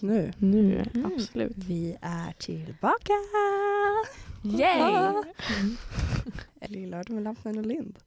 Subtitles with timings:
[0.00, 0.32] Nu.
[0.38, 1.12] Nu, Mm.
[1.16, 1.52] absolut.
[1.56, 3.12] Vi är tillbaka!
[4.44, 5.22] Yay!
[6.60, 7.98] Lillördag med Lampnen och Lind.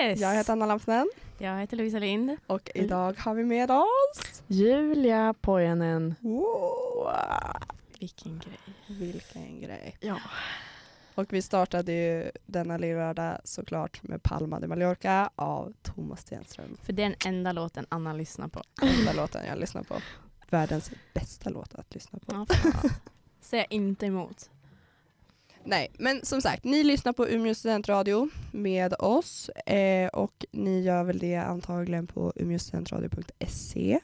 [0.00, 0.20] Yes!
[0.20, 2.36] Jag heter Anna Lampnen Jag heter Lovisa Lind.
[2.46, 4.42] och idag har vi med oss...
[4.46, 6.14] Julia Pojanen.
[6.20, 7.10] Wow.
[8.00, 8.98] Vilken grej.
[8.98, 9.96] Vilken grej.
[10.00, 10.16] Ja.
[11.14, 16.76] Och vi startade ju denna lillördag såklart med Palma de Mallorca av Thomas Stenström.
[16.82, 18.62] För det är den enda låten Anna lyssnar på.
[18.82, 19.94] Enda låten jag lyssnar på.
[20.50, 22.32] Världens bästa låt att lyssna på.
[22.32, 22.46] Ja.
[23.40, 24.50] Säger inte emot.
[25.64, 31.04] Nej, men som sagt, ni lyssnar på Umeå studentradio med oss eh, och ni gör
[31.04, 34.00] väl det antagligen på umeåstudentradio.se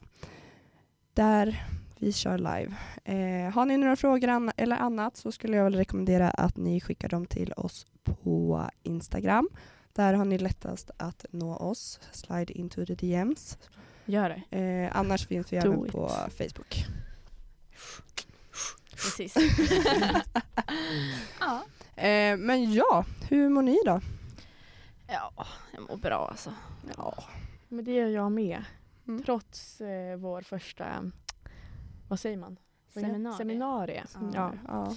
[1.14, 1.64] där
[1.98, 2.74] vi kör live.
[3.04, 6.80] Eh, har ni några frågor an- eller annat så skulle jag väl rekommendera att ni
[6.80, 9.48] skickar dem till oss på Instagram.
[9.92, 12.00] Där har ni lättast att nå oss.
[12.12, 13.58] Slide into the DMs.
[14.06, 14.58] Gör det.
[14.58, 15.92] Eh, annars finns vi Do även it.
[15.92, 16.84] på Facebook.
[18.90, 19.34] Precis.
[21.40, 21.64] ja.
[22.02, 24.00] Eh, men ja, hur mår ni då?
[25.08, 26.54] ja, jag mår bra alltså.
[26.96, 27.24] Ja.
[27.68, 28.64] Men det gör jag med.
[29.08, 29.22] Mm.
[29.22, 31.10] Trots eh, vår första,
[32.08, 32.58] vad säger man?
[33.36, 34.04] Seminarie.
[34.14, 34.30] Ja.
[34.34, 34.52] Ja.
[34.68, 34.96] ja.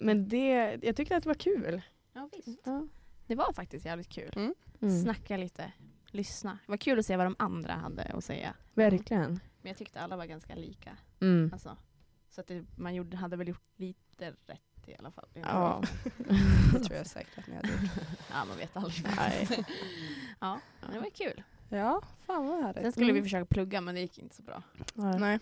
[0.00, 1.82] Men det, jag tyckte att det var kul.
[2.12, 2.60] Ja, visst.
[2.64, 2.86] Ja.
[3.26, 4.32] Det var faktiskt jävligt kul.
[4.36, 4.54] Mm.
[4.80, 5.02] Mm.
[5.02, 5.72] Snacka lite,
[6.14, 6.58] lyssna.
[6.66, 8.54] Det var kul att se vad de andra hade att säga.
[8.74, 9.30] Verkligen.
[9.62, 10.96] Men jag tyckte alla var ganska lika.
[11.20, 11.50] Mm.
[11.52, 11.76] Alltså,
[12.30, 15.28] så att det, man gjorde, hade väl gjort lite rätt i alla fall.
[15.34, 15.82] Ja.
[16.72, 17.90] Det tror jag säkert att ni hade gjort.
[18.30, 19.06] ja, man vet aldrig.
[19.16, 19.48] Nej.
[20.40, 20.60] ja,
[20.92, 21.42] det var kul.
[21.68, 22.82] Ja, fan vad härligt.
[22.82, 23.14] Sen skulle Mm.
[23.16, 24.62] vi försöka plugga men det gick inte så bra.
[24.94, 25.18] Ja.
[25.18, 25.38] Nej.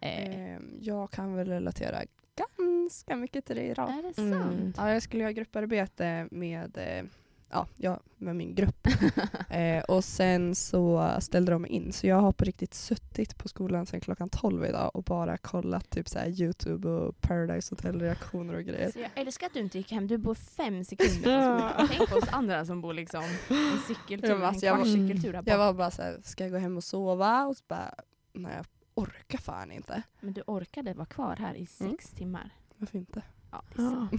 [0.00, 2.02] Eh, Ehm, jag kan väl relatera
[2.36, 3.90] ganska mycket till det idag.
[3.90, 4.42] är det Mm.
[4.42, 4.74] sant?
[4.78, 7.04] Ja, jag skulle göra grupparbete med, eh,
[7.52, 8.86] ja, ja, med min grupp.
[9.50, 11.92] eh, och sen så ställde de in.
[11.92, 15.90] Så jag har på riktigt suttit på skolan sedan klockan 12 idag och bara kollat
[15.90, 18.90] typ så Youtube och Paradise Hotel-reaktioner och grejer.
[18.90, 21.88] Så jag älskar att du inte gick hem, du bor fem sekunder från.
[21.88, 25.32] Tänk på oss andra som bor liksom en cykeltur, Ja, men en jag var- cykeltur
[25.32, 27.44] här Jag var bara så här, ska jag gå hem och sova?
[27.46, 27.94] Och så bara,
[28.32, 30.02] nej jag orkar fan inte.
[30.20, 32.16] Men du orkade vara kvar här i sex Mm.
[32.16, 32.50] timmar.
[32.76, 33.22] Varför inte?
[33.52, 33.90] Ja, det är Ja.
[33.90, 34.10] sant.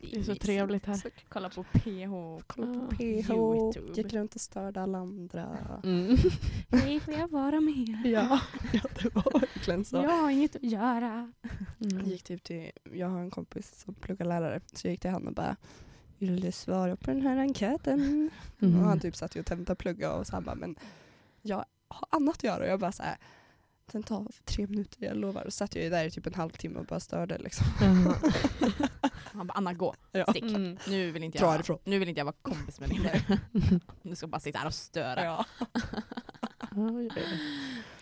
[0.00, 0.42] Det är så mysigt.
[0.42, 1.02] trevligt här.
[1.28, 2.12] Kolla på PH.
[2.46, 2.96] Kolla på Ja.
[2.96, 3.92] PH, YouTube.
[4.02, 5.48] gick runt och störde alla andra.
[5.84, 6.16] Mm.
[6.70, 8.00] Hej, får jag vara med?
[8.04, 8.40] Ja,
[8.72, 9.96] ja det var verkligen så.
[9.96, 11.32] Jag har inget att göra.
[11.78, 12.04] Jag Mm.
[12.06, 15.28] gick typ till, jag har en kompis som pluggar lärare, så jag gick till honom
[15.28, 15.56] och bara
[16.18, 18.30] Vill du svara på den här enkäten?
[18.60, 18.78] Mm.
[18.80, 20.76] Och han typ satt ju och tentaplugga och så han bara, men
[21.42, 22.64] jag har annat att göra.
[22.64, 23.16] Och jag bara så här,
[23.92, 25.44] den tar tre minuter, jag lovar.
[25.44, 27.66] Och satt jag ju där i typ en halvtimme och bara störde liksom.
[29.32, 30.24] Han bara, Anna gå, Ja.
[30.30, 30.42] stick.
[30.42, 30.76] Mm.
[30.88, 33.40] Nu vill inte jag, nu vill inte jag vara kompis med dig mer.
[34.02, 35.24] Du ska bara sitta här och störa.
[35.24, 35.44] Ja.
[36.70, 37.10] Men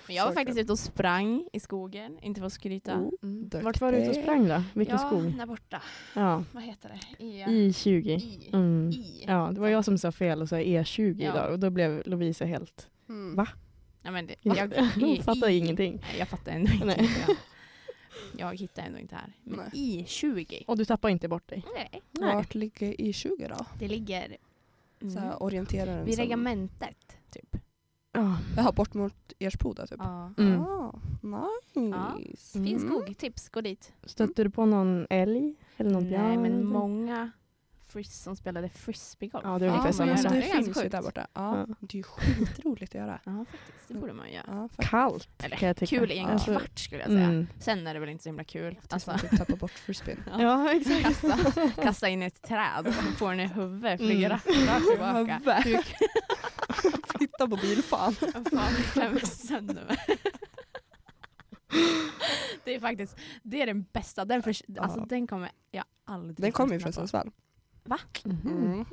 [0.16, 2.94] jag var faktiskt ute och sprang i skogen, inte för att skryta.
[2.94, 3.50] Oh, Mm.
[3.64, 4.62] Vart var du ute och sprang då?
[4.74, 5.36] Vilken ja, skog?
[5.38, 5.82] där borta.
[6.14, 6.88] Ja, Vad heter
[7.18, 7.24] det?
[7.24, 7.44] I.
[7.44, 8.08] I20.
[8.08, 8.50] I.
[8.52, 8.90] Mm.
[8.90, 9.24] I.
[9.26, 11.30] Ja, det var jag som sa fel och sa E20 Ja.
[11.32, 12.88] idag och då blev Lovisa helt...
[13.08, 13.34] Mm.
[13.36, 13.48] Va?
[14.02, 15.98] Ja, men det, Jag, Hon fattar i- ingenting.
[16.02, 16.86] Nej, Jag fattar ändå inte.
[16.86, 17.10] Nej.
[17.26, 17.36] Jag,
[18.52, 19.32] jag hittar ändå inte här.
[19.44, 20.00] Men Nej.
[20.00, 20.64] i 20.
[20.66, 21.64] Och du tappar inte bort dig?
[21.74, 22.02] Nej.
[22.10, 22.34] Nej.
[22.34, 23.66] Vart ligger i 20 då?
[23.78, 24.36] Det ligger
[25.00, 27.56] mm, Så här, orienteraren vid som- regamentet, typ.
[28.12, 28.38] Ja.
[28.56, 29.98] Jaha, bort mot Ersboda typ?
[30.02, 30.32] Ja.
[30.38, 30.60] Mm.
[30.60, 30.92] Ah,
[32.18, 32.52] nice.
[32.58, 32.78] Fin Mm.
[32.88, 33.92] skog, tips, gå dit.
[34.04, 35.54] Stötte du på någon älg?
[35.76, 36.22] Eller någon björn?
[36.28, 37.30] Nej, men många
[37.88, 39.44] fris som spelade frisbeegolf.
[39.44, 40.32] Ja, det är ungefär Ja, samma sak.
[40.32, 41.26] Det är ganska finns ju där borta.
[41.34, 41.74] Ja, Ja.
[41.80, 43.20] Det är ju skitroligt att göra.
[43.24, 43.88] Ja, faktiskt.
[43.88, 44.44] Det borde man göra.
[44.76, 44.84] Ja.
[44.84, 45.98] Kallt Eller kan jag tycka.
[45.98, 47.24] kul i en Alltså, kvart skulle jag säga.
[47.24, 47.46] Mm.
[47.60, 48.74] Sen är det väl inte så himla kul.
[48.74, 50.24] Tills Alltså, man typ tappar bort frisbeen.
[50.30, 50.42] ja.
[50.42, 51.02] Ja, exakt.
[51.02, 54.66] kasta, kasta in i ett träd och få den i huvudet, flyga Mm.
[54.66, 55.40] rakt tillbaka.
[55.64, 55.64] Huvud.
[55.64, 55.82] Hur
[57.18, 58.12] Flytta på bilfan.
[58.12, 59.96] fan klämmer sönder mig.
[62.64, 64.24] Det är faktiskt, det är den bästa.
[64.24, 65.06] Den, för, alltså, Ja.
[65.08, 67.30] den kommer jag aldrig Den kommer ju från på.
[67.88, 68.32] Sundsvall.
[68.32, 68.70] Mhm.
[68.70, 68.86] Mhm.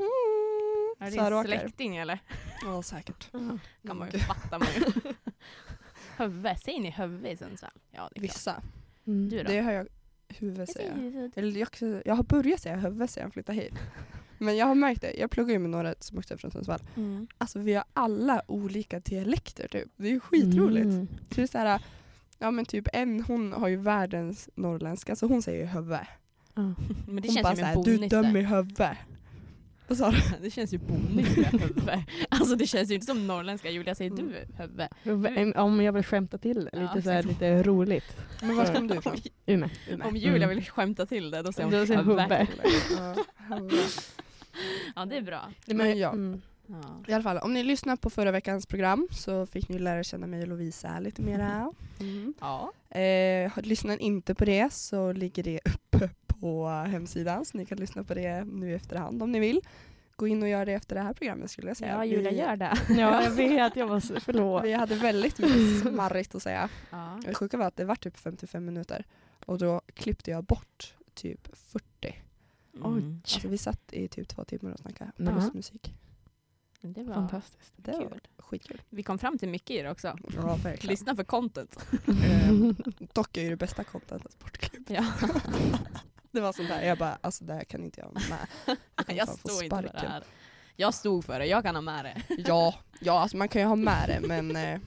[0.99, 2.19] Är det din släkting eller?
[2.61, 3.31] Ja, säkert.
[3.87, 5.13] Kan man ju fatta man ju.
[6.17, 7.71] Hövve, säger ni Hövve i Sundsvall?
[7.91, 8.21] Ja det är.
[8.21, 8.63] Vissa.
[9.07, 9.29] Mm.
[9.29, 9.51] Du då?
[9.51, 9.87] Det har jag
[10.27, 11.31] huvud Jag säger huvud.
[11.35, 13.73] Eller jag, jag har börjat säga huvud sedan jag flyttade hit.
[14.37, 16.79] Men jag har märkt det, jag pluggar ju med några som också är från Sundsvall.
[16.95, 17.27] Mm.
[17.37, 19.87] Alltså vi har alla olika dialekter typ.
[19.95, 20.85] Det är ju skitroligt.
[20.85, 21.07] Mm.
[21.07, 21.81] Så det är så här,
[22.39, 25.97] ja men typ en hon har ju världens norrländska så hon säger ju huvud.
[26.55, 26.61] Ja.
[27.07, 28.39] Men det Hon känns bara ju som en såhär, du bonnytt dömer där.
[28.39, 28.81] i huvud.
[29.87, 30.17] Vad sa du?
[30.41, 32.05] Det känns ju bonnytt med Hövve.
[32.29, 33.69] Alltså det känns ju inte som norrländska.
[33.69, 34.27] Julia, säger Mm.
[34.27, 34.89] du Hövve?
[35.03, 37.33] Huvud- Om jag vill skämta till det, Ja, lite, så här, exakt.
[37.41, 38.17] lite roligt.
[38.41, 39.15] Men var kom du ifrån?
[39.45, 39.69] Umeå.
[39.89, 40.07] Umeå.
[40.07, 40.49] Om Julia Mm.
[40.49, 42.35] vill skämta till det, då säger Då hon säger Hövve.
[42.63, 42.73] huvud.
[42.99, 43.15] Ja,
[43.55, 43.79] huvud.
[44.95, 45.51] Ja det är bra.
[45.65, 46.41] Men ja, Mm.
[46.67, 47.03] Ja.
[47.07, 50.27] I alla fall, om ni lyssnar på förra veckans program så fick ni lära känna
[50.27, 51.71] mig och Lovisa lite mera.
[51.99, 52.33] Mm.
[52.39, 52.71] ja.
[52.89, 56.09] Eh, har- lyssnar ni inte på det så ligger det uppe
[56.39, 59.61] på hemsidan så ni kan lyssna på det nu i efterhand om ni vill.
[60.15, 61.91] Gå in och gör det efter det här programmet skulle jag säga.
[61.91, 62.77] Ja, Julia vi, gör det.
[62.89, 63.75] Ja, jag vet.
[63.75, 64.63] Jag måste, förlåt.
[64.63, 66.69] vi hade väldigt mycket smarrigt att säga.
[66.89, 67.19] Ja.
[67.25, 69.05] Det sjuka var att det var typ 55 minuter
[69.45, 71.85] och då klippte jag bort typ 40.
[72.75, 73.21] Mm.
[73.23, 75.31] Alltså vi satt i typ två timmar och snackade Ja.
[75.31, 75.93] plus musik.
[76.81, 77.73] Det var Fantastiskt.
[77.75, 78.21] Det var kul.
[78.37, 78.81] skitkul.
[78.89, 80.17] Vi kom fram till mycket i det också.
[80.35, 80.91] Ja, verkligen.
[80.91, 81.85] Lyssna för content.
[82.25, 82.75] Ehm,
[83.13, 84.85] dock är ju det bästa contentet sportklubb.
[84.89, 85.05] Ja.
[86.35, 88.77] Det var sånt där, jag bara alltså det här kan inte jag ha med.
[89.17, 90.23] Jag få står inte för det här.
[90.75, 92.35] Jag stod för det, jag kan ha med det.
[92.47, 94.79] Ja, ja alltså man kan ju ha med det men, eh,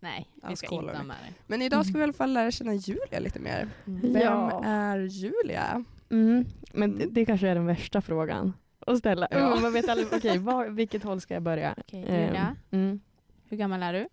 [0.00, 1.34] Nej, vi Jag ska inte ha med det.
[1.46, 3.68] men idag ska vi i alla fall lära känna Julia lite mer.
[3.84, 4.64] Vem Ja.
[4.64, 5.84] är Julia?
[6.10, 6.44] Mm.
[6.72, 8.52] Men det, det kanske är den värsta frågan
[8.86, 9.28] att ställa.
[9.30, 9.36] Ja.
[9.52, 11.74] Mm, man vet aldrig, okej, var, vilket håll ska jag börja?
[11.78, 13.00] Okej, Ehm, Julia, Mm.
[13.48, 14.08] hur gammal är du?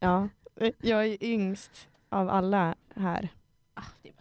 [0.00, 0.28] Ja,
[0.60, 3.28] Eh, jag är yngst av alla här.
[3.74, 4.14] Ah, det är.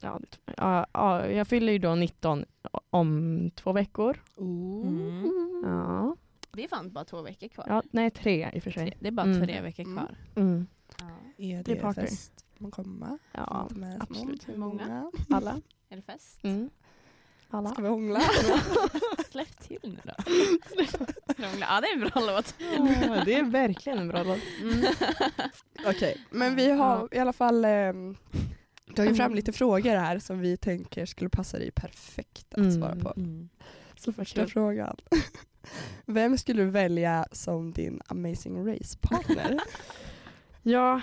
[0.00, 2.44] Ja, det- ja, ja, jag fyller ju då 19
[2.90, 4.22] om två veckor.
[4.38, 5.30] Mm.
[5.64, 6.16] Ja,
[6.52, 7.64] Det är fan bara två veckor kvar.
[7.68, 8.96] ja nej tre i och för Tre, sig.
[9.00, 9.46] det är bara Mm.
[9.46, 9.96] tre veckor Mm.
[9.96, 10.16] kvar.
[10.36, 10.66] Mm.
[10.98, 11.04] Ja.
[11.38, 12.00] Är Det är det, party.
[12.00, 12.44] fest?
[12.58, 13.18] Man kommer?
[13.32, 13.68] Ja,
[14.00, 14.48] absolut.
[14.48, 15.10] Hur många?
[15.30, 15.50] alla.
[15.88, 16.44] Är det fest?
[16.44, 16.70] Mm.
[17.50, 17.68] Alla.
[17.70, 18.20] Ska vi hångla?
[19.30, 20.12] Släpp till nu då.
[21.60, 22.54] Ja, det är en bra låt.
[22.58, 24.38] Ja, det är verkligen en bra låt.
[24.62, 24.84] Mm.
[25.86, 27.64] Okej, men vi har i alla fall
[28.88, 32.72] ehm, tagit fram lite frågor här som vi tänker skulle passa dig perfekt att Mm.
[32.72, 33.12] svara på.
[33.16, 33.48] Mm.
[33.96, 34.96] Så första frågan.
[36.06, 39.58] Vem skulle du välja som din Amazing Race-partner?
[40.62, 41.00] Ja,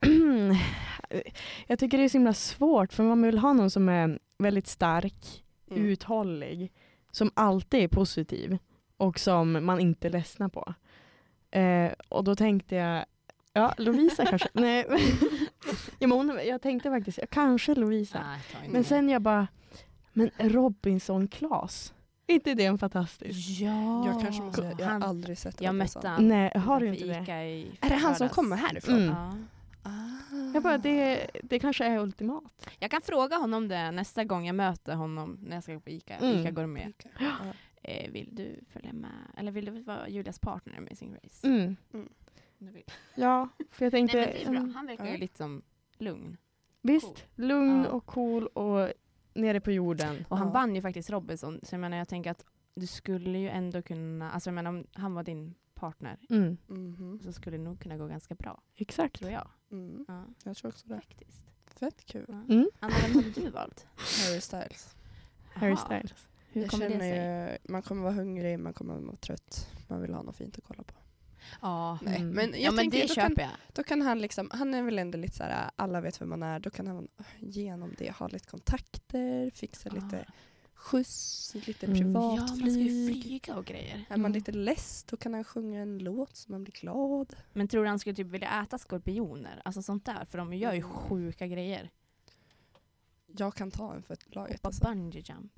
[1.66, 4.66] jag tycker det är så himla svårt för man vill ha någon som är väldigt
[4.66, 5.84] stark, Mm.
[5.84, 6.72] uthållig,
[7.10, 8.58] som alltid är positiv
[8.96, 10.74] och som man inte ledsnar på.
[11.50, 13.04] Eh, och då tänkte jag,
[13.52, 14.86] ja Lovisa kanske, nej.
[15.98, 18.20] ja, men hon, jag tänkte faktiskt, ja, kanske Lovisa.
[18.20, 19.48] Nej, Men sen jag bara,
[20.12, 21.28] men Robinson
[22.26, 23.60] är inte det en fantastisk?
[23.60, 24.06] Ja.
[24.06, 26.00] Jag kanske måste säga, jag har han, aldrig sett jag Robinson.
[26.00, 27.22] mötte han Nej, har du inte det?
[27.22, 28.94] Ica i Är det han som kommer härifrån?
[28.94, 29.08] Mm.
[29.08, 29.34] Ja.
[29.82, 30.52] Ah.
[30.54, 32.44] Jag bara, det, det kanske är ultimat.
[32.78, 35.90] Jag kan fråga honom det nästa gång jag möter honom när jag ska gå på
[35.90, 36.14] Ica.
[36.14, 36.40] Mm.
[36.40, 36.92] Ica går med.
[37.18, 37.32] Ja.
[37.82, 39.10] Eh, vill du följa med?
[39.36, 41.46] Eller vill du vara Julias partner i Amazing Race?
[41.46, 41.76] Mm.
[42.58, 42.84] Du vill.
[43.14, 44.72] Ja, för jag tänkte, Nej, men det är bra.
[44.74, 45.10] Han verkar Ja.
[45.12, 45.62] ju lite som
[45.98, 46.36] lugn.
[46.82, 47.90] visst, lugn Ja.
[47.90, 48.92] och cool och
[49.34, 50.24] nere på jorden.
[50.28, 50.52] Och han Ja.
[50.52, 51.60] vann ju faktiskt Robinson.
[51.62, 52.44] Så jag menar, jag tänker att
[52.74, 57.20] du skulle ju ändå kunna, alltså jag menar om han var din partner Mm, Mhm.
[57.22, 59.18] så skulle det nog kunna gå ganska bra, exakt.
[59.18, 59.48] tror jag.
[59.70, 60.04] Mm.
[60.08, 60.94] Ja, Jag tror också det.
[60.94, 61.46] faktiskt.
[61.66, 62.24] Fett kul.
[62.28, 62.34] Ja.
[62.54, 62.70] Mm.
[62.80, 63.86] Anna, vem hade du valt?
[63.96, 64.96] Harry Styles.
[65.54, 66.28] Harry Styles.
[66.52, 67.10] Hur jag kommer det sig?
[67.10, 69.68] känner, man kommer vara hungrig, man kommer vara trött.
[69.88, 70.94] Man vill ha något fint att kolla på.
[71.62, 72.28] Ja, Nej, Mm.
[72.28, 73.50] men jag ja men det då, kan, köper jag.
[73.72, 76.42] då kan han liksom, han är väl ändå lite så här, alla vet vem man
[76.42, 80.24] är, då kan han genom det ha lite kontakter, fixa lite
[80.74, 82.12] skjuts, lite Mm.
[82.14, 83.22] Ja, man ska ju privatflyg.
[83.22, 83.96] flyga och grejer.
[84.08, 84.32] är man Mm.
[84.32, 87.36] lite less, då kan han sjunga en låt så man blir glad.
[87.52, 89.62] Men tror du han skulle typ vilja äta skorpioner?
[89.64, 90.90] Alltså sånt där, för de gör ju Mm.
[90.90, 91.90] sjuka grejer.
[93.26, 94.56] Jag kan ta en för laget.
[94.56, 94.84] Hoppa Alltså.
[94.84, 95.52] bungee jump.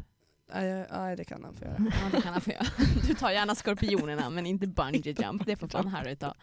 [0.54, 1.76] Nej, nej, det kan han få göra.
[2.02, 2.64] Ja, det kan han få göra.
[3.06, 5.46] Du tar gärna skorpionerna, men inte bungee jump.
[5.46, 6.34] Det får fan Harry ta.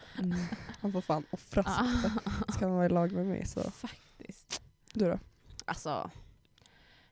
[0.80, 1.72] Han får fan offra sig.
[1.76, 3.70] Ah, Ska han vara i lag med mig så.
[3.70, 4.62] faktiskt.
[4.92, 5.18] Du då?
[5.64, 6.10] Alltså,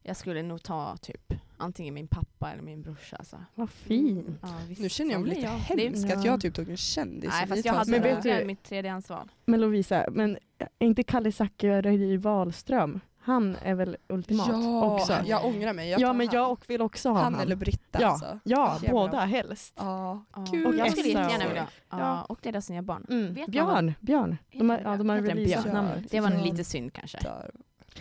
[0.03, 3.17] jag skulle nog ta typ antingen min pappa eller min brorsa.
[3.17, 3.45] Alltså.
[3.55, 4.39] Vad fin.
[4.43, 5.51] Ja, visst, Nu känner jag mig lite jag.
[5.51, 7.31] Hemsk att jag typ tog en kändis.
[7.33, 9.29] Nej, fast jag hade Men vet du- är mitt tredjehandsval.
[9.47, 10.39] Men Lovisa, men
[10.79, 15.17] är inte Kalle Zackari Wahlström, han är väl ultimat ja, också?
[15.27, 15.91] jag ångrar mig.
[15.91, 16.37] Jag ja, men han.
[16.37, 17.43] jag vill också ha han han.
[17.43, 18.39] eller Britta ja, alltså.
[18.45, 18.91] ja Jävlar.
[18.93, 19.75] båda helst.
[19.77, 20.47] Ja, Ja.
[20.51, 20.67] kul.
[20.67, 21.67] Och jag skulle jättegärna och- vilja.
[21.91, 22.23] Ja, Ja.
[22.23, 23.07] och deras nya barn.
[23.11, 23.27] Mm.
[23.35, 24.37] Vet man Björn, Björn.
[24.53, 25.77] De har, ja, de har Heter den releasat Björn?
[25.77, 26.11] namnet.
[26.11, 26.43] Det var Ja.
[26.45, 27.19] lite synd kanske.
[27.19, 27.51] Där.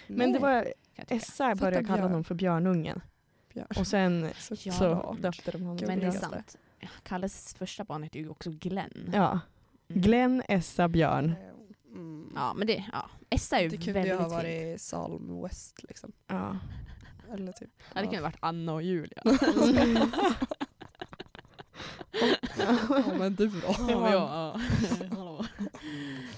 [0.07, 0.65] Men det Nej, var jag
[0.97, 1.15] tycka.
[1.15, 2.01] Essa började kalla Björn.
[2.09, 3.01] honom för Björnungen.
[3.53, 3.67] Björn.
[3.79, 4.71] Och sen Så Ja.
[4.73, 5.79] så döpte de honom.
[5.87, 6.57] Men det är sant.
[7.03, 9.11] Kalles första barn heter ju också Glenn.
[9.13, 9.29] Ja.
[9.89, 10.01] Mm.
[10.01, 11.35] Glenn, Essa, Björn.
[11.93, 12.31] Mm.
[12.35, 13.09] Ja, men det, ja.
[13.29, 14.33] Essa är ju Det kunde väldigt ju ha fint.
[14.33, 16.11] varit Salm West liksom.
[16.27, 16.57] Ja.
[17.33, 17.69] Eller typ.
[17.93, 19.23] Ja, det kunde varit Anna och Julia.
[22.57, 23.75] Ja men du då?
[23.89, 24.59] Ja, ja.
[25.17, 25.45] Hallå.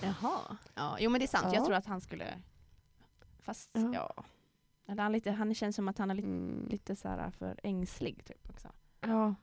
[0.04, 0.58] Jaha.
[0.76, 1.46] Ja, jo men det är sant.
[1.50, 1.54] Ja.
[1.54, 2.26] Jag tror att han skulle...
[3.40, 3.92] Fast Ja.
[3.94, 4.24] ja.
[4.88, 6.68] Eller han, lite, han känns som att han är lite, Mm.
[6.70, 8.68] lite så här för ängslig typ också.
[9.02, 9.36] ja.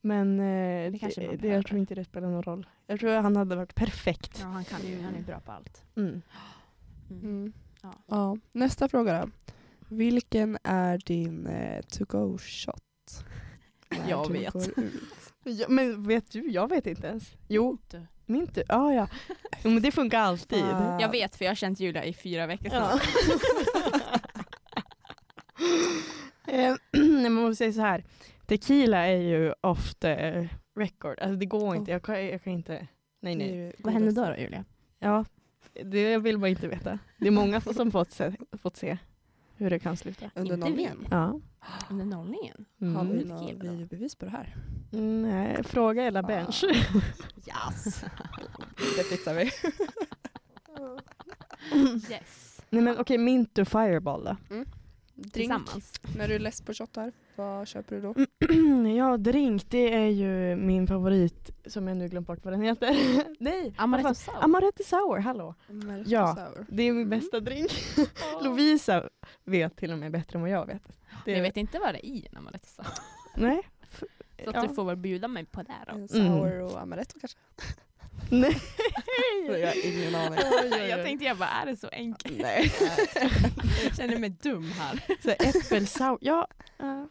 [0.00, 1.48] Men eh, det, det, behöver.
[1.48, 2.66] jag tror inte det spelar någon roll.
[2.86, 4.38] Jag tror han hade varit perfekt.
[4.40, 5.84] Ja, han kan ju, han är bra på allt.
[5.96, 6.22] Mm.
[7.10, 7.22] Mm.
[7.22, 7.52] Mm.
[7.82, 7.92] Ja.
[8.06, 8.36] Ja.
[8.52, 9.30] Nästa fråga då.
[9.88, 13.24] Vilken är din eh, to-go shot?
[13.90, 14.54] När Jag vet.
[15.44, 16.50] Ja, men vet du?
[16.50, 17.32] Jag vet inte ens.
[17.48, 18.06] Jo, Du.
[18.26, 18.62] Mintu.
[18.68, 19.08] Ah, ja.
[19.64, 20.64] Jo, men det funkar alltid.
[20.64, 21.00] Ah.
[21.00, 22.98] Jag vet för jag har känt Julia i fyra veckor Ja.
[23.00, 23.02] snart.
[26.46, 26.74] Eh,
[27.50, 28.04] Man måste säga så här.
[28.46, 31.18] Tequila är ju off the record.
[31.20, 31.90] Alltså det går inte.
[31.90, 32.86] Jag kan, jag kan inte.
[33.20, 33.72] Nej nej.
[33.78, 34.64] Vad hände då, då Julia?
[34.98, 35.24] Ja,
[35.84, 36.98] det vill man inte veta.
[37.18, 38.98] Det är många som fått se, fått se
[39.56, 40.30] hur det kan sluta.
[40.34, 40.70] Under Inte vi.
[40.70, 41.06] nollningen?
[41.10, 41.40] Ja.
[41.90, 42.64] Under nollningen?
[42.80, 43.28] Har vi Mm.
[43.28, 44.56] några videobevis på det här?
[44.92, 46.22] Nej, fråga Ah.
[46.22, 46.64] Bench.
[47.46, 48.04] Yes!
[48.96, 49.44] det fixar vi.
[52.10, 52.60] Yes.
[52.70, 54.36] Nej men okej, Mintu Fireball då.
[55.14, 55.32] Drink.
[55.32, 56.00] Tillsammans.
[56.16, 58.14] När du är less på shottar, vad köper du då?
[58.98, 62.96] ja, drink det är ju min favorit som jag nu glömt bort vad den heter.
[63.38, 64.36] Nej, Amaretto sour.
[64.44, 65.54] Amaretto Sour, hallå.
[65.70, 66.34] Amaretto Ja.
[66.36, 66.66] sour.
[66.68, 67.70] Det är min bästa drink.
[68.42, 69.08] Lovisa
[69.44, 70.82] vet till och med bättre än vad jag vet.
[71.24, 72.86] Det, Jag vet inte vad det är i en amaretto sour.
[73.36, 73.60] Nej.
[74.44, 74.62] Så att Ja.
[74.68, 75.94] du får väl bjuda mig på det då.
[75.98, 77.38] En sour och amaretto kanske?
[78.30, 78.56] Nej.
[79.46, 80.38] Jag har ingen aning.
[80.88, 82.38] Jag tänkte jag bara, är det så enkelt?
[82.42, 82.72] Nej.
[83.84, 85.02] Jag känner mig dum här.
[85.22, 86.18] Så äppelsour.
[86.20, 86.46] Ja,
[86.82, 87.04] uh,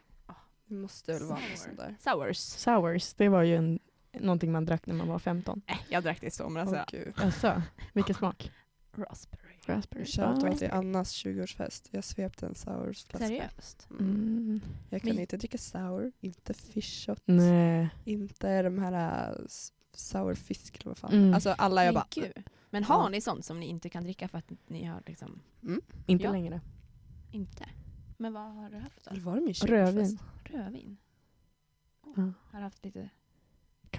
[0.70, 1.50] Det måste väl vara Sour.
[1.50, 1.96] något sånt där.
[2.00, 2.38] Sours.
[2.38, 3.80] sours, det var ju en,
[4.20, 5.62] någonting man drack när man var 15.
[5.68, 6.70] Äh, jag drack det i somras.
[6.72, 7.14] Åh gud.
[7.18, 7.62] Alltså,
[7.94, 8.52] vilken smak?
[8.96, 9.44] Raspberry.
[9.66, 10.06] Raspberry.
[10.06, 11.88] Shoutout till Annas 20-årsfest.
[11.92, 13.28] Jag svepte en sours-flaska.
[13.28, 13.88] Seriöst?
[13.92, 14.06] Mm.
[14.12, 14.62] Mm.
[14.90, 17.90] Jag kan Vi- inte dricka sour, inte fish shot, Nej.
[18.06, 21.14] inte de här äh, s- sour fisk eller vad fan.
[21.14, 21.34] Mm.
[21.34, 22.08] Alltså alla jag Men bara...
[22.26, 22.44] gud.
[22.70, 25.40] Men har ni sånt som ni inte kan dricka för att ni har liksom
[26.08, 26.32] Inte Ja.
[26.32, 26.62] längre.
[27.32, 27.66] inte?
[28.22, 29.12] Men vad har du haft då?
[29.12, 29.70] Eller var det min 20-årsfest?
[29.70, 30.20] Rödvin.
[30.44, 30.98] Rödvin?
[32.02, 32.32] Oh, Ja.
[32.52, 33.10] Har haft lite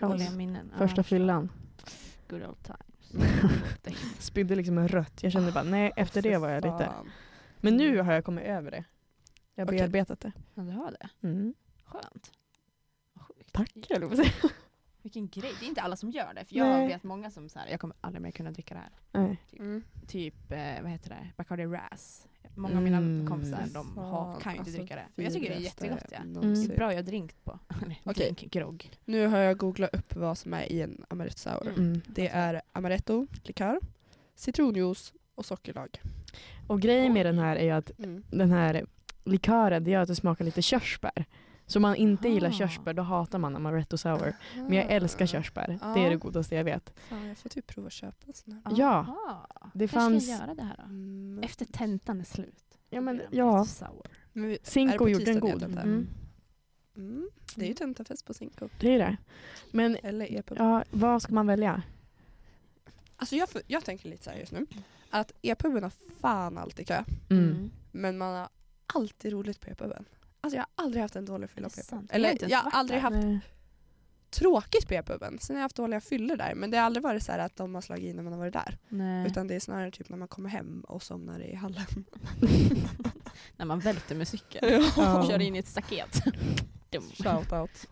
[0.01, 0.73] dåliga minnen.
[0.79, 1.53] Första fyllan.
[2.29, 4.07] Good old times.
[4.19, 5.23] Spydde liksom en rött.
[5.23, 6.85] Jag kände bara nej, efter det var jag lite.
[6.85, 7.11] Fan.
[7.61, 8.85] Men nu har jag kommit över det.
[9.55, 9.79] Jag har Okej.
[9.79, 10.33] bearbetat det.
[10.55, 11.27] Ja, du har det?
[11.29, 11.55] Mm.
[11.85, 12.33] Skönt.
[13.15, 13.53] Sjukt.
[13.53, 14.23] Tack, jag på.
[15.03, 15.53] Vilken grej.
[15.61, 16.45] Det är inte alla som gör det.
[16.45, 16.89] För jag Nej.
[16.89, 18.93] vet många som så här, jag kommer aldrig mer kunna dricka det här.
[19.13, 19.41] Nej.
[19.53, 19.83] Mm.
[20.09, 22.27] Typ, eh, vad heter det, Bacardi Ras.
[22.61, 23.27] Många av mina Mm.
[23.29, 25.03] kompisar de har, kan ju inte alltså, dricka det.
[25.15, 26.05] Men jag tycker det är jättegott.
[26.13, 26.25] Ja.
[26.25, 26.69] någonsin.
[26.69, 27.59] Det är bra göra drink på.
[28.05, 28.35] Okej.
[28.51, 28.91] grogg.
[29.05, 31.69] Nu har jag googlat upp vad som är i en amaretto sour.
[31.69, 31.81] Mm.
[31.81, 32.01] Mm.
[32.07, 33.79] Det är amaretto, likör,
[34.35, 36.01] citronjuice och sockerlag.
[36.67, 38.23] Och grejen med den här är ju att Mm.
[38.31, 38.85] den här
[39.25, 41.25] likören det gör att det smakar lite körsbär.
[41.71, 42.53] Så om man inte gillar Ah.
[42.53, 44.33] körsbär då hatar man amaretto sour.
[44.55, 45.79] Men jag älskar körsbär.
[45.95, 46.11] Det är Ja.
[46.11, 46.93] det godaste jag vet.
[47.09, 48.63] Fan, jag får typ prova att köpa en sån här.
[48.77, 49.47] Ja, Aha.
[49.75, 50.83] det Kanske fanns- ska jag göra det här då.
[50.85, 51.41] Mm.
[51.43, 52.79] Efter tentan är slut.
[52.91, 53.67] Ja, men, ja.
[54.33, 55.59] Men Cinco gjorde en god.
[55.61, 56.07] det är Mm.
[56.97, 57.31] Mm.
[57.57, 58.69] Det är ju tentafest på Cinco.
[58.81, 59.17] Det är det.
[59.71, 60.59] Men Eller e-pub.
[60.59, 61.83] ja, vad ska man välja?
[63.17, 64.67] Alltså jag, jag tänker lite så här just nu.
[65.11, 67.05] Att e-puben har fan alltid kö.
[67.31, 67.71] Mm.
[67.93, 68.49] Men man har
[68.95, 70.05] alltid roligt på e-puben.
[70.41, 71.75] Alltså jag har aldrig haft en dålig fylla på?
[71.91, 73.03] Jag har Eller ens jag har aldrig där.
[73.03, 73.41] haft Nej.
[74.31, 75.39] tråkigt på e-puben.
[75.39, 76.55] Sen har jag haft dåliga fyller där.
[76.55, 78.41] Men det har aldrig varit så här att de har slagit in när man har
[78.41, 78.79] varit där.
[78.89, 79.27] Nej.
[79.27, 82.05] Utan det är snarare typ när man kommer hem och somnar i hallen.
[83.57, 84.83] När man välter med cykeln.
[84.97, 85.29] Ja.
[85.29, 86.23] Kör in i ett staket.
[86.91, 87.03] Dum.
[87.03, 87.87] Shoutout.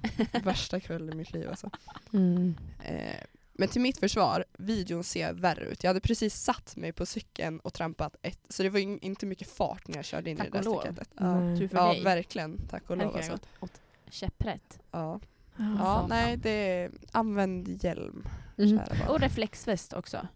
[0.45, 1.71] Värsta kvällen i mitt liv alltså.
[2.13, 2.55] Mm.
[2.85, 3.17] Eh,
[3.59, 5.85] men till mitt försvar, videon ser värre ut.
[5.85, 9.49] Jag hade precis satt mig på cykeln och trampat ett, så det var inte mycket
[9.49, 10.81] fart när jag körde in Tack i det där och lov.
[10.81, 11.09] staketet.
[11.15, 11.23] Ja,
[11.69, 12.03] för ja dig.
[12.05, 12.59] verkligen.
[12.71, 13.39] Tack och lov alltså.
[13.61, 14.79] åt käpprätt.
[14.91, 15.21] Ja,
[15.57, 15.77] Ja.
[15.79, 18.29] ja nej det, använd hjälm.
[18.59, 18.81] Mm.
[19.09, 20.29] Och reflexväst också.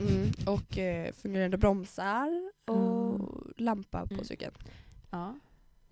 [0.00, 3.20] Mm, och eh, fungerande bromsar och
[3.56, 4.24] lampa på Mm.
[4.24, 4.54] cykeln.
[5.10, 5.34] Ja.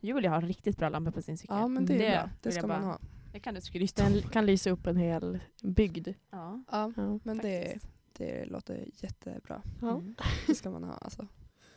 [0.01, 1.57] Julia har riktigt bra lampa på sin cykel.
[1.57, 2.99] Ja men det är Det bra, det ska man bara- ha.
[3.35, 4.03] Det kan du skryta.
[4.03, 6.09] Den kan lysa upp en hel bygd.
[6.31, 7.19] Ja, Ja, Ja.
[7.23, 7.87] men det, faktiskt.
[8.13, 9.63] det låter jättebra.
[9.81, 9.91] Ja.
[9.91, 10.15] Mm.
[10.47, 11.27] Det ska man ha alltså.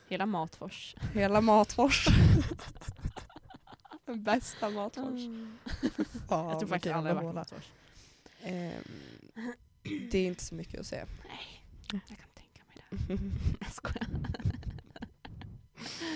[0.08, 0.96] Hela Matfors.
[1.14, 2.08] Hela Matfors.
[4.06, 5.22] Den bästa Matfors.
[6.30, 7.34] Fan, Jag tror faktiskt vilken aldrig jävla varit håla.
[7.34, 7.72] Matfors.
[8.42, 8.84] Ehm,
[10.12, 11.06] det är inte så mycket att säga.
[11.28, 12.78] Nej, jag kan tänka mig
[13.18, 13.24] det.
[13.66, 14.08] Jag skojar.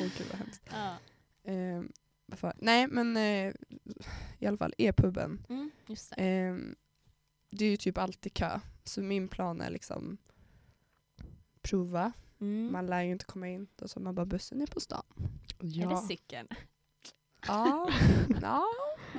[0.02, 0.64] Åh gud vad hemskt.
[0.72, 0.96] Ja.
[1.52, 1.92] Ehm,
[2.26, 3.54] vad fan- nej men eh,
[4.42, 5.46] i alla fall e-puben.
[5.50, 6.14] Mm, det.
[6.18, 6.76] Ehm,
[7.50, 8.60] det är ju typ alltid kö.
[8.84, 10.18] Så min plan är liksom
[11.62, 12.12] prova.
[12.40, 12.72] Mm.
[12.72, 13.68] Man lär ju inte komma in.
[13.76, 15.04] Då så man bara bussen är på stan.
[15.60, 16.48] Är det cykeln?
[17.48, 17.90] Ja,
[18.42, 18.66] ja,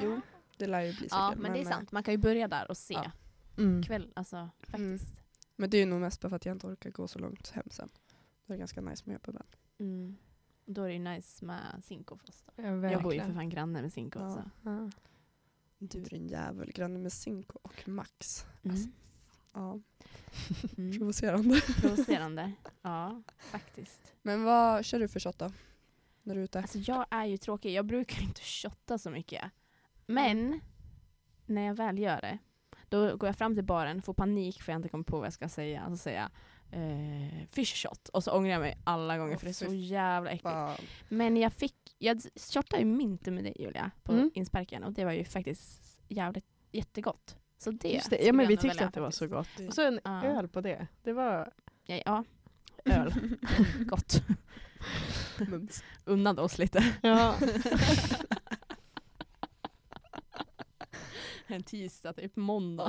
[0.02, 0.20] jo.
[0.56, 1.08] Det lär ju bli cykel.
[1.18, 1.92] Ja, men det är eh, sant.
[1.92, 2.94] Man kan ju börja där och se.
[2.94, 3.10] Ja.
[3.58, 3.82] Mm.
[3.82, 5.14] Kväll, alltså faktiskt.
[5.56, 7.50] Men det är ju nog mest bara för att jag inte orkar gå så långt
[7.50, 7.88] hem sen.
[8.46, 9.46] Då är det ganska nice med e-puben.
[9.78, 10.16] Mm.
[10.64, 12.44] Då är det ju nice med Cinco först.
[12.56, 13.92] Ja, Jag bor ju för fan granne med.
[14.14, 14.30] Ja.
[14.30, 14.42] Så.
[14.62, 14.90] Ja.
[15.84, 16.72] Du är en jävel.
[16.72, 18.46] Granne med Cinco och Max.
[18.62, 18.74] Mm.
[18.76, 18.88] Alltså,
[19.52, 19.80] ja,
[20.78, 20.98] Mm.
[20.98, 21.60] provocerande.
[21.80, 22.52] Provocerande.
[22.82, 24.12] Ja, faktiskt.
[24.22, 25.52] Men vad kör du för shot då?
[26.22, 26.58] När du är ute?
[26.60, 27.72] Alltså jag är ju tråkig.
[27.74, 29.44] Jag brukar inte shotta så mycket.
[30.06, 30.60] Men
[31.46, 32.38] när jag väl gör det,
[32.88, 35.32] då går jag fram till baren, får panik för jag inte kommer på vad jag
[35.32, 35.84] ska säga.
[35.86, 36.30] Och så säger jag
[36.72, 38.08] eh, fish shot.
[38.08, 40.42] Och så ångrar jag mig alla gånger för det är så jävla äckligt.
[40.42, 40.76] Fan.
[41.08, 42.20] Men jag fick, jag
[42.52, 44.30] shottade ju mynte med dig Julia på Mm.
[44.34, 47.36] insparken och det var ju faktiskt jävligt jättegott.
[47.58, 48.16] Så det, Just det.
[48.26, 49.18] Ja men vi tyckte välja att det var faktiskt.
[49.18, 49.26] så
[49.62, 49.68] gott.
[49.68, 50.24] Och så en Ja.
[50.24, 50.86] öl på det.
[51.02, 51.52] Det var
[51.86, 52.24] Ja, ja.
[52.84, 53.12] öl.
[53.78, 54.22] Gott.
[56.04, 56.84] Unnade oss lite.
[57.02, 57.34] Ja.
[61.52, 62.88] En tisdag, typ måndag.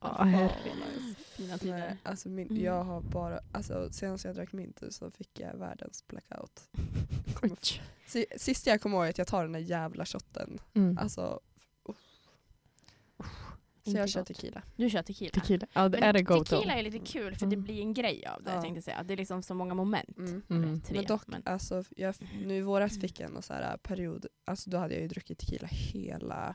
[0.00, 0.50] Herregud.
[0.64, 1.14] vad nice.
[1.36, 1.78] Fina tider.
[1.78, 2.62] Nej, alltså min, Mm.
[2.64, 6.68] jag har bara, alltså senast jag drack mint så fick jag världens blackout.
[7.34, 10.58] Kommer f- Si- Sist jag kommer ihåg att jag tar den där jävla shotten.
[10.74, 10.98] Mm.
[10.98, 11.40] Alltså,
[11.88, 11.96] uff.
[13.84, 14.28] så Inte jag kör gott.
[14.28, 14.62] tequila.
[14.76, 15.30] Du kör tequila.
[15.30, 15.66] Tequila.
[15.72, 17.64] Ja det Men är det go tequila är lite kul för det Mm.
[17.64, 18.54] blir en grej av det Ja.
[18.54, 19.02] jag tänkte säga.
[19.02, 20.18] Det är liksom så många moment.
[20.18, 20.42] Mm.
[20.50, 20.80] Mm.
[20.80, 24.26] Tre, Men dock, men- alltså, jag, nu i våras fick jag en så här period,
[24.44, 26.54] alltså då hade jag ju druckit tequila hela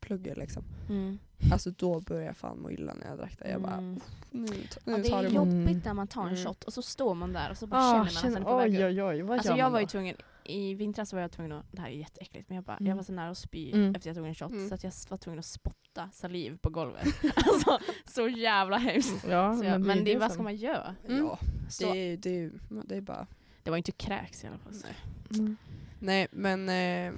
[0.00, 0.64] plugget liksom.
[0.88, 1.18] Mm.
[1.52, 3.50] Alltså då började jag fan må illa när jag drack det.
[3.50, 4.00] Jag bara, Mm.
[4.30, 5.80] nu, ta- Ja, nu det är det jobbigt Mm.
[5.84, 6.44] när man tar en Mm.
[6.44, 8.44] shot och så står man där och så bara Ah, känner man att känner, är
[8.44, 11.52] på väg oj oj vad Alltså jag var ju tvungen, i vintras var jag tvungen
[11.52, 12.86] att, det här är jätteäckligt men jag, bara, Mm.
[12.90, 13.94] jag var så nära att spy Mm.
[13.94, 14.68] efter jag tog en shot Mm.
[14.68, 17.06] så att jag var tvungen att spotta saliv på golvet.
[17.36, 19.26] alltså så jävla hemskt.
[19.28, 20.94] Ja, Så jag, men är det, vad som- ska man göra?
[21.08, 21.38] Ja,
[21.68, 23.26] Så, det det, det, är ju- det bara,
[23.64, 24.72] var inte kräks i alla fall.
[24.84, 24.94] nej.
[25.40, 25.56] Mm.
[26.00, 27.12] Nej men eh,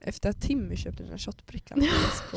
[0.00, 1.80] efter att Timmy köpte den här shotbrickan
[2.30, 2.36] på.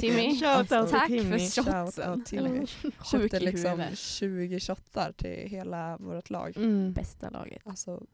[0.00, 0.40] Timmy.
[0.40, 1.72] Shout out Tack till för Timmy.
[1.84, 2.24] shotsen.
[2.24, 2.48] Timmy.
[2.48, 2.66] Mm.
[3.04, 3.98] Köpte liksom huvudet.
[3.98, 6.56] 20 shottar till hela vårt lag.
[6.56, 6.92] Mm.
[6.92, 7.62] Bästa laget.
[7.64, 8.06] Alltså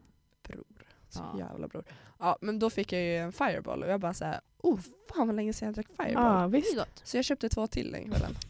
[0.48, 0.64] bror.
[1.08, 1.38] Så Ja.
[1.38, 1.84] jävla bror.
[2.18, 4.78] Ja men då fick jag ju en fireball och jag bara såhär, oh
[5.14, 6.40] fan vad länge sedan jag drack fireball.
[6.40, 6.76] Ja visst.
[7.04, 8.34] Så jag köpte två till den kvällen.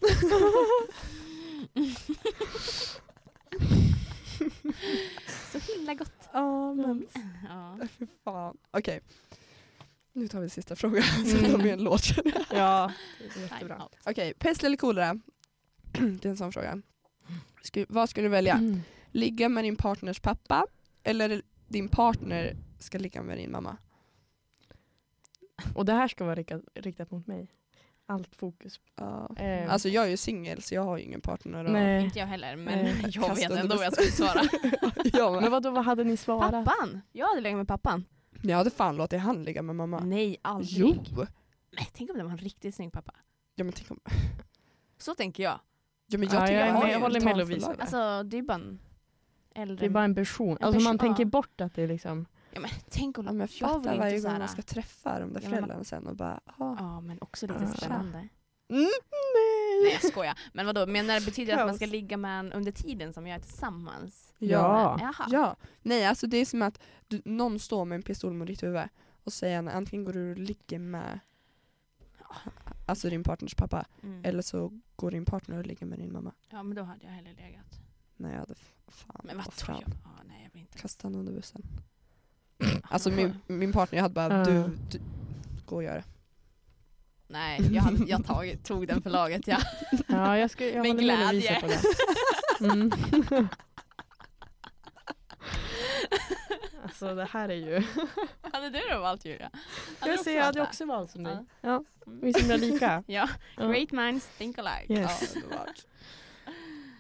[5.53, 6.29] så himla gott.
[6.33, 7.07] Ja men
[7.49, 7.79] Ja.
[7.99, 8.57] fy fan.
[8.71, 9.01] Okej.
[10.19, 11.51] Nu tar vi sista frågan, så Mm.
[11.51, 12.03] tar vi en låt.
[12.53, 12.93] Ja,
[13.51, 13.83] jättebra.
[14.05, 15.19] Okej, pest eller kolera?
[15.93, 16.83] det är en sån fråga.
[17.63, 18.55] Sku, vad ska du välja?
[18.55, 18.81] Mm.
[19.13, 20.67] Ligga med din partners pappa
[21.03, 23.77] eller din partner ska ligga med din mamma?
[25.75, 27.49] Och det här ska vara riktat, riktat mot mig.
[28.07, 28.81] Allt fokus.
[28.97, 29.37] Ja.
[29.37, 31.65] Eh, Alltså jag är ju singel så jag har ju ingen partner.
[31.65, 32.05] Och nej.
[32.05, 34.43] Inte jag heller men Eh, jag vet ändå vad jag skulle svara.
[35.13, 36.51] ja, Men men, vadå, vad hade ni svarat?
[36.51, 37.01] Pappan!
[37.13, 38.05] Jag hade legat med pappan.
[38.43, 40.01] Jag hade fan låtit han ligga med mamma.
[40.01, 40.79] Nej, aldrig.
[40.79, 40.95] Jo!
[41.71, 43.15] Nej, tänk om det var en riktigt snygg pappa.
[43.55, 44.01] Ja men tänk om...
[44.99, 45.61] Så tänker jag.
[46.07, 47.75] Ja, men jag, Ja, tycker jag är har med, ju jag håller med för Lovisa.
[47.79, 48.79] Alltså det är bara en
[49.55, 49.77] äldre...
[49.77, 50.51] Det är bara en person.
[50.51, 51.29] En Alltså man person, tänker ja.
[51.31, 52.27] bort att det är liksom...
[52.53, 54.39] ja, men, tänk om ja, men jag fatta vill varje inte gång såhär...
[54.39, 56.41] man ska träffa de där Ja, men man- föräldrarna sen och bara...
[56.57, 56.77] ah.
[56.79, 57.67] Ja men också lite Ah.
[57.77, 58.19] spännande.
[58.19, 58.29] Mm,
[59.35, 59.93] Nej nej!
[60.03, 60.39] jag skojar.
[60.53, 63.37] Men vadå, menar det betyder att man ska ligga med en under tiden som jag
[63.37, 64.35] är tillsammans?
[64.39, 64.99] Ja.
[65.01, 65.27] Jaha.
[65.31, 68.63] Ja, nej alltså det är som att du, någon står med en pistol mot ditt
[68.63, 68.83] huvud
[69.25, 71.21] och säger att antingen går du och ligger med
[72.87, 74.25] alltså din partners pappa Mm.
[74.25, 76.33] eller så går din partner och ligger med din mamma.
[76.51, 77.81] Ja men då hade jag hellre legat.
[78.17, 78.55] Nej jag hade
[78.89, 79.83] fan Men vad tror fram.
[79.87, 79.95] jag?
[80.05, 80.79] Ja, nej jag vill inte.
[80.79, 81.63] Kasta honom under bussen.
[82.83, 84.45] Alltså min, min partner jag hade bara Ja.
[84.45, 85.01] du, du,
[85.67, 86.05] gå och gör det.
[87.31, 89.59] Nej jag, hade, jag tagit, tog den för laget ja.
[90.07, 91.61] Ja, jag, ska, jag Med glädje.
[91.61, 91.81] på det.
[92.61, 92.91] Mm.
[96.83, 97.83] alltså det här är ju...
[98.53, 99.51] Hade du då valt Julia?
[100.01, 101.33] Hade Jag ser, jag hade också valt som dig.
[101.35, 101.45] Ja.
[101.61, 102.21] Ja, Mm.
[102.23, 103.05] vi är så lika.
[103.07, 103.67] Ja, Ja.
[103.69, 104.93] great minds think alike.
[104.93, 105.35] Yes.
[105.51, 105.67] Ja.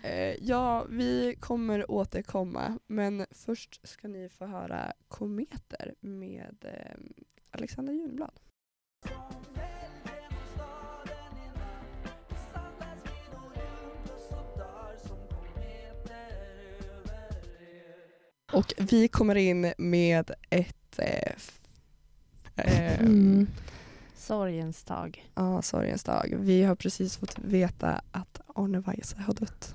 [0.08, 6.96] Eh, ja, vi kommer återkomma men först ska ni få höra Kometer med eh,
[7.50, 8.40] Alexander Junblad.
[18.52, 21.32] Och vi kommer in med ett eh,
[22.56, 23.46] eh, Mm.
[24.16, 25.30] Sorgens dag.
[25.34, 26.34] Ja, sorgens dag.
[26.38, 29.74] Vi har precis fått veta att Arne Weise har dött.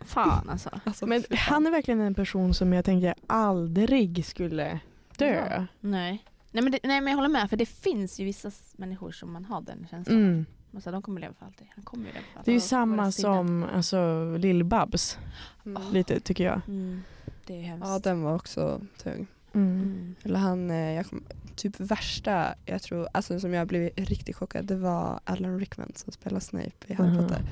[0.00, 0.70] Fan alltså.
[0.84, 1.36] Alltså, Men fan.
[1.38, 4.80] han är verkligen en person som jag tänker aldrig skulle
[5.16, 5.66] dö.
[5.80, 6.24] Nej.
[6.52, 9.32] Nej men, det, nej men jag håller med för det finns ju vissa människor som
[9.32, 10.16] man har den känslan.
[10.16, 10.46] Mm.
[10.70, 11.66] Man säger, de kommer leva för alltid.
[11.74, 12.44] Han kommer ju leva för alltid.
[12.44, 13.96] Det är ju samma som alltså,
[14.38, 15.18] Lill-Babs,
[15.66, 15.82] Mm.
[15.92, 16.60] lite tycker jag.
[16.68, 17.02] Mm.
[17.50, 17.86] Det är hemskt.
[17.88, 19.26] Ja, den var också tung.
[19.54, 19.82] Mm.
[19.82, 20.14] Mm.
[20.22, 21.24] Eller han, eh, jag kom,
[21.56, 26.12] typ värsta, jag tror, alltså som jag blev riktigt chockad, det var Alan Rickman som
[26.12, 27.18] spelar Snape i Harry Mhm.
[27.22, 27.42] Potter.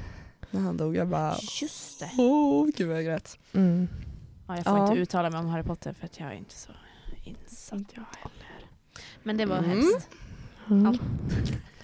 [0.50, 2.10] När han dog, jag bara, Just det.
[2.18, 3.38] åh gud vad jag grät.
[3.52, 3.88] Mm.
[4.46, 4.88] Ja, jag får Ja.
[4.88, 6.72] inte uttala mig om Harry Potter för att jag är inte så
[7.24, 7.82] insatt.
[7.94, 8.66] Jag heller.
[9.22, 9.70] Men det var Mm.
[9.70, 10.08] hemskt.
[10.70, 10.98] Mm.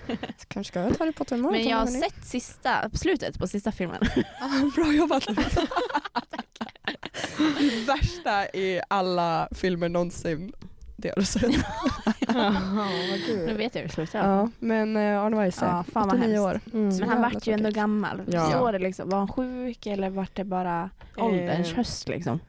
[0.49, 1.59] Kanske ska jag ta Harry Potter imorgon?
[1.61, 2.01] Men jag har hörni?
[2.01, 4.01] sett sista, slutet på sista filmen.
[4.41, 5.27] Ah, bra jobbat.
[7.59, 10.53] Det värsta i alla filmer någonsin,
[10.97, 11.43] det har du sett.
[12.29, 14.29] vad Nu vet jag hur det slutar.
[14.31, 16.61] Ja, men eh, Arne Weise, Ja, fan vad 89 år.
[16.73, 16.89] Mm.
[16.89, 17.77] Men han jävla vart ju ändå tråkigt.
[17.77, 18.23] gammal.
[18.31, 18.51] Ja.
[18.51, 22.41] Så det liksom, var han sjuk eller vart det bara ålderns Eh, höst liksom?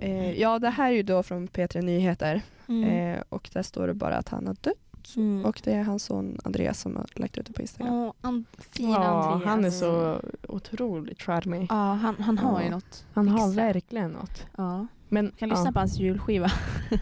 [0.00, 3.14] Eh, ja, det här är ju då från P3 Nyheter Mm.
[3.14, 4.74] eh, och där står det bara att han har dött
[5.16, 5.44] Mm.
[5.44, 7.94] och det är hans son Andreas som har lagt ut det på Instagram.
[7.94, 9.44] Åh, an- fin Ja, Andreas.
[9.50, 11.66] han är så otroligt charmig.
[11.70, 12.64] Ja, han, han har Ja.
[12.64, 13.04] ju något.
[13.14, 13.64] Han har extra.
[13.64, 14.46] verkligen något.
[14.56, 14.86] Ja.
[15.08, 16.50] Men, Kan lyssna ja, på hans julskiva.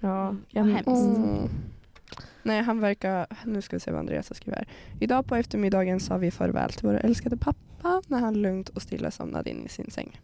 [0.00, 0.86] ja, Vad jag, hemskt.
[0.88, 1.48] Mm.
[2.42, 3.26] Nej, han verkar...
[3.44, 4.68] Nu ska vi se vad Andreas har skrivit här.
[5.00, 9.10] Idag på eftermiddagen sa vi farväl till vår älskade pappa när han lugnt och stilla
[9.10, 10.20] somnade in i sin säng.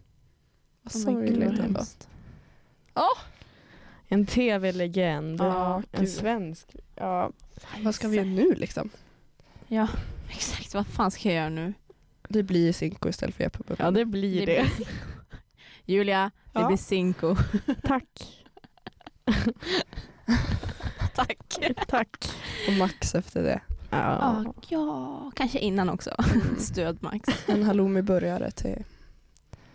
[0.83, 1.61] Vad Oh sorgligt vad ändå.
[1.61, 2.09] hemskt.
[4.09, 5.39] En tv-legend.
[5.41, 6.09] Ja, en gud.
[6.09, 6.75] svensk.
[6.95, 7.31] Ja,
[7.83, 8.89] Vad ska vi göra nu liksom?
[9.67, 9.87] Ja,
[10.29, 10.73] exakt.
[10.73, 11.73] Vad fan ska jag göra nu?
[12.29, 14.45] Det blir Cinco istället för Jeppe ja det blir det.
[14.45, 14.91] blir Cinco.
[15.85, 16.67] Julia, det Ja.
[16.67, 17.35] blir Cinco.
[17.83, 18.45] Tack.
[21.15, 21.37] Tack.
[21.87, 22.29] Tack.
[22.67, 23.61] Och Max efter det.
[23.89, 23.97] Ja.
[24.45, 26.15] Ja, ja, kanske innan också.
[26.35, 26.55] Mm.
[26.59, 27.29] Stöd Max.
[27.47, 28.83] En halloumi-burgare till...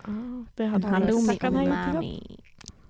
[0.06, 0.12] Ja,
[0.54, 2.40] det hade En han halloumi umami.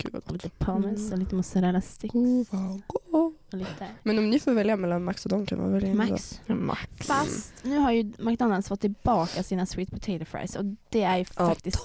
[0.05, 0.33] Gud vad Och gott.
[0.45, 2.15] lite pommes och lite mozzarella sticks.
[2.15, 3.05] Oh, vad gott.
[3.53, 6.13] Och lite Men om ni får välja mellan Max och Donken, vad väljer ni då?
[6.13, 6.41] Max.
[6.47, 7.07] Max.
[7.07, 11.25] Fast nu har ju McDonalds fått tillbaka sina sweet potato fries och det är ju
[11.39, 11.79] Ja, faktiskt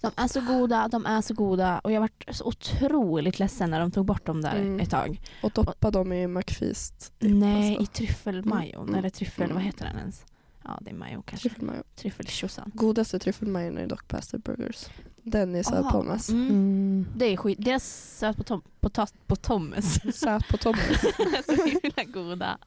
[0.00, 3.80] De är så goda, de är så goda och jag varit så otroligt ledsen när
[3.80, 4.80] de tog bort dem där Mm.
[4.80, 5.20] ett tag.
[5.42, 7.12] Och doppa dem i McFeast.
[7.18, 7.92] Nej, i alltså.
[7.92, 8.82] tryffelmajon.
[8.88, 8.94] Mm.
[8.98, 9.54] Eller tryffel, Mm.
[9.54, 10.24] vad heter den ens?
[10.64, 11.48] Ja, det är majo kanske.
[11.48, 11.82] Tryffelmajo.
[11.96, 12.70] Tryffeltjosan.
[12.74, 14.86] Godaste tryffelmajon är dock Pastor Burgers.
[15.22, 16.28] Den är söt pommes.
[16.28, 16.48] Mm.
[16.50, 17.06] Mm.
[17.16, 17.58] Det är skit.
[17.64, 19.94] Deras söt på, tom- på, ta- på Tommes.
[20.20, 20.82] Söt på toppen.
[21.46, 22.58] så himla goda.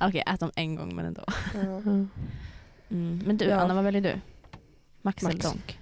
[0.00, 1.24] Okej, ät dem en gång men ändå.
[1.54, 2.10] Mm.
[2.92, 3.22] Mm.
[3.26, 3.56] Men du, Ja.
[3.60, 4.14] Anna, vad väljer du?
[5.02, 5.34] Max, Max.
[5.34, 5.78] eller Donk?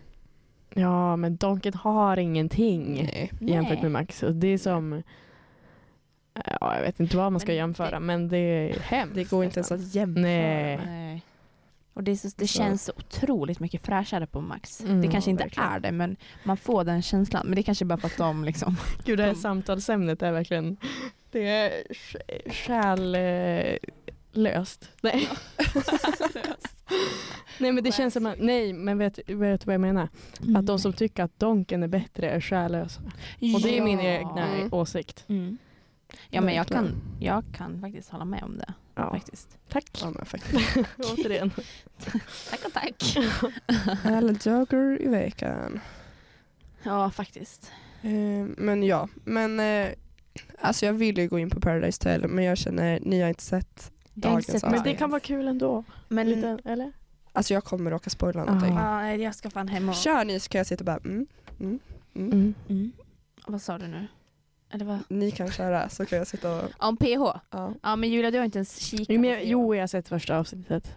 [0.75, 3.33] Ja, men Donken har ingenting Nej.
[3.41, 4.25] jämfört med Max.
[4.33, 5.03] Det är som...
[6.61, 9.15] Ja, jag vet inte vad man ska Men jämföra, det- men det är hemskt.
[9.15, 10.23] Det går inte ens att jämföra.
[10.23, 10.81] Nej.
[10.87, 11.08] Nej.
[11.99, 14.81] Och det, så, det känns så otroligt mycket fräschare på Max.
[14.81, 15.69] Mm, det kanske inte verkligen.
[15.69, 17.47] är det men man får den känslan.
[17.47, 18.77] Men det kanske bara för att de liksom...
[19.05, 20.77] Gud, det här De- samtalsämnet är verkligen...
[21.31, 23.81] Det är sj- själlöst.
[25.03, 25.29] Nej.
[27.59, 30.09] nej men det känns som att, nej men vet du vad jag menar?
[30.57, 33.01] Att de som tycker att Donken är bättre är själlösa.
[33.55, 34.69] Och det är min egna Mm.
[34.73, 35.25] åsikt.
[35.29, 35.59] Mm.
[36.31, 38.75] Ja men jag kan, jag kan faktiskt hålla med om det.
[38.99, 39.59] Ja, Faktiskt.
[39.69, 39.99] tack.
[40.03, 40.77] Ja, men faktiskt.
[40.99, 41.51] Återigen.
[42.51, 43.17] Tack och tack.
[44.05, 45.81] Alla Joker i veckan.
[46.83, 47.73] ja faktiskt.
[48.03, 49.89] Eh, men ja, men eh,
[50.61, 53.43] alltså jag vill ju gå in på Paradise Hotel men jag känner, ni har inte
[53.43, 54.99] sett dagens sett Men det avsnitt.
[54.99, 55.85] kan vara kul ändå.
[56.09, 56.93] Men Lite, eller?
[57.33, 58.75] Alltså jag kommer råka spoila någonting.
[58.75, 59.07] Ja.
[59.09, 59.95] ja, jag ska fan hem och...
[59.95, 61.27] Kör ni så kan jag sitta och bara mm,
[61.61, 61.79] mm,
[62.15, 62.33] mm.
[62.33, 62.55] Mm.
[62.69, 62.93] Mm.
[63.47, 64.07] Vad sa du nu?
[64.71, 64.99] Eller vad?
[65.09, 67.39] Ni kan köra så kan jag sitta och Om PH?
[67.51, 67.73] ja.
[67.83, 70.39] Ja men Julia du har inte ens kikat Jo, jag, jo, jag har sett första
[70.39, 70.97] avsnittet.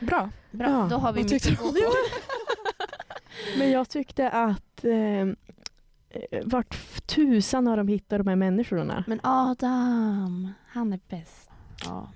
[0.00, 0.30] Bra.
[0.50, 0.86] Bra, Ja.
[0.90, 1.78] då har vi Vad mycket att gå på.
[3.58, 9.04] Men jag tyckte att eh, eh, vart tusan har de hittat de här människorna?
[9.06, 11.50] Men Adam, han är bäst.
[11.84, 12.08] Ja.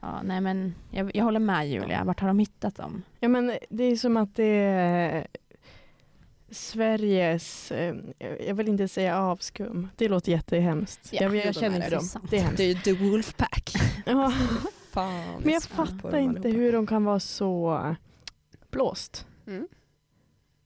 [0.00, 2.04] Ja, nej men jag, jag håller med Julia.
[2.04, 3.02] Vart har de hittat dem?
[3.20, 5.26] Ja men det är som att det är
[6.54, 7.94] Sveriges, eh,
[8.46, 11.08] jag vill inte säga avskum, det låter jättehemskt.
[11.12, 11.96] Ja, jag, jag känner inte det.
[11.96, 12.04] dem.
[12.04, 12.30] Sant.
[12.30, 12.56] Det är hemskt.
[12.56, 13.72] Det är ju The Wolfpack.
[14.06, 14.32] Ja,
[14.92, 16.48] Fan, men jag fattar inte allihopa.
[16.48, 17.80] hur de kan vara så
[18.70, 19.26] blåst.
[19.46, 19.68] Mm.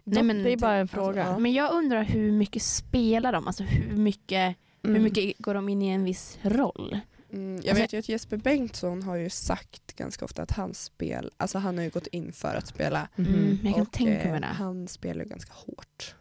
[0.05, 1.27] Nej, men det är bara en alltså, fråga.
[1.27, 1.39] ja.
[1.39, 3.47] Men jag undrar hur mycket spelar de?
[3.47, 5.03] Alltså hur mycket, hur Mm.
[5.03, 6.99] mycket går de in i en viss roll?
[7.33, 10.85] Mm, jag Alltså- vet ju att Jesper Bengtsson har ju sagt ganska ofta att hans
[10.85, 13.09] spel, alltså han har ju gått in för att spela.
[13.17, 14.47] Mm, jag kan och tänka eh, mig det.
[14.47, 16.15] han spelar ju ganska hårt.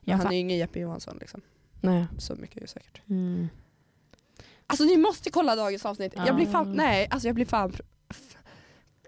[0.00, 1.40] Jag han är ju ingen Jeppe Johansson liksom.
[1.80, 2.06] Nej.
[2.18, 3.00] Så mycket är ju säkert.
[3.08, 3.48] Mm.
[4.66, 6.12] Alltså ni måste kolla dagens avsnitt.
[6.26, 6.74] Jag blir fan, Ja.
[6.74, 7.72] nej alltså jag blir fan,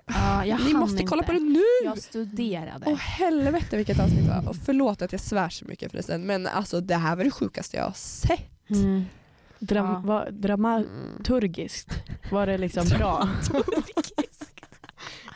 [0.06, 1.06] Ja, jag ni måste inte.
[1.10, 1.62] kolla på det nu!
[1.84, 2.84] Jag studerade.
[2.86, 4.48] Åh helvete vilket avsnitt det var.
[4.48, 7.76] Och förlåt att jag svär så mycket förresten men alltså det här var det sjukaste
[7.76, 8.70] jag har sett.
[8.70, 9.04] Mm.
[9.62, 10.00] Dram, Ja.
[10.04, 11.88] var, dramaturgiskt,
[12.30, 13.28] var det liksom bra?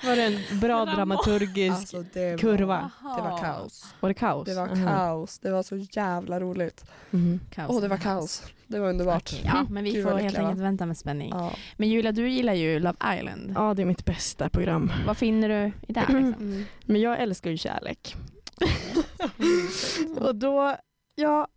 [0.05, 2.91] var det en bra Drama- dramaturgisk Alltså det var, kurva?
[3.03, 3.85] det var kaos.
[4.01, 4.45] Var det kaos?
[4.47, 4.87] Det var Aha.
[4.97, 5.39] kaos.
[5.39, 6.85] Det var så jävla roligt.
[7.11, 7.41] Mhm.
[7.51, 8.43] Kaos det var kaos.
[8.67, 9.23] Det var underbart.
[9.33, 11.31] Okej, Ja, men vi Gud, får helt enkelt vänta med spänning.
[11.31, 11.53] Ja.
[11.77, 13.53] Men Julia, du gillar ju Love Island.
[13.55, 14.93] Ja, det är mitt bästa program.
[15.07, 16.01] Vad finner du i det?
[16.01, 16.17] Liksom?
[16.17, 16.65] Mm.
[16.87, 18.17] Men jag älskar ju kärlek.
[20.21, 20.77] Och då,
[21.15, 21.49] ja,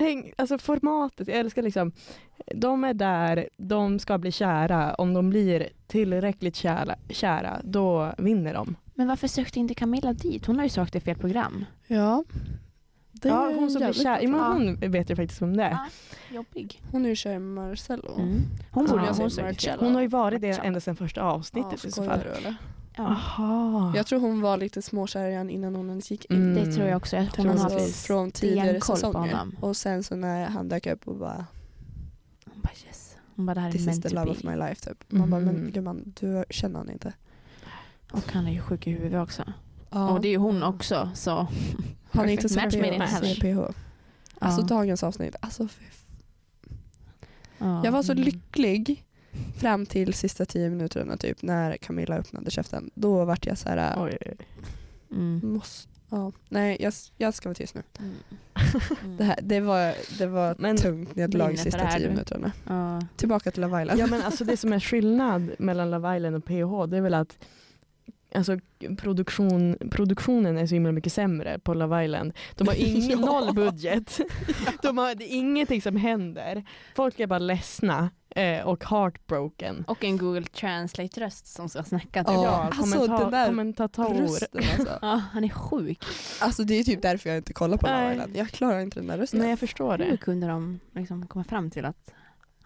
[0.00, 1.92] tänk, alltså formatet, jag älskar liksom,
[2.54, 8.54] de är där, de ska bli kära, om de blir tillräckligt kära, kära då vinner
[8.54, 8.76] de.
[8.94, 10.46] Men varför sökte inte Camilla dit?
[10.46, 11.64] Hon har ju sökt i fel program.
[11.86, 12.24] Ja.
[13.12, 14.20] Det är Ja, hon som blir kär.
[14.22, 14.52] Ja, men Ja.
[14.52, 15.70] hon vet jag faktiskt vem det är.
[15.70, 15.86] Ja,
[16.30, 16.82] jobbig.
[16.92, 18.14] Hon är ju kär i Marcello.
[18.18, 18.40] Mm.
[18.70, 18.94] Hon Ja,
[19.42, 19.84] Marcello.
[19.84, 22.20] Hon har ju varit det ända sedan första avsnittet i så fall.
[22.24, 22.56] du eller?
[22.96, 23.92] Ja, Aha.
[23.96, 26.36] Jag tror hon var lite småkär i innan hon ens gick in.
[26.52, 26.64] Mm.
[26.64, 27.16] det tror jag också.
[27.16, 29.18] Hon tror har jag haft från tidigare säsonger.
[29.32, 29.56] honom.
[29.60, 31.46] Och sen så när han dök upp och bara
[32.44, 33.16] Hon bara yes.
[33.36, 34.30] Hon bara det här är This is meant the love be.
[34.30, 35.04] of my life typ.
[35.12, 35.70] Man bara men Mhm.
[35.70, 37.12] gumman du känner han inte.
[38.12, 39.52] Och han är ju sjuk i huvudet också.
[39.90, 40.08] Ja.
[40.10, 41.46] Och det är ju hon också så.
[42.12, 43.72] Han är inte in PH.
[44.38, 44.66] Alltså Ja.
[44.66, 45.36] dagens avsnitt.
[45.40, 45.68] Alltså,
[47.58, 47.84] Ja.
[47.84, 48.24] jag var så Mm.
[48.24, 49.04] lycklig
[49.58, 52.90] fram till sista tio minuterna typ när Camilla öppnade käften.
[52.94, 54.04] Då vart jag så här.
[54.04, 54.18] Oj.
[55.10, 55.40] Mm.
[55.44, 56.32] Måste, ja.
[56.48, 57.82] Nej jag, jag ska vara tyst nu.
[57.98, 58.14] Mm.
[59.18, 62.52] Det, här, det var, det var Men- tungt nederlag sista tio minuterna.
[62.66, 63.00] Ja.
[63.16, 64.00] Tillbaka till Love Island.
[64.00, 67.14] Ja men alltså det som är skillnad mellan Love Island och PH det är väl
[67.14, 67.38] att
[68.34, 68.58] alltså,
[68.98, 72.32] produktion, produktionen är så himla mycket sämre på Love Island.
[72.56, 73.26] De har ingen, Ja.
[73.26, 74.20] noll budget.
[74.82, 76.64] De har, det är ingenting som händer.
[76.96, 79.84] Folk är bara ledsna eh, och heartbroken.
[79.88, 82.24] Och en Google Translate-röst som ska snacka.
[82.24, 82.34] Typ.
[82.34, 82.70] Ja.
[82.78, 84.14] alltså, den där kommentator.
[84.14, 84.98] Rösten alltså.
[85.02, 86.04] Ja, han är sjuk.
[86.40, 88.12] alltså det är typ därför jag inte kollar på Love.
[88.12, 88.36] Island.
[88.36, 89.40] Jag klarar inte den där rösten.
[89.40, 90.16] Nej jag förstår Hur det.
[90.16, 92.10] kunde de liksom komma fram till att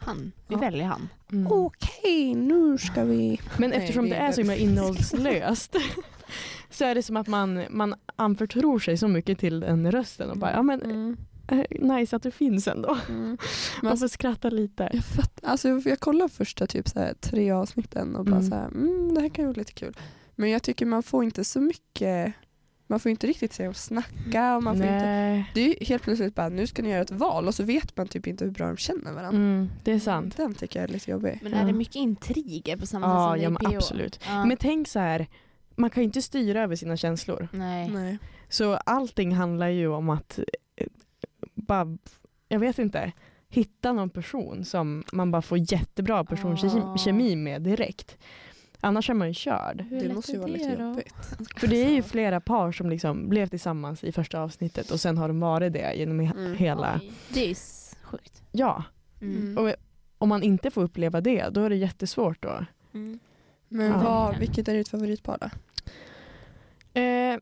[0.07, 0.61] han, vi Ja.
[0.61, 1.09] väljer han.
[1.33, 1.53] Mm.
[1.53, 3.41] Okej, nu ska vi...
[3.59, 5.77] Men eftersom det det är är så himla innehållslöst
[6.71, 10.37] så är det som att man, man anförtror sig så mycket till den rösten och
[10.39, 11.17] bara ja men Mm.
[11.49, 11.65] eh,
[11.97, 12.99] nice att du finns ändå.
[13.09, 13.39] Men
[13.83, 14.91] Man alltså, får skratta lite.
[14.93, 18.49] jag, fatt, alltså, jag, jag kollade första typ så här, tre avsnitten och bara Mm.
[18.51, 19.97] så här, mm, det här kan ju vara lite kul.
[20.35, 22.33] Men jag tycker man får inte så mycket,
[22.87, 24.57] man får inte riktigt se och snacka.
[24.57, 27.11] Och man får inte, det är ju helt plötsligt bara nu ska ni göra ett
[27.11, 29.39] val och så vet man typ inte hur bra de känner varandra.
[29.39, 30.37] Mm, det är sant.
[30.37, 31.39] Den tycker jag är lite jobbig.
[31.43, 31.59] Men Ja.
[31.59, 33.77] är det mycket intriger på samma Ja, sätt ja som är i PO?
[33.77, 34.21] absolut.
[34.27, 34.45] Ja.
[34.45, 35.27] Men tänk så här,
[35.77, 37.49] man kan ju inte styra över sina känslor.
[37.53, 37.89] Nej.
[37.91, 38.19] Nej.
[38.49, 40.39] Så allting handlar ju om att
[40.77, 40.87] eh,
[41.55, 41.99] bara,
[42.49, 43.13] jag vet inte,
[43.49, 48.19] hitta någon person som man bara får jättebra personkemi kemi med direkt.
[48.85, 49.81] Annars är man ju körd.
[49.91, 51.15] Hur Det måste ju vara lite jobbigt.
[51.57, 55.19] För det är ju flera par som liksom blev tillsammans i första avsnittet och sen
[55.19, 56.55] har de varit det genom Mm.
[56.57, 57.01] hela...
[57.03, 57.57] Oj, Det är
[58.05, 58.43] sjukt.
[58.53, 58.85] Ja,
[59.21, 59.59] Mm.
[59.59, 59.75] Och
[60.19, 62.65] om man inte får uppleva det då är det jättesvårt då.
[62.95, 63.19] Mm.
[63.69, 63.99] Men Ja.
[64.05, 65.51] vad, vilket är ditt favoritpar då?
[67.01, 67.39] Eh,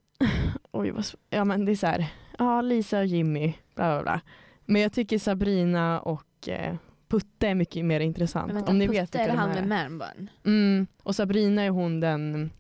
[0.73, 2.07] oj, vad ja men det är så här,
[2.39, 4.21] ja Lisa och Jimmy, bla bla bla.
[4.67, 6.75] Men jag tycker Sabrina och eh,
[7.13, 8.47] Putte är mycket mer intressant.
[8.47, 10.31] Men vänta, om ni Putte, vet är han med manbun?
[10.45, 12.51] Mm, och Sabrina är hon den,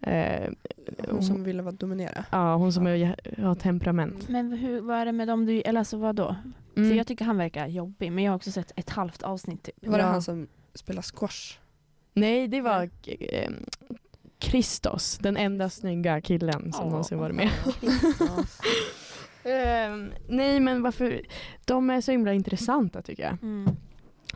[0.00, 0.50] eh,
[1.08, 2.24] Hon som ville vara dominera.
[2.32, 2.92] ja hon som Ja.
[3.24, 4.28] är, har temperament.
[4.28, 6.36] Men hur, vad är det med dem du, eller alltså vad då?
[6.76, 6.90] Mm.
[6.90, 9.86] För jag tycker han verkar jobbig men jag har också sett ett halvt avsnitt typ.
[9.86, 10.10] Var det Ja.
[10.10, 11.58] han som spelar squash?
[12.12, 13.50] Nej det var eh,
[14.38, 16.90] Kristos, den enda snygga killen som Ja.
[16.90, 17.50] någonsin varit med.
[19.46, 21.20] Ehm, nej men varför,
[21.64, 23.32] de är så himla intressanta tycker jag.
[23.42, 23.76] Mm.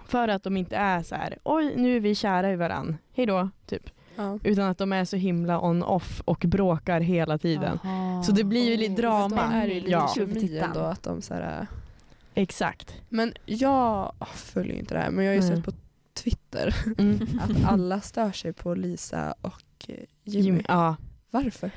[0.07, 3.51] För att de inte är så här, oj nu är vi kära i varann, hejdå,
[3.67, 3.91] typ.
[4.17, 4.39] Ja.
[4.45, 7.79] Utan att de är så himla on-off och bråkar hela tiden.
[7.85, 8.23] Aha.
[8.23, 9.37] Så det blir ju lite Oh, drama.
[9.37, 9.91] Då är ju lite
[10.57, 10.65] Ja.
[10.65, 11.67] Ändå att de så här,
[12.35, 12.95] Exakt.
[13.09, 15.57] Men jag följer inte det här men jag har ju Nej.
[15.57, 15.73] sett på
[16.15, 17.21] Twitter Mm.
[17.41, 19.95] att alla stör sig på Lisa och eh,
[20.25, 20.45] Jimmy.
[20.45, 20.97] Jimmy, ja.
[21.31, 21.71] Varför?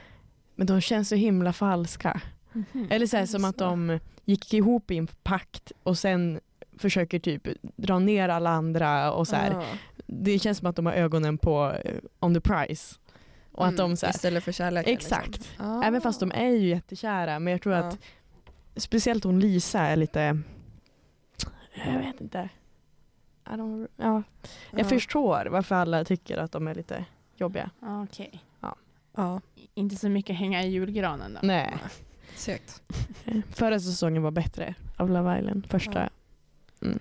[0.56, 2.22] Men de känns så himla falska.
[2.54, 2.88] Mhm.
[2.90, 6.40] Eller så, här, som att de gick ihop i en pakt och sen
[6.78, 9.66] försöker typ dra ner alla andra och så här.
[10.06, 12.96] Det känns som att de har ögonen på eh, on the prize.
[13.52, 14.94] Och att Mm, de så här, Istället för kärleken.
[14.94, 15.28] Exakt.
[15.38, 15.66] Liksom.
[15.72, 15.84] Ah.
[15.84, 17.98] Även fast de är ju jättekära men jag tror att
[18.76, 20.40] speciellt hon Lisa är lite,
[21.86, 22.50] jag vet inte.
[23.46, 24.24] I don't, ja.
[24.72, 24.84] Jag Ja.
[24.86, 27.70] förstår varför alla tycker att de är lite jobbiga.
[27.80, 28.44] Ah, Okej.
[29.16, 29.42] Ja,
[29.74, 31.40] Inte så mycket hänga i julgranen då?
[31.48, 31.74] Nej.
[32.36, 32.82] Segt.
[33.50, 35.68] Förra säsongen var bättre av Love Island.
[35.70, 36.00] Första.
[36.80, 36.88] Ja.
[36.88, 37.00] Mm.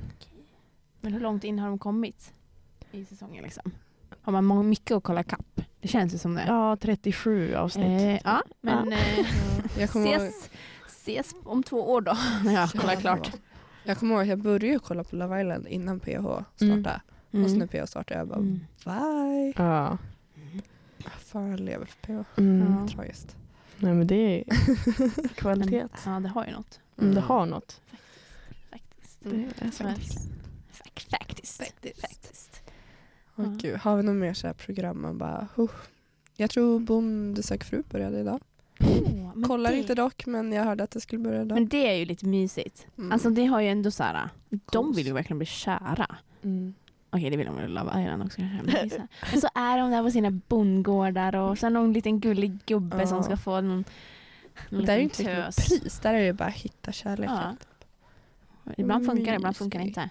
[1.00, 2.32] Men hur långt in har de kommit
[2.92, 3.72] i säsongen liksom?
[4.22, 5.60] Har man mycket att kolla kapp?
[5.80, 6.44] Det känns ju som det.
[6.46, 7.86] Ja, 37 avsnitt.
[8.02, 8.98] Eh, ja men eh,
[9.78, 10.50] Jag kommer ihåg, ses,
[10.86, 13.32] ses om två år då när jag kollar klart.
[13.84, 17.00] jag kommer ihåg att jag började kolla på Love Island innan PH startade.
[17.32, 17.44] Mm.
[17.44, 18.60] Och så när PH startade jag bara Mm.
[18.84, 19.52] bye.
[19.56, 19.98] Ja.
[21.18, 22.38] Fan jag lever för PH.
[22.38, 22.76] Mm.
[22.80, 22.88] Ja.
[22.88, 23.36] Tragiskt.
[23.82, 24.44] Nej men det är
[25.34, 25.86] kvalitet.
[26.04, 26.80] Ja det har ju något.
[26.98, 27.14] Mm.
[27.14, 27.80] Det har något.
[28.70, 29.18] Faktiskt.
[29.22, 30.28] Det är Faktiskt.
[30.70, 31.62] Faktiskt.
[32.00, 32.62] Faktiskt.
[33.36, 33.52] Åh, Ja.
[33.58, 33.76] gud.
[33.76, 35.70] Har vi något mer så här program man bara huh.
[36.36, 38.40] Jag tror Bonde söker fru började idag.
[39.34, 41.54] Men Kollar det, inte dock men jag hörde att det skulle börja idag.
[41.54, 42.86] Men det är ju lite mysigt.
[42.98, 43.12] Mm.
[43.12, 44.28] Alltså det har ju ändå så här.
[44.72, 46.16] De vill ju verkligen bli kära.
[46.42, 46.74] Mm.
[47.14, 48.98] Okej det vill de väl Love Island också kanske.
[49.32, 52.96] Men, så är de där på sina bondgårdar och så är någon liten gullig gubbe
[53.00, 53.06] Ja.
[53.06, 53.84] som ska få någon
[54.70, 55.58] En Där är ju inte tös.
[55.58, 57.36] riktigt pris, där är det ju bara att hitta kärleken.
[58.64, 58.72] Ja.
[58.76, 60.10] Ibland funkar det, ibland funkar det inte.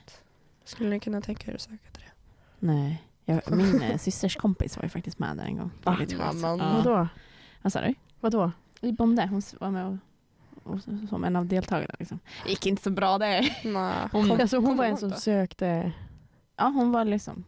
[0.64, 2.12] Skulle ni kunna tänka er att söka till det?
[2.68, 3.04] Nej.
[3.26, 5.72] Jag, min eh, systers kompis var ju faktiskt med där en gång.
[5.84, 6.34] Var Va?
[6.34, 6.60] Mamman.
[6.60, 6.74] Ja.
[6.84, 7.08] Vadå?
[7.62, 7.94] Vad sa du?
[8.20, 8.52] Vadå?
[8.82, 9.28] I Bonde.
[9.28, 9.98] Hon var med och,
[10.74, 11.96] och, som en av deltagarna.
[12.00, 12.20] Liksom.
[12.44, 13.58] Det gick inte så bra där.
[13.64, 13.94] Nej.
[14.12, 15.16] Hon- Alltså hon var en som då?
[15.16, 15.92] sökte...
[16.62, 17.44] Ja, hon var liksom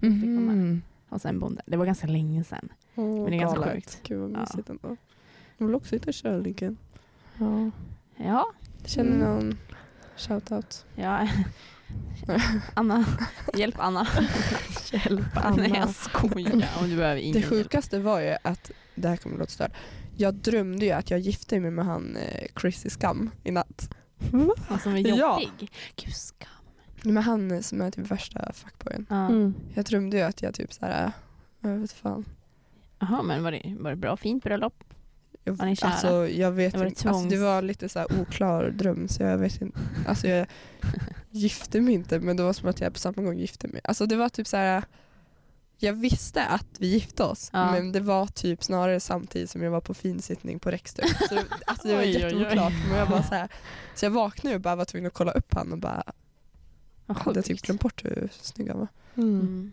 [0.00, 0.56] fick vara med.
[0.56, 0.82] Mhm.
[1.08, 1.62] hos en bonde.
[1.66, 2.68] Det var ganska länge sedan.
[2.94, 3.74] Åh, Men det är ganska galet.
[3.74, 4.00] sjukt.
[4.02, 4.38] Gud vad Ja.
[4.40, 4.96] mysigt ändå.
[5.58, 6.76] Jag vill också hitta kärleken.
[7.38, 7.70] Ja.
[8.16, 8.46] Ja,
[8.84, 9.28] Känner Mm.
[9.28, 9.58] någon
[10.16, 10.84] shoutout?
[10.94, 11.28] ja.
[12.74, 13.04] Anna,
[13.54, 14.06] hjälp Anna.
[14.92, 15.66] Hjälp Nej Anna.
[15.68, 16.68] jag skojar.
[16.80, 17.50] Om du behöver ingen Det hjälp.
[17.50, 19.72] sjukaste var ju att, det här kommer låta stört,
[20.16, 23.90] jag drömde ju att jag gifte mig med han eh, Chris i Skam i natt.
[24.68, 25.40] Han som är Ja.
[25.40, 25.72] jobbig.
[25.96, 26.48] Gud skam.
[27.04, 29.06] Med han som är typ värsta fuckboyen.
[29.10, 29.54] Mm.
[29.74, 31.12] Jag drömde ju att jag typ såhär,
[31.60, 32.24] jag vet fan.
[32.98, 34.16] Jaha men var det, var det bra?
[34.16, 34.84] Fint bröllop?
[35.44, 35.90] Jag, Var ni kära?
[35.90, 39.22] alltså, jag vet Det var inte, alltså, det var lite så här oklar dröm så
[39.22, 39.78] jag vet inte.
[40.06, 40.46] Alltså jag
[41.30, 43.80] gifte mig inte men det var som att jag på samma gång gifte mig.
[43.84, 44.84] Alltså det var typ så här.
[45.82, 47.72] Jag visste att vi gifte oss Ja.
[47.72, 51.04] men det var typ snarare samtidigt som jag var på finsittning på Rexter.
[51.28, 52.72] Så det, alltså det var jätteoklart.
[52.88, 53.48] Men jag bara så, här,
[53.94, 56.02] så jag vaknade och bara var tvungen att kolla upp han och bara
[57.14, 58.88] Vad hade typ glömt bort hur snygg han var.
[59.16, 59.40] Mm.
[59.40, 59.72] Mm.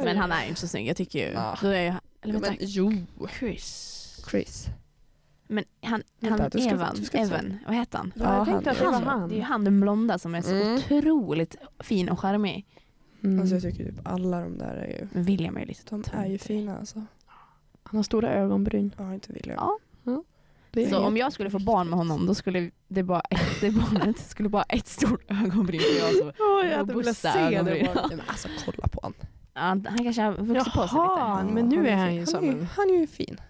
[0.04, 0.86] Men han är ju inte så snygg.
[0.88, 1.32] Jag tycker ju...
[1.34, 1.58] Ja.
[1.62, 1.86] Då är ju,
[2.22, 2.92] eller Ja, vänta, men jo,
[3.38, 3.90] Chris.
[4.30, 4.66] Chris.
[5.46, 7.18] Men han, Vänta, han du ska- Evan, du ska.
[7.18, 8.12] Evan, vad heter han?
[8.16, 9.28] Ja, jag tänkte att det var Han, han.
[9.28, 10.74] det är ju han den blonda som är så Mm.
[10.74, 12.66] otroligt fin och charmig.
[13.24, 13.40] Mm.
[13.40, 16.04] Alltså jag tycker typ alla de där är ju, Men William är ju lite de
[16.12, 17.04] är ju fina alltså.
[17.82, 18.94] Han har stora ögonbryn.
[18.98, 19.56] Ja inte William.
[19.60, 19.78] Ja.
[20.12, 20.22] Är
[20.90, 24.18] Så om jag skulle få barn med honom då skulle det bara ett, det barnet
[24.18, 26.32] skulle bara ett stort ögonbryn jag så.
[26.38, 27.38] Åh, jag hade velat se det.
[27.38, 27.88] ögonbryn.
[28.08, 29.14] men alltså kolla på han.
[29.54, 31.54] Ja, han kanske har vuxit på sig Jaha, lite.
[31.54, 32.66] men nu är han ju som en...
[32.66, 33.40] Han är ju fin.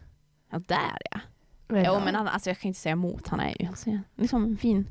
[0.51, 1.21] Ja där ja.
[1.69, 1.83] Ja.
[1.87, 4.57] Jo men han, alltså, jag kan inte säga emot, han är ju alltså, liksom en
[4.57, 4.87] fin,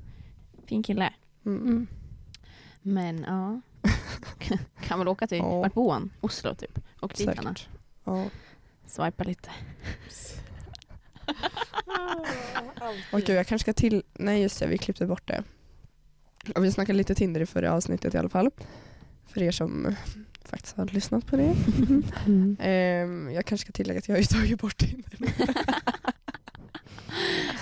[0.66, 1.14] fin kille.
[1.46, 1.62] Mm.
[1.62, 1.88] Mm.
[2.82, 3.62] Men ja.
[4.88, 5.60] kan väl åka till, Ja.
[5.60, 6.12] vart bor han?
[6.22, 6.80] Oslo typ.
[7.00, 7.70] Och dit Säkert.
[8.04, 8.26] Ja.
[8.86, 9.50] Swipa lite.
[13.12, 14.04] Och gud, jag kanske ska till...
[14.14, 15.44] Nej just det, vi klippte bort det.
[16.56, 18.50] Och vi snackade lite Tinder i förra avsnittet i alla fall.
[19.28, 19.96] För er som
[20.46, 21.56] faktiskt har lyssnat på det.
[22.26, 22.58] Mm.
[22.60, 25.18] Ehm, jag kanske ska tillägga att jag har ju tagit bort Tinder.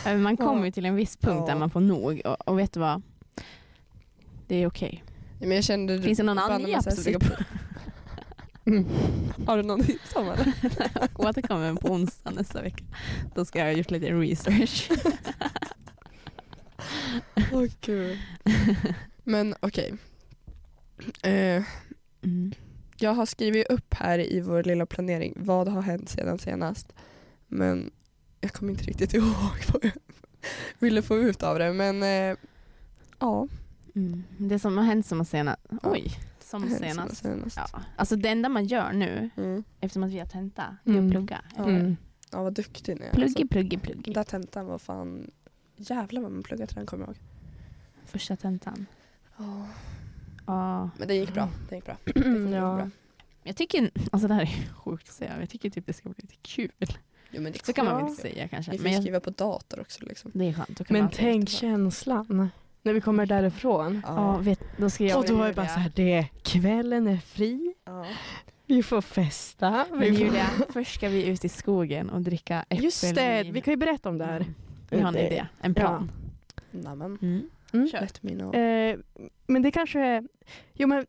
[0.18, 1.54] Man kommer ju till en viss punkt Ja.
[1.54, 3.02] där man får nog och, och vet du vad?
[4.48, 5.04] Det är okej.
[5.40, 6.02] Men jag kände...
[6.02, 6.76] Finns det någon annan mig
[8.66, 8.86] Mm.
[9.48, 10.54] Har du någon tips om eller?
[11.16, 12.84] återkomma på onsdag nästa vecka?
[13.36, 14.92] Då ska jag ha gjort lite research.
[17.52, 18.20] Åh gud.
[19.24, 19.94] Men okej.
[21.24, 21.64] Eh,
[22.24, 22.52] Mm.
[22.98, 26.94] jag har skrivit upp här i vår lilla planering vad har hänt sedan senast.
[27.48, 27.92] Men
[28.42, 29.92] jag kommer inte riktigt ihåg vad jag
[30.80, 31.74] ville få ut av det.
[31.74, 32.38] Men eh,
[33.20, 33.48] ja.
[33.96, 34.24] Mm.
[34.38, 35.62] Det som har hänt som senast.
[35.84, 36.12] Oj,
[36.52, 37.16] som senast.
[37.18, 37.58] senast.
[37.58, 37.82] Ja.
[37.96, 39.64] Alltså det enda man gör nu, Mm.
[39.80, 41.06] eftersom att vi har tenta, är Mm.
[41.06, 41.42] att plugga.
[41.58, 41.64] Ja.
[41.70, 41.98] Mm.
[42.32, 43.12] ja, vad duktig ni är.
[43.12, 44.12] Plugge, Alltså, plugge, den plugge.
[44.14, 45.32] där tentan var fan...
[45.76, 47.18] Jävlar vad man pluggade till den kommer jag ihåg.
[48.06, 48.86] Första tentan.
[49.38, 49.68] Ja.
[50.46, 50.90] Ja.
[50.98, 51.50] Men det gick bra.
[51.70, 51.98] Det gick bra.
[52.06, 52.80] Det gick Mm, bra.
[52.80, 52.90] ja.
[53.44, 56.16] Jag tycker, alltså det här är sjukt att säga, jag tycker typ det ska bli
[56.22, 56.72] lite kul.
[57.32, 58.10] Jo, men det Så kan man väl Ja.
[58.10, 58.72] inte säga kanske.
[58.72, 60.32] Ni får Men jag, skriva på dator också liksom.
[60.34, 60.90] det är skönt.
[60.90, 62.50] Men man, tänk känslan
[62.84, 64.02] när vi kommer därifrån.
[64.06, 67.18] ja, vet, då ska jag Och då är det bara så här, det, kvällen är
[67.18, 68.06] fri, Ja.
[68.66, 69.86] vi får festa.
[69.90, 70.18] Men Vi får...
[70.26, 72.84] Julia, först ska vi ut i skogen och dricka äppelvin.
[72.84, 74.36] Just det, vi kan ju berätta om det här.
[74.40, 74.54] Mm.
[74.90, 76.12] Vi har en Det- idé, en plan.
[76.72, 77.18] Nämen.
[77.22, 77.50] Mm.
[77.74, 77.88] Mm.
[77.88, 78.02] Kör.
[78.02, 78.56] Let me know.
[78.56, 78.98] Eh,
[79.48, 80.24] men det kanske är,
[80.74, 81.06] jo men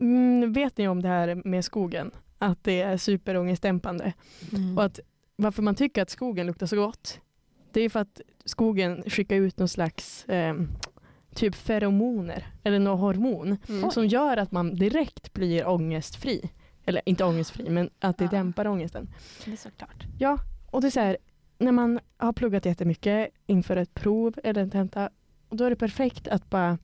[0.00, 2.10] mm, vet ni om det här med skogen?
[2.38, 4.12] Att det är superångestdämpande.
[4.52, 4.78] Mm.
[4.78, 5.00] Och att
[5.36, 7.20] varför man tycker att skogen luktar så gott,
[7.72, 10.54] det är för att skogen skickar ut någon slags eh,
[11.34, 13.90] typ feromoner eller någon hormon Mm.
[13.90, 16.50] som gör att man direkt blir ångestfri.
[16.86, 18.30] Eller inte ångestfri, men att det Ja.
[18.30, 19.08] dämpar ångesten.
[19.44, 20.04] Det är såklart.
[20.18, 20.38] Ja,
[20.70, 21.16] och det är så här,
[21.58, 25.10] när man har pluggat jättemycket inför ett prov eller en tenta,
[25.48, 26.78] och då är det perfekt att bara,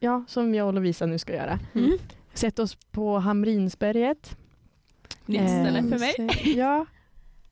[0.00, 1.92] ja, som jag och Lovisa nu ska göra, Mm.
[2.34, 4.36] sätta oss på Hamrinsberget.
[5.26, 6.30] Nytt Eh, ställe för mig.
[6.56, 6.86] Ja,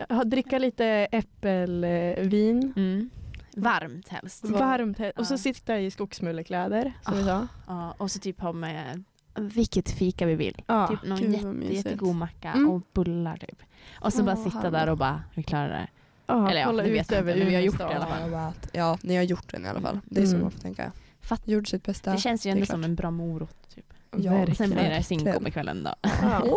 [0.09, 2.73] ha- dricka lite äppelvin.
[2.77, 3.11] Mm.
[3.57, 4.45] Varmt helst.
[4.45, 7.49] Varmt he- och så sitta i skogsmullekläder som vi sa.
[7.67, 10.63] Ja, och så typ ha med vilket fika vi vill.
[10.67, 10.89] Ja.
[10.89, 12.69] typ någon jätte, jättegod macka Mm.
[12.71, 13.63] och bullar typ.
[14.01, 14.73] Och så bara Åh, sitta härligt.
[14.73, 15.89] där och bara, vi klarar det.
[16.27, 18.07] Ja, Eller ja, det vet jag över inte, men vi har gjort det i alla
[18.07, 18.53] fall.
[18.73, 20.01] Ja, ni har gjort den i alla fall.
[20.05, 20.43] Det är så Mm.
[20.43, 20.93] man får tänka.
[21.21, 22.13] Fatt- Gjorde sitt bästa.
[22.13, 23.75] Det känns ju ändå som en bra morot.
[23.75, 23.88] Typ.
[24.17, 25.03] Ja, Och sen blir det verkligen.
[25.05, 25.95] Cinco på kvällen då.
[26.23, 26.43] Ja.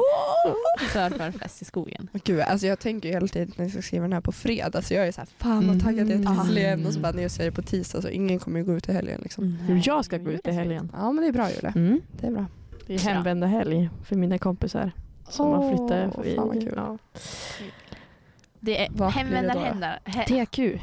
[0.80, 2.08] För, för fest i skogen.
[2.24, 4.82] Gud, alltså jag tänker ju hela tiden när jag ska skriva den här på fredag
[4.82, 6.34] så jag är så här, fan vad taggad jag är Mm.
[6.36, 8.66] till helgen och så bara när jag säger det på tisdag så ingen kommer ju
[8.66, 9.58] gå ut i helgen liksom.
[9.70, 10.92] Jo, Jag ska gå ut i helgen.
[10.94, 12.02] Ja men det är bra Julia, Mm.
[12.12, 12.46] det är bra.
[12.88, 14.92] Det är hemvända helg för mina kompisar
[15.30, 16.74] som har Åh, flyttat fan vad kul.
[16.76, 16.98] ja.
[18.60, 19.36] Det är Vart blir det då?
[19.38, 20.00] hemvändarhändar.
[20.06, 20.80] He- TQ.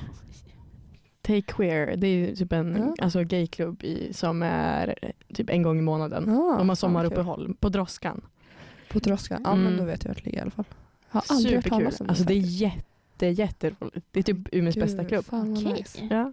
[1.29, 3.05] Take Queer, det är typ en Ja.
[3.05, 6.24] alltså, gayklubb i, som är typ en gång i månaden.
[6.26, 6.76] Ja, De har vad kul.
[6.76, 8.20] sommaruppehåll på Droskan.
[8.91, 9.64] På Droska, ja Mm.
[9.64, 10.64] men då vet jag vart det ligger i alla fall.
[11.12, 11.85] Jag har aldrig hört Superkul.
[11.85, 14.07] talas om det Alltså det är jätte, jätteroligt.
[14.11, 15.24] Det är typ Umeås Gud, bästa klubb.
[15.24, 16.09] Fan nice.
[16.11, 16.33] Ja.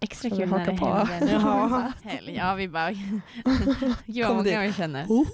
[0.00, 1.92] Extra Ska kul när det händer.
[2.04, 2.34] Helg.
[2.34, 2.90] Ja vi bara,
[4.06, 5.06] gud vad många vi känner.
[5.06, 5.26] Oh,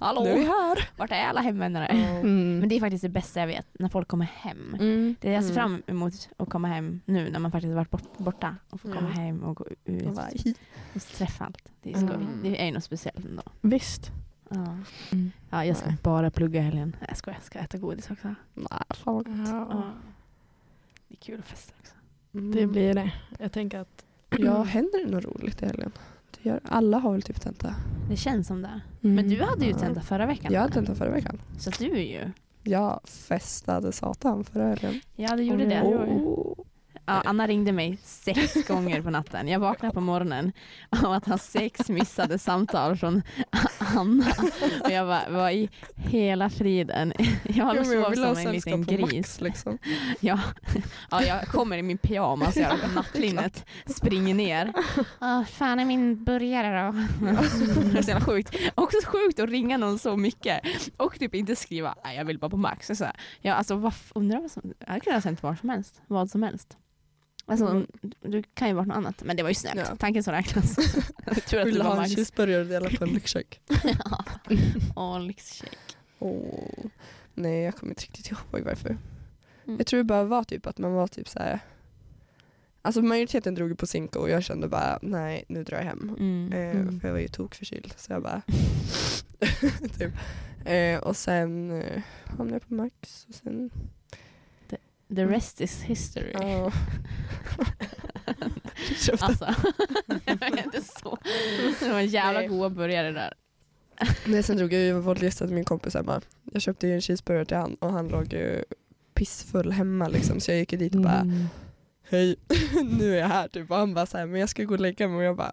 [0.00, 0.88] Hallå, nu är vi här.
[0.96, 1.86] vart är alla hemvändare?
[1.86, 2.58] Mm.
[2.58, 4.76] Men det är faktiskt det bästa jag vet, när folk kommer hem.
[4.80, 5.16] Mm.
[5.20, 5.62] Det är jag ser Mm.
[5.62, 8.92] fram emot att komma hem nu när man faktiskt har varit bort, borta och få
[8.92, 10.28] komma hem och gå ut Och bara,
[10.94, 11.68] och träffa allt.
[11.82, 12.14] Det är skoj.
[12.14, 12.40] Mm.
[12.42, 13.42] Det är ju något speciellt ändå.
[13.60, 14.10] Visst.
[14.48, 14.76] Ja.
[15.10, 15.30] Mm.
[15.50, 16.96] Ja, jag ska bara plugga i helgen.
[17.08, 18.34] Jag skojar, jag ska äta godis också.
[18.54, 19.48] Nej, fan vad gott.
[19.48, 19.82] Ja.
[21.08, 21.92] Det är kul att festa också.
[22.34, 22.50] Mm.
[22.54, 23.12] Det blir det.
[23.38, 24.04] Jag tänker att
[24.38, 25.92] Ja, händer det något roligt i helgen?
[26.42, 27.74] Gör, alla har väl typ tenta.
[28.08, 28.80] Det känns som det.
[29.02, 29.16] Mm.
[29.16, 30.52] Men du hade ju tenta förra veckan.
[30.52, 31.40] Jag hade tenta förra veckan.
[31.58, 32.30] Så du är ju...
[32.64, 35.00] Jag festade satan förra helgen.
[35.16, 36.51] Ja, du gjorde Oj, det.
[37.06, 37.14] Oh.
[37.14, 39.48] Ja, Anna ringde mig sex gånger på natten.
[39.48, 40.52] Jag vaknade på morgonen
[41.04, 43.22] av att ha sex missade samtal från
[43.78, 44.26] Anna.
[44.84, 47.12] Och jag bara, vad i hela friden?
[47.44, 49.16] Jag jag sov som en liten gris.
[49.16, 49.78] Max liksom.
[50.20, 50.40] Ja.
[51.10, 54.72] ja, jag kommer i min pyjamas, jag har nattlinnet, springer ner.
[55.18, 56.92] Ah, fan är min burgare då?
[57.92, 58.56] det är så jävla sjukt.
[58.74, 60.60] Också sjukt att ringa någon så mycket
[60.96, 62.86] och typ inte skriva jag vill bara på Max.
[62.86, 63.16] Så här.
[63.40, 66.02] Ja, alltså, vad undrar vad som, jag hade kunnat ha sänt vad som helst.
[66.06, 66.76] Vad som helst.
[67.46, 67.86] Alltså, Mm.
[68.20, 69.80] Du kan ju vara något annat, men det var ju snällt.
[69.90, 69.96] Ja.
[69.96, 70.76] Tanken som räknas.
[71.26, 73.58] jag tror att Vill du ha en cheeseburgare och dela på en lyxshake?
[73.84, 74.24] Ja.
[74.96, 75.76] Åh, lyxshake.
[76.18, 76.84] Åh.
[77.34, 78.88] Nej, jag kommer inte riktigt ihåg varför.
[79.66, 79.76] Mm.
[79.78, 81.60] Jag tror det bara var typ att man var typ så här.
[82.82, 86.16] Alltså majoriteten drog ju på Cinco och jag kände bara nej nu drar jag hem.
[86.18, 86.52] Mm.
[86.52, 87.00] Eh, Mm.
[87.00, 88.42] För jag var ju tokförkyld så jag bara
[89.98, 90.12] typ.
[90.64, 93.70] eh, Och sen eh, hamnade jag på Max och sen
[95.14, 96.32] The rest is history.
[96.32, 96.72] ja.
[99.20, 99.44] Alltså,
[100.24, 101.18] det var inte så.
[101.80, 102.70] Det var en jävla Nej.
[102.70, 103.34] burgare där.
[104.26, 106.20] Nej, sen drog jag ju våldgästa till min kompis hemma.
[106.52, 108.64] Jag köpte ju en cheeseburgare till han och han låg ju
[109.14, 111.46] pissfull hemma liksom så jag gick ju dit och bara Mm.
[112.10, 112.36] hej
[112.98, 115.08] nu är jag här typ och han bara såhär men jag ska gå och lägga
[115.08, 115.52] mig och jag bara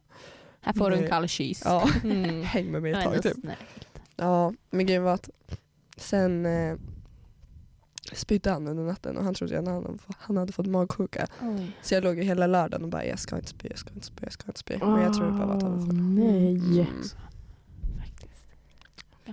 [0.62, 1.62] Här får du en kall cheese.
[1.70, 2.44] ja Mm.
[2.44, 3.34] häng med mig ett tag typ.
[3.34, 3.88] snällt.
[4.16, 5.30] Ja men grejen var att
[5.98, 6.76] sen eh,
[8.16, 11.28] spydde han under natten och han trodde att han han hade fått magsjuka.
[11.42, 11.78] Oj.
[11.82, 14.06] Så jag låg ju hela lördagen och bara jag ska inte spy, jag ska inte
[14.06, 14.78] spy, jag ska inte spy.
[14.78, 15.96] Men jag tror det bara var full.
[15.96, 16.56] Nej.
[16.56, 16.86] Mm.
[18.00, 18.48] Faktiskt.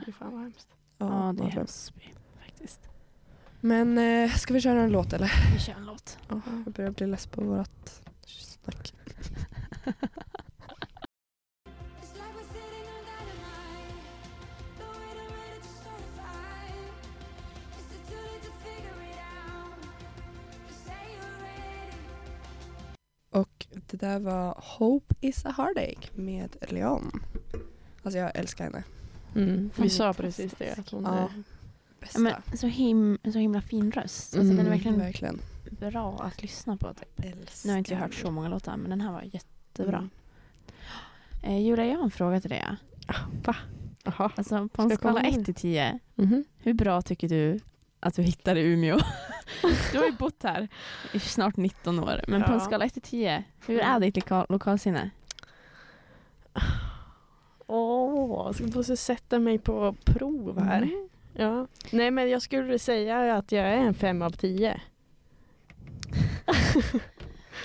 [0.07, 0.69] Fy fan vad hemskt.
[0.99, 1.93] Ja, det är hemskt.
[2.45, 2.81] Faktiskt.
[3.61, 5.33] Men eh, ska vi köra en låt eller?
[5.55, 6.19] Vi kör en låt.
[6.29, 8.95] Ja, jag börjar bli less på vårat snack.
[23.87, 27.23] det där var Hope is a heartache med Leon.
[28.03, 28.83] Alltså jag älskar henne.
[29.35, 29.71] Mm.
[29.77, 30.79] Vi sa precis det.
[30.79, 31.15] Att hon Ja.
[31.19, 31.43] är-
[32.01, 32.19] Bästa.
[32.19, 34.35] Ja, men, så, him, så himla fin röst.
[34.37, 35.41] Alltså, den är Mm, verkligen verkligen.
[35.71, 36.95] bra att lyssna på.
[36.95, 37.25] Typ.
[37.25, 39.99] Älskar Nu har inte jag hört så många låtar men den här var jättebra.
[39.99, 40.11] Mm.
[41.43, 42.65] Eh, Julia, jag har en fråga till dig.
[43.45, 43.57] Va?
[44.05, 44.31] Jaha.
[44.37, 45.45] Alltså, på en skala komma 1 med?
[45.45, 46.45] till 10, Mhm.
[46.59, 47.61] hur bra tycker du
[48.01, 48.99] att du hittade Umeå?
[49.93, 50.69] du har ju bott här
[51.13, 52.21] i snart 19 år.
[52.29, 52.65] Men på en Ja.
[52.65, 55.11] skala 1 till 10, hur är ditt loka- lokalsinne?
[57.67, 60.83] Åh, ska måste sätta mig på prov här.
[60.83, 61.09] Mm.
[61.35, 61.67] Ja.
[61.91, 64.81] Nej men jag skulle säga att jag är en fem av tio.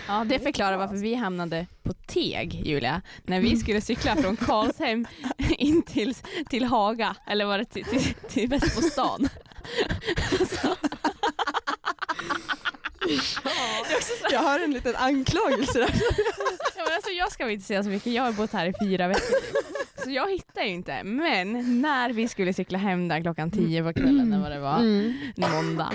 [0.08, 3.02] Ja, det förklarar varför vi hamnade på Teg, Julia.
[3.24, 5.06] När vi skulle cykla från Karlshem
[5.58, 6.14] in till,
[6.50, 8.78] till Haga, eller var det till, till, till väst
[14.32, 15.90] Jag har en liten anklagelse där.
[16.78, 18.74] Ja, men alltså, jag ska väl inte säga så mycket, jag har bott här i
[18.84, 19.36] fyra veckor.
[20.04, 21.04] Så jag hittar ju inte.
[21.04, 24.78] Men när vi skulle cykla hem där klockan tio på kvällen, eller vad det var,
[24.80, 25.14] Mm.
[25.36, 25.92] måndag.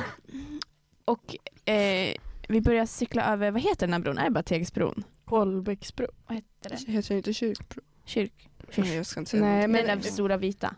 [1.05, 1.37] Och
[1.71, 2.15] eh,
[2.49, 4.19] vi började cykla över, vad heter den här bron?
[4.19, 5.05] Är det bara Tegsbron?
[5.25, 6.07] Kolbäcksbro.
[6.27, 6.93] Vad heter det?
[6.93, 7.83] Heter ju inte kyrkbro.
[8.05, 8.49] Kyrk?
[8.77, 10.75] Nej, jag ska inte säga Nej, men- den stora vita.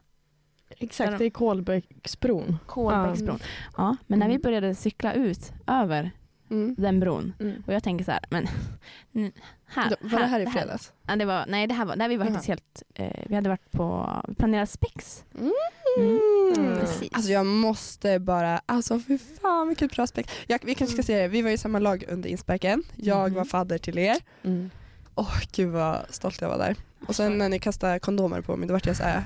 [0.70, 2.58] Exakt, det är Kolbäcksbron.
[2.66, 3.38] Kolbäcksbron.
[3.76, 4.42] Ja, men när vi Mm.
[4.42, 6.10] började cykla ut över
[6.50, 6.74] Mm.
[6.78, 7.32] den bron.
[7.40, 7.62] Mm.
[7.66, 8.46] Och jag tänker så här, men
[9.66, 10.92] här, Var det här i fredags?
[11.06, 13.48] Ja, det var, nej det här var, där vi var faktiskt helt, eh, vi hade
[13.48, 15.24] varit på, vi planerade spex.
[15.38, 15.52] Mm.
[15.98, 17.08] Mm, precis.
[17.12, 20.32] Alltså jag måste bara, alltså fy fan vilket bra spex.
[20.46, 22.82] Jag, vi kanske ska säga det, vi var i samma lag under insparken.
[22.96, 23.34] Jag Mhm.
[23.38, 24.16] var fadder till er.
[24.44, 24.70] Mm.
[25.14, 26.76] Åh gud vad stolt jag var där.
[27.06, 29.24] Och sen när ni kastade kondomer på mig då vart jag så här.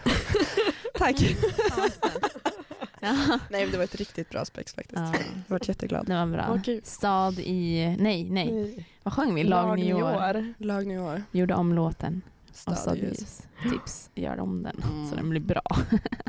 [0.94, 1.16] tack.
[3.02, 4.98] Nej men det var ett riktigt bra spex faktiskt.
[5.00, 5.12] Ja.
[5.14, 6.06] Jag vart jätteglad.
[6.06, 6.60] det var bra.
[6.64, 6.86] Gud.
[6.86, 8.86] Stad i, nej nej, Nej.
[9.02, 9.44] vad sjöng vi?
[9.44, 10.54] Lag, nyår.
[10.64, 11.22] Lag nyår.
[11.32, 12.22] Gjorde om låten.
[12.50, 12.80] Och Stadljus.
[12.82, 13.42] stadljus.
[13.72, 15.10] Tips, gör om den Mm.
[15.10, 15.62] så den blir bra.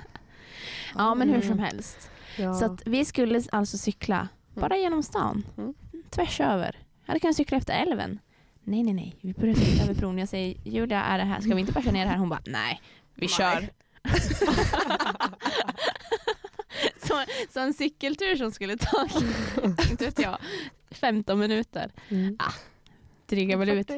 [0.96, 1.64] ja men hur som Mm.
[1.64, 2.10] helst.
[2.38, 2.54] Ja.
[2.54, 5.44] Så att vi skulle alltså cykla bara genom stan.
[5.58, 5.74] Mm.
[6.10, 6.80] Tvärs över.
[7.06, 8.20] Jag hade kunnat cykla efter älven.
[8.64, 10.18] Nej nej nej, vi började cykla över bron.
[10.18, 12.18] Jag säger Julia är det här, ska vi inte bara köra ner här?
[12.18, 12.82] Hon bara nej,
[13.16, 13.30] vi Nej.
[13.30, 13.70] kör.
[17.14, 19.08] så, så en cykeltur som skulle ta,
[19.92, 20.38] inte vet jag,
[20.92, 21.92] 15 minuter.
[22.10, 22.38] Mm.
[23.30, 23.92] Dryga väl ut.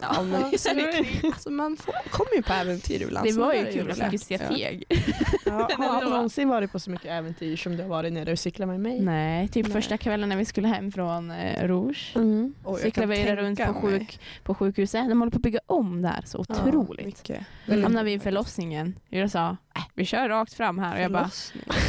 [0.00, 3.26] Ja, men, så det, alltså man får, kommer ju på äventyr ibland.
[3.26, 4.22] Det var ju kul, jag fick ju roligt.
[4.22, 4.48] se Ja.
[4.48, 4.84] teg.
[5.46, 8.38] Ja, har du någonsin varit på så mycket äventyr som du har varit nere och
[8.38, 9.00] cyklat med mig?
[9.00, 9.72] Nej, typ Nej.
[9.72, 12.12] första kvällen när vi skulle hem från eh, Rouge.
[12.16, 12.54] Mm.
[12.64, 15.08] Jag Cyklade vi runt på, sjuk, på sjukhuset.
[15.08, 17.06] De håller på att bygga om där så Ja, otroligt.
[17.06, 17.46] mycket.
[17.66, 17.82] Mm.
[17.82, 18.94] Hamnade vi vid förlossningen.
[19.08, 20.96] Jag sa, äh, vi kör rakt fram här.
[20.96, 21.30] Och jag bara,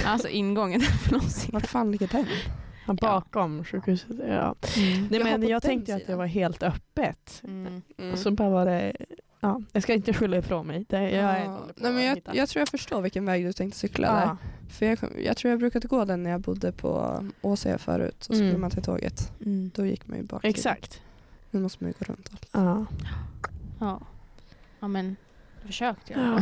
[0.05, 1.51] alltså ingången till förlossningen.
[1.53, 2.25] Vart fan ligger den?
[3.01, 4.09] Ja, bakom sjukhuset.
[4.27, 4.55] Ja.
[4.77, 6.17] Nej, Jag har men jag den tänkte ju att det sidan.
[6.19, 7.41] var helt öppet.
[7.43, 7.81] Mm.
[7.97, 8.11] Mm.
[8.13, 8.93] Och så bara var det,
[9.39, 10.85] ja, jag ska inte skylla ifrån mig.
[10.89, 11.59] Det, jag Ja.
[11.75, 14.13] Nej, men jag, jag tror jag förstår vilken väg du tänkte cykla ja.
[14.13, 14.37] där.
[14.69, 18.15] För jag, jag tror jag brukade gå den när jag bodde på Åsö förut.
[18.19, 18.61] Så skulle Mm.
[18.61, 19.31] man till tåget.
[19.45, 19.71] Mm.
[19.75, 20.45] Då gick man ju bak.
[20.45, 21.01] Exakt.
[21.51, 22.45] Nu måste man ju gå runt allt.
[22.51, 22.85] Ja.
[23.79, 24.01] Ja.
[24.79, 25.15] ja, men
[25.65, 26.21] försökte jag.
[26.21, 26.39] Ja,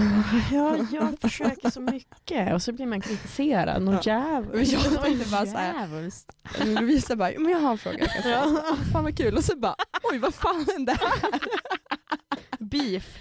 [0.51, 3.81] ja, jag försöker så mycket och så blir man kritiserad.
[3.81, 4.49] Någon jävel.
[4.53, 6.31] Men jag tänkte bara såhär, Djävulskt.
[6.65, 8.07] Lovisa bara, men jag har en fråga.
[8.23, 8.31] Jag.
[8.31, 8.75] Ja.
[8.93, 9.37] Fan vad kul.
[9.37, 9.75] Och så bara,
[10.11, 11.39] oj vad fan hände här?
[12.59, 13.17] Beef.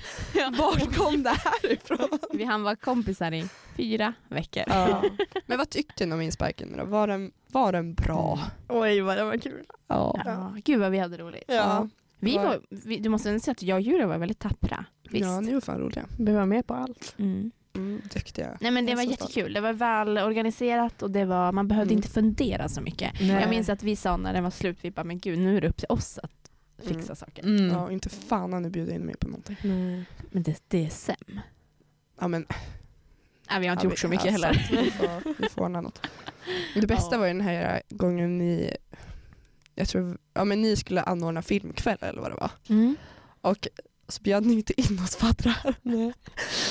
[0.59, 2.19] Vart kom det här ifrån?
[2.33, 4.63] Vi hann vara kompisar i fyra veckor.
[4.67, 5.03] Ja.
[5.47, 6.85] Men vad tyckte ni om insparken nu då?
[6.85, 8.41] Var den, var den bra?
[8.69, 9.67] Oj vad det var kul.
[9.89, 10.21] Ja.
[10.25, 11.45] Ja, gud vad vi hade roligt.
[11.47, 11.89] Ja.
[12.19, 14.85] Vi Var- vi, du måste ändå säga att jag och Julia var väldigt tappra.
[15.11, 15.25] Visst.
[15.25, 16.07] Ja, ni var fan roliga.
[16.19, 17.15] Vi var med på allt.
[17.19, 17.51] Mm.
[17.75, 18.59] Mm, duktiga.
[18.61, 19.53] Nej men det var jättekul.
[19.53, 21.99] Det var väl organiserat och det var, man behövde Mm.
[21.99, 23.13] inte fundera så mycket.
[23.21, 23.29] Nej.
[23.31, 25.61] Jag minns att vi sa när den var slut, vi bara men gud nu är
[25.61, 27.17] det upp till oss att fixa Mm.
[27.17, 27.45] saker.
[27.45, 27.67] Mm.
[27.69, 29.57] Ja, inte fan har ni bjudit in mig på någonting.
[29.65, 30.05] Nej.
[30.31, 31.41] Men det, det är Sem.
[32.21, 32.47] Ja, men,
[33.51, 34.69] Nej, vi har inte ja, gjort så mycket heller.
[34.71, 36.01] Vi får, vi får ordna något.
[36.75, 37.19] Det bästa Ja.
[37.19, 38.77] var ju den här gången ni,
[39.77, 42.51] jag tror, ja men ni skulle anordna filmkväll eller vad det var.
[42.69, 42.97] Mm.
[43.41, 43.69] Och
[44.09, 45.75] så bjöd ni inte in oss faddrar.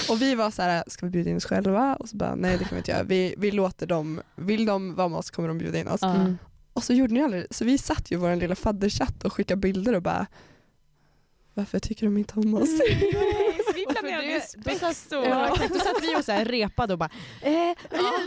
[0.10, 1.96] Och vi var så här, ska vi bjuda in oss själva?
[1.96, 3.04] Och så bara, nej det kan vi inte göra.
[3.04, 6.04] Vi, vi låter dem, vill de vara med oss kommer de bjuda in oss.
[6.04, 6.38] Mm.
[6.74, 9.60] Och så gjorde ni aldrig Så vi satt ju i vår lilla fadderchatt och skickade
[9.60, 10.28] bilder och bara,
[11.54, 12.70] varför tycker de inte om oss?
[14.48, 15.26] spex och...
[15.26, 15.74] Ja, exakt.
[15.74, 17.10] Då satt vi och så här repade och bara
[17.42, 17.70] eh, eh,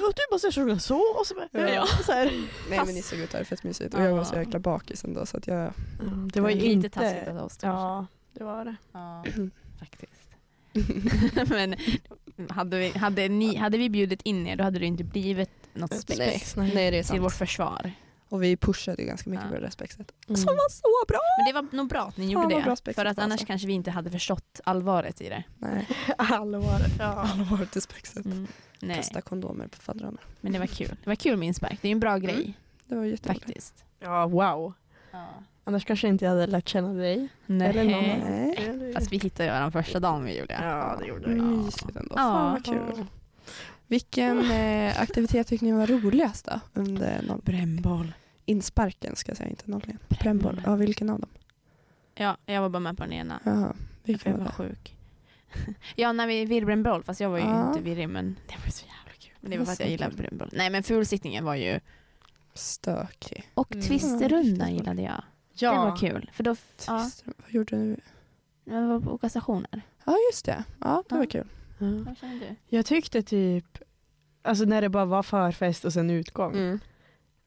[0.07, 1.86] och du måste sjunga så och så, bara, Ja.
[2.07, 2.32] så här.
[2.70, 4.39] Nej men ni såg ut att ha det fett mysigt och jag var så Ja.
[4.43, 5.72] jäkla bakis ändå så att jag,
[6.03, 6.89] Mm, Det var ju Lite inte...
[6.89, 7.59] taskigt av oss.
[7.62, 8.76] Ja, det var det.
[8.93, 9.24] Ja,
[9.78, 10.12] faktiskt.
[11.51, 11.74] Men
[12.51, 16.01] hade vi, hade, ni, hade vi bjudit in er då hade det inte blivit något
[16.01, 17.39] spex nej, nej det är till vårt sant.
[17.39, 17.93] försvar.
[18.29, 19.49] Och vi pushade ju ganska mycket Ja.
[19.51, 20.12] på det där spexet.
[20.29, 20.37] Mm.
[20.37, 21.18] Som var så bra!
[21.39, 22.95] Men det var nog bra att ni Fan, gjorde det.
[22.95, 23.47] För att var, annars alltså.
[23.47, 25.43] kanske vi inte hade förstått allvaret i det.
[25.59, 26.93] Nej, Allvaret.
[26.99, 27.05] Ja.
[27.05, 28.24] allvaret i spexet.
[28.24, 28.47] Mm.
[28.83, 30.18] Nej, Kasta kondomer på faddrarna.
[30.41, 30.89] men det var kul.
[31.05, 31.79] Det var kul med inspark.
[31.83, 33.45] Det är en bra grej Det var jätteroligt.
[33.47, 33.85] faktiskt.
[34.01, 34.72] ja, wow.
[35.64, 37.29] Annars kanske inte jag hade lärt känna dig.
[37.47, 38.74] Eller någon Nej.
[38.79, 38.93] Nej.
[38.95, 40.59] Fast vi hittade ju varandra första dagen vi Julia.
[40.64, 41.41] Ja, det gjorde vi.
[41.41, 42.14] Mysigt ändå.
[42.16, 42.16] Ja.
[42.16, 43.05] Fan vad kul.
[43.89, 46.61] Vilken eh, aktivitet tycker ni var roligast då?
[46.74, 47.41] Under noll...
[47.45, 48.12] Brännboll.
[48.45, 49.99] insparken ska jag säga, inte nollningen.
[50.09, 50.55] Brännboll.
[50.55, 50.72] Brännboll.
[50.72, 51.30] Ja, vilken av dem?
[52.14, 53.41] Ja, jag var bara med på den ena.
[53.45, 53.74] Jaha,
[54.05, 54.97] vilken jag var var sjuk.
[55.97, 57.68] ja, när vi virrade brännboll, fast jag var ju Ja.
[57.68, 59.32] inte virrig men det var så jävla kul.
[59.41, 60.51] Men det var för att jag gillade brännboll.
[60.53, 61.80] Nej men fulsittningen var ju...
[62.55, 63.51] Stökig.
[63.55, 63.86] Och Mm.
[63.86, 65.22] twisterrundan gillade jag.
[65.53, 65.72] Ja.
[65.72, 66.30] Det var kul.
[66.34, 67.11] För då ja.
[67.24, 67.97] Vad gjorde du?
[68.64, 69.82] jag var på olika stationer.
[70.05, 70.64] Ja, just det.
[70.80, 71.18] Ja, det Ja.
[71.18, 71.49] var kul.
[71.79, 71.87] Ja.
[72.07, 72.76] Vad känner du?
[72.76, 73.79] Jag tyckte typ,
[74.43, 76.53] alltså när det bara var förfest och sen utgång.
[76.55, 76.81] Mm.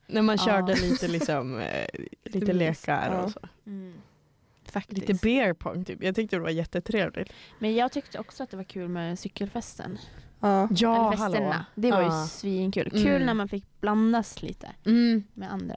[0.07, 0.45] När man Ja.
[0.45, 1.86] körde lite liksom, eh,
[2.23, 3.39] lite lekar och så.
[3.65, 3.93] Mm.
[4.65, 4.99] Faktiskt.
[5.07, 6.03] Lite beer pong typ.
[6.03, 7.34] Jag tyckte det var jättetrevligt.
[7.59, 9.97] Men jag tyckte också att det var kul med cykelfesten.
[10.39, 10.67] Ja.
[10.75, 11.65] Ja, festerna.
[11.75, 12.21] Det var Ja.
[12.23, 12.89] ju svinkul.
[12.91, 13.25] Kul Mm.
[13.25, 15.23] när man fick blandas lite Mm.
[15.34, 15.75] med andra.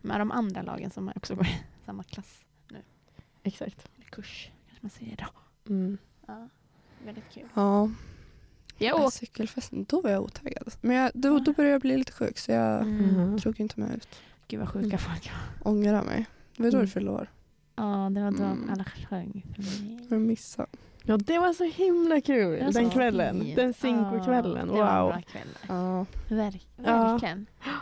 [0.00, 2.44] Med de andra lagen som också går i samma klass.
[3.42, 3.88] Exakt.
[3.96, 5.72] Eller kurs kanske man säger då.
[5.74, 5.98] Mm.
[6.26, 6.48] Ja,
[7.04, 7.44] väldigt kul.
[7.54, 7.90] ja.
[8.78, 10.74] Jag Ja, åkte Cykelfesten, då var jag otaggad.
[10.80, 12.96] Men jag, då, då började jag bli lite sjuk så jag mm.
[12.98, 13.36] Mhm.
[13.36, 14.08] drog inte med ut.
[14.48, 14.98] Gud vad sjuka Mm.
[14.98, 15.30] folk
[15.62, 16.26] Ångrar mig.
[16.56, 16.86] Det var då Mm.
[16.86, 17.30] du fyllde år.
[17.76, 18.70] Ja, det var då Mm.
[18.72, 20.06] alla sjöng för mig.
[20.10, 20.68] Jag missade.
[21.04, 23.40] Ja det var så himla kul var den kvällen.
[23.40, 23.56] fint.
[23.56, 24.68] Den Zinkgo-kvällen.
[24.68, 25.12] Ja, det var en Wow.
[25.12, 25.48] bra kväll.
[25.68, 26.06] Ja.
[26.28, 26.82] Verk, Ja.
[27.12, 27.46] verkligen.
[27.64, 27.72] Ja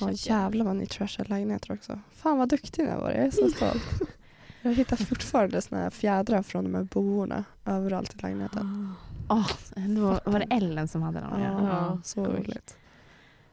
[0.00, 0.12] jag.
[0.12, 2.00] jävlar vad ni trashar lägenheter också.
[2.12, 3.16] Fan vad duktig ni har varit.
[3.16, 3.82] Jag är så stolt.
[4.64, 8.92] Jag hittar fortfarande såna här fjädrar från de här boorna överallt i lägenheten.
[9.28, 11.40] Åh, då var det Ellen som hade dem.
[11.40, 12.38] Ja, Ja, så coolt.
[12.38, 12.76] roligt.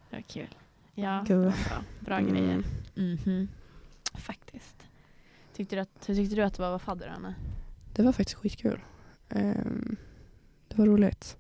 [0.10, 0.56] Det var kul.
[0.96, 1.42] Ja, Gud.
[1.42, 1.54] bra,
[2.00, 2.34] bra Mm.
[2.34, 2.64] grejer.
[2.96, 3.48] Mhm.
[4.14, 4.78] Faktiskt.
[5.56, 7.36] Tyckte du att, hur tyckte du att det var att vara fadder Anna?
[7.94, 8.80] Det var faktiskt skitkul.
[9.30, 9.96] Ehm,
[10.68, 11.38] det var roligt.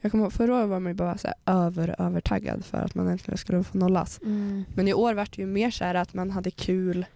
[0.00, 3.08] Jag kommer ihåg, förra året var man ju bara så över, övertaggad för att man
[3.08, 4.20] äntligen skulle få nollas.
[4.74, 7.06] Men i år var det ju mer så här att man hade kul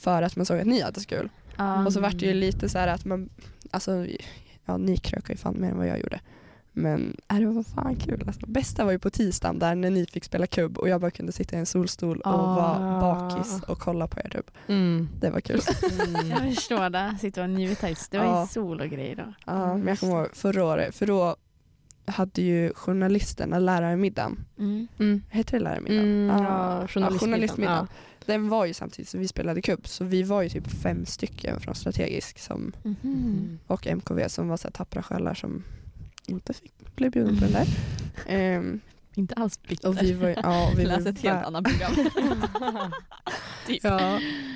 [0.00, 1.28] för att man såg att ni hade så kul.
[1.56, 1.86] Ja.
[1.86, 3.28] Och så var det ju lite så här att man,
[3.70, 4.06] alltså,
[4.66, 6.20] ja ni krökade ju fan mer än vad jag gjorde.
[6.72, 8.24] Men äh, det var fan kul.
[8.26, 11.10] Alltså, bästa var ju på tisdagen där när ni fick spela kubb och jag bara
[11.10, 12.54] kunde sitta i en solstol och Ah.
[12.54, 14.50] vara bakis och kolla på er typ.
[14.68, 15.08] Mm.
[15.20, 15.60] Det var kul.
[16.30, 17.16] Jag förstår det.
[17.20, 17.86] Sitta och njuta.
[18.10, 18.40] Det var Ja.
[18.40, 19.34] ju sol och grejer då.
[19.46, 21.36] Ja, men jag kommer ihåg förra året, för då
[22.06, 24.44] hade ju journalisterna lärarmiddagen.
[24.58, 24.88] Mm.
[24.98, 25.22] Mm.
[25.30, 26.04] Heter det lärarmiddagen?
[26.04, 27.18] Mm, Ja, ja, journalistmiddagen.
[27.18, 27.86] journalistmiddagen.
[28.26, 31.60] Den var ju samtidigt som vi spelade kubb så vi var ju typ fem stycken
[31.60, 33.58] från Strategisk som, Mhm.
[33.66, 35.64] och MKV som var så tappra själar som
[36.26, 37.66] inte fick bli bjuden på den där.
[38.26, 38.80] Ehm,
[39.14, 39.88] Inte alls bitter.
[39.88, 41.92] och vi var, ja, vi Läs ett helt annat program.
[43.66, 43.84] typ.
[43.84, 44.14] Ja.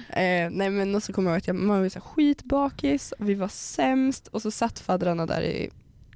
[0.09, 3.29] Eh, nej men och så kommer jag ihåg att jag, man var så skitbakis och
[3.29, 5.71] vi var sämst och så satt faddrarna där i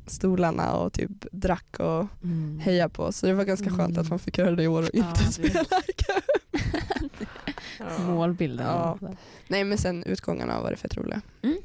[0.08, 2.58] stolarna och typ drack och Mm.
[2.60, 3.12] heja på.
[3.12, 4.00] Så det var ganska skönt Mm.
[4.02, 5.64] att man fick göra det i år och Ja, inte det- spela
[5.96, 7.26] kubb.
[8.06, 8.66] Målbilden.
[8.66, 8.98] Ja.
[9.48, 11.20] Nej men sen utgångarna var det fett roliga.
[11.42, 11.58] Mm.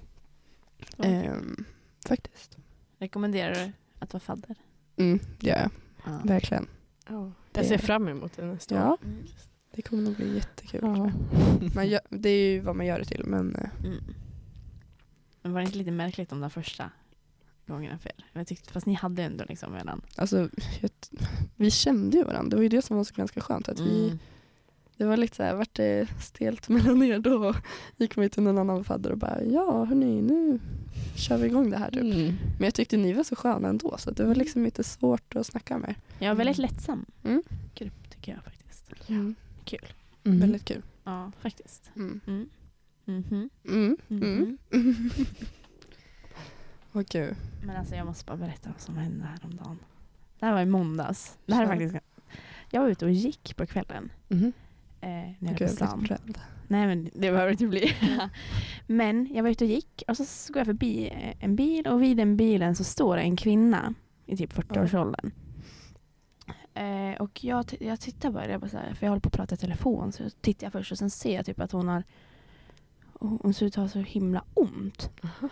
[0.97, 1.65] Ehm,
[2.07, 2.57] faktiskt.
[2.99, 4.55] Rekommenderar du att vara fadder?
[4.97, 5.69] Mm, det gör jag.
[6.05, 6.19] Ja.
[6.23, 6.67] Verkligen.
[7.09, 7.31] Ja.
[7.53, 8.97] Jag ser fram emot det nästa Ja, år.
[9.75, 10.79] det kommer nog bli jättekul.
[10.83, 11.11] Ja.
[11.75, 14.03] Man gör, det är ju vad man gör det till men eh, Mm.
[15.41, 16.89] Men var det inte lite märkligt om den första
[17.68, 18.24] gången fel?
[18.34, 20.01] Jag tyckte, fast ni hade ändå liksom redan.
[20.16, 20.49] alltså,
[20.82, 20.89] jag,
[21.55, 22.49] vi kände ju varandra.
[22.49, 23.70] Det var ju det som var så ganska skönt.
[23.70, 24.20] Att vi, Mm.
[24.97, 27.55] det var lite så här, vart det stelt mellan er då
[27.97, 30.59] gick man till någon annan fadder och bara ja hörni nu
[31.16, 32.01] kör vi igång det här typ.
[32.03, 32.36] Mm.
[32.57, 35.45] Men jag tyckte ni var så sköna ändå så det var liksom inte svårt att
[35.47, 35.95] snacka med.
[36.20, 37.43] Jag var väldigt lättsam Mm.
[37.76, 39.09] grupp tycker jag faktiskt.
[39.09, 39.36] Mm.
[39.66, 39.88] Kul.
[40.24, 40.39] Mm.
[40.39, 40.82] Väldigt kul.
[41.03, 41.91] Ja, faktiskt.
[41.95, 42.20] Mm.
[42.28, 42.47] Mm.
[43.05, 43.49] Mhm.
[43.70, 43.97] Mm.
[44.09, 44.57] Mm.
[44.70, 45.09] Mhm.
[46.93, 47.35] Åh gud.
[47.63, 49.79] Men alltså jag måste bara berätta vad som hände häromdagen.
[50.39, 51.37] Det här var i måndags.
[51.45, 51.95] Det här är faktiskt...
[52.69, 54.11] Jag var ute och gick på kvällen.
[54.27, 54.53] Mhm.
[55.01, 56.07] Eh, nere på jag stan.
[56.67, 57.95] Nej men det behöver inte bli.
[58.87, 62.01] men jag var ute och gick och så går jag förbi eh, en bil och
[62.01, 63.93] vid den bilen så står det en kvinna
[64.25, 65.31] i typ 40-årsåldern.
[66.73, 69.33] Eh, och jag, jag tittar bara, jag bara så här, för jag håller på att
[69.33, 72.03] prata i telefon så tittar jag först och sen ser jag typ att hon har
[73.41, 75.09] hon ser ut att ha så himla ont.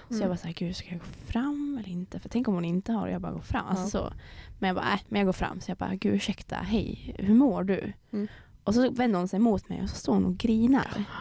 [0.10, 2.20] Så jag bara så här, gud ska jag gå fram eller inte?
[2.20, 3.66] För tänk om hon inte har och jag bara går fram.
[3.68, 4.14] Alltså så.
[4.60, 5.62] Men jag bara, äh, men jag går fram.
[5.62, 7.94] Så jag bara, gud ursäkta, hej, hur mår du?
[8.12, 8.28] Mm.
[8.64, 11.06] Och så vänder hon sig mot mig och så står hon och grinar.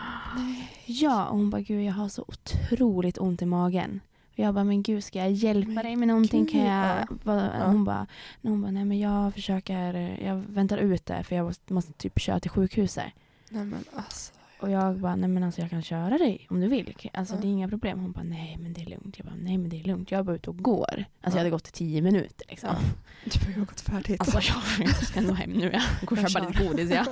[0.87, 4.01] Ja, och hon bara, gud jag har så otroligt ont i magen.
[4.33, 6.47] Och jag bara, men gud ska jag hjälpa Men dig med någonting?
[6.47, 7.07] Kan jag...
[7.25, 7.67] ja.
[7.67, 8.07] Hon, bara,
[8.43, 9.95] hon bara, nej men jag försöker,
[10.25, 13.05] jag väntar ut det för jag måste, måste typ köra till sjukhuset.
[13.51, 14.33] Nej men alltså.
[14.61, 16.95] Och jag bara, nej men alltså jag kan köra dig om du vill.
[17.15, 17.41] Alltså Ja.
[17.41, 17.99] det är inga problem.
[18.01, 19.19] Hon bara, nej men det är lugnt.
[19.19, 20.11] Jag bara, nej men det är lugnt.
[20.11, 20.87] Jag är bara ute och går.
[20.95, 21.31] Alltså Ja.
[21.31, 22.69] jag hade gått i tio minuter liksom.
[22.73, 23.31] Ja.
[23.39, 24.21] Du har ju gått färdigt.
[24.21, 24.39] Alltså
[24.79, 25.71] jag, jag ska nog hem nu.
[25.73, 26.91] Jag går och köpa lite godis.
[26.91, 27.05] Ja.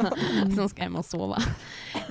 [0.57, 1.39] Sen ska jag hem och sova.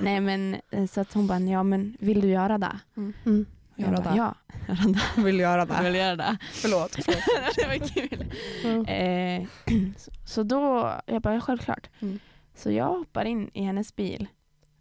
[0.00, 2.78] Nej men eh, så att hon bara, ja men vill du göra det?
[2.96, 3.46] Mm.
[3.76, 4.16] Jag Göra det.
[4.16, 4.34] Ja,
[4.68, 5.20] göra det.
[5.22, 5.98] Vill göra Jag vill det.
[5.98, 6.36] göra det.
[6.52, 6.94] Förlåt.
[6.94, 7.56] förlåt.
[7.56, 8.24] det var kul.
[8.64, 8.92] Ja.
[8.92, 9.46] Eh,
[9.96, 11.90] så, så då, jag bara, självklart.
[12.00, 12.18] Mm.
[12.54, 14.26] Så jag hoppar in i hennes bil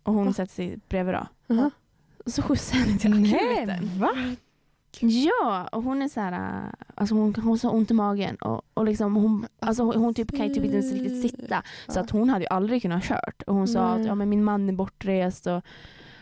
[0.07, 1.27] och hon sätter sig bredvid då.
[1.53, 1.71] Aha.
[2.25, 3.65] Och så skjutsar jag henne till akuten.
[3.67, 4.09] Nej, va?
[5.01, 6.63] Ja, och hon är så här,
[6.95, 10.37] alltså hon, hon har ont i magen och, och liksom hon, alltså hon, hon typ
[10.37, 11.63] kan ju typ inte ens riktigt sitta.
[11.87, 13.41] Så att hon hade ju aldrig kunnat kört.
[13.47, 14.07] Och hon sa att Nej.
[14.07, 15.55] ja, men min man är bortrest och,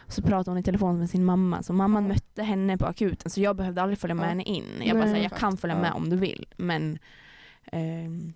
[0.05, 1.63] och så pratade hon i telefon med sin mamma.
[1.63, 2.09] Så mamman Ja.
[2.09, 4.29] mötte henne på akuten så jag behövde aldrig följa med Ja.
[4.29, 4.65] henne in.
[4.79, 5.13] Jag bara Nej.
[5.13, 6.45] säger jag kan följa med om du vill.
[6.57, 6.99] Men
[7.71, 8.33] ehm,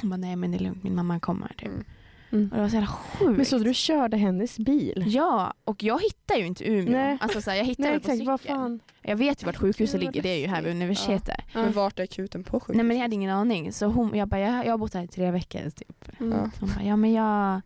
[0.00, 1.48] hon bara nej men det är lugnt, min mamma kommer.
[1.48, 1.68] Typ.
[1.68, 1.84] Mm.
[2.30, 2.48] Mm.
[2.50, 3.36] Och det var så jävla sjukt.
[3.36, 5.04] Men så du körde hennes bil?
[5.06, 6.92] Ja, och jag hittar ju inte Umeå.
[6.92, 7.18] Nej.
[7.20, 8.58] Alltså, så här, jag hittar Nej väl på exakt, vad cykeln.
[8.58, 8.80] fan.
[9.02, 11.40] Jag vet ju vart sjukhuset ligger, det är ju här vid universitetet.
[11.54, 12.76] Men vart är akuten på sjukhuset?
[12.76, 13.72] Nej men jag hade ingen aning.
[13.72, 16.20] Så hon, jag bara, jag, jag har bott här i tre veckor typ.
[16.20, 16.32] Mm.
[16.38, 16.50] Ja.
[16.54, 17.60] Så hon bara, ja men jag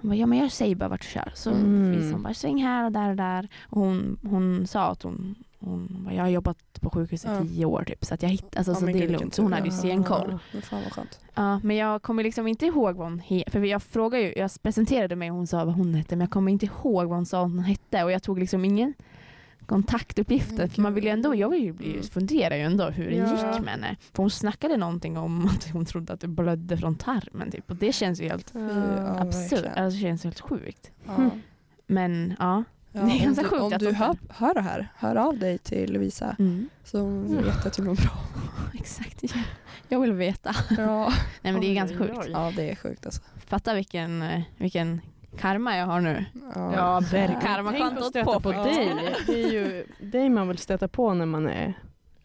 [0.00, 1.32] hon bara, ja men jag säger bara vart du kör.
[1.34, 2.12] Så Mm.
[2.12, 3.48] hon bara, sväng här och där och där.
[3.66, 5.34] Och hon, hon sa att hon,
[5.64, 7.40] hon bara, jag har jobbat på sjukhus i Ja.
[7.42, 8.04] tio år typ.
[8.04, 9.34] Så att jag hitt, alltså, Ja, så det är lugnt.
[9.34, 10.38] Så hon hade ju stenkoll.
[10.52, 11.20] Men fan vad skönt.
[11.34, 13.50] Ja, men jag kommer liksom inte ihåg vad hon hette.
[13.50, 16.16] För jag frågade ju, jag presenterade mig och hon sa vad hon hette.
[16.16, 18.04] Men jag kommer inte ihåg vad hon sa hon hette.
[18.04, 18.94] Och jag tog liksom ingen
[19.66, 20.62] kontaktuppgifter.
[20.64, 22.02] Mm, man vill ju ändå, jag vill ju bli, Mm.
[22.02, 23.30] funderar ju ändå hur det Ja.
[23.54, 23.96] gick med henne.
[24.12, 27.50] För hon snackade någonting om att hon trodde att det blödde från tarmen.
[27.50, 27.70] Typ.
[27.70, 29.64] Och det känns ju helt Ja, absurt.
[29.76, 30.90] Alltså, det känns helt sjukt.
[31.06, 31.30] Ja.
[31.86, 32.64] Men ja.
[32.96, 34.60] Ja, Det är om ganska du, sjukt Om att du de hör, kan- hör det
[34.60, 36.36] här, hör av dig till Lovisa.
[36.38, 36.68] Mm.
[36.84, 38.10] Så hon vet att du mår bra.
[38.74, 39.18] Exakt.
[39.22, 39.28] Ja.
[39.88, 40.54] Jag vill veta.
[40.78, 42.26] Ja, Nej men det är ganska sjukt.
[42.32, 43.22] ja det är sjukt alltså.
[43.46, 45.00] Fatta vilken, eh, vilken
[45.38, 46.24] karma jag har nu.
[46.54, 47.40] Ja, Ja, verkligen.
[47.40, 48.40] Karmakontot Tänk på.
[48.40, 49.14] på dig.
[49.26, 51.74] Det är ju dig man vill stöta på när man är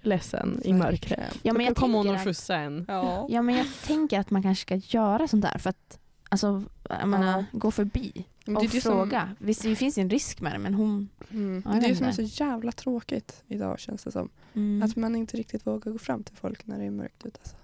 [0.02, 1.40] ledsen i mörkret.
[1.44, 2.86] Ja men, jag kommer hon och skjutsa en.
[2.88, 3.28] Ja.
[3.30, 6.00] ja men jag tänker att man kanske ska göra sånt där för att
[6.30, 9.36] alltså, jag menar, gå förbi och det det som- fråga.
[9.40, 11.10] Visst det finns en risk med det men hon...
[11.32, 11.62] Mm.
[11.66, 14.30] Ja, det är vet som är så jävla tråkigt idag känns det som.
[14.54, 14.84] Mm.
[14.84, 17.40] Att man inte riktigt vågar gå fram till folk när det är mörkt ute.
[17.42, 17.56] Alltså.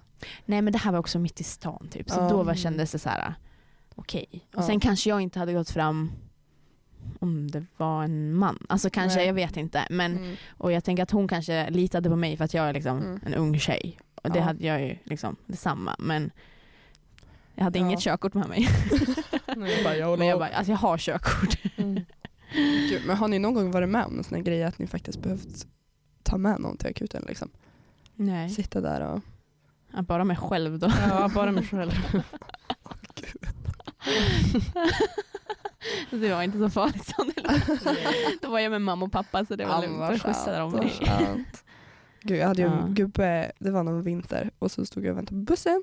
[0.44, 2.10] Nej men det här var också mitt i stan typ.
[2.10, 2.28] Så Ja.
[2.28, 3.34] då var, kändes det så här
[3.94, 4.26] okej.
[4.54, 4.66] Och Ja.
[4.66, 6.12] sen kanske jag inte hade gått fram
[7.20, 8.66] om det var en man.
[8.68, 9.26] Alltså kanske, Nej.
[9.26, 9.86] jag vet inte.
[9.90, 10.36] Men, Mm.
[10.48, 13.20] Och jag tänker att hon kanske litade på mig för att jag är liksom Mm.
[13.26, 13.98] en ung tjej.
[14.14, 15.96] Och det hade jag ju liksom detsamma.
[15.98, 16.30] Men
[17.54, 17.84] jag hade Ja.
[17.86, 18.68] inget körkort med mig.
[19.56, 20.16] Nej.
[20.18, 21.58] men jag bara, alltså jag har körkort.
[21.76, 22.00] Mm.
[22.90, 24.86] Gud, men har ni någon gång varit med om en sån här grej att ni
[24.86, 25.66] faktiskt behövt
[26.22, 27.24] ta med någon till akuten?
[27.28, 27.50] Liksom?
[28.14, 28.50] Nej.
[28.50, 29.20] Sitta där och...
[29.92, 30.92] Ja, bara mig själv då.
[31.08, 31.92] Ja, bara mig själv.
[36.10, 38.42] det var inte så farligt som det lät.
[38.42, 39.98] Då var jag med mamma och pappa så det var lugnt.
[39.98, 40.92] Då skjutsade de skönt, mig.
[41.00, 41.64] vad skönt.
[42.22, 42.78] Gud, jag hade ju Ja.
[42.78, 45.82] en gubbe, det var någon vinter och så stod jag och väntade på bussen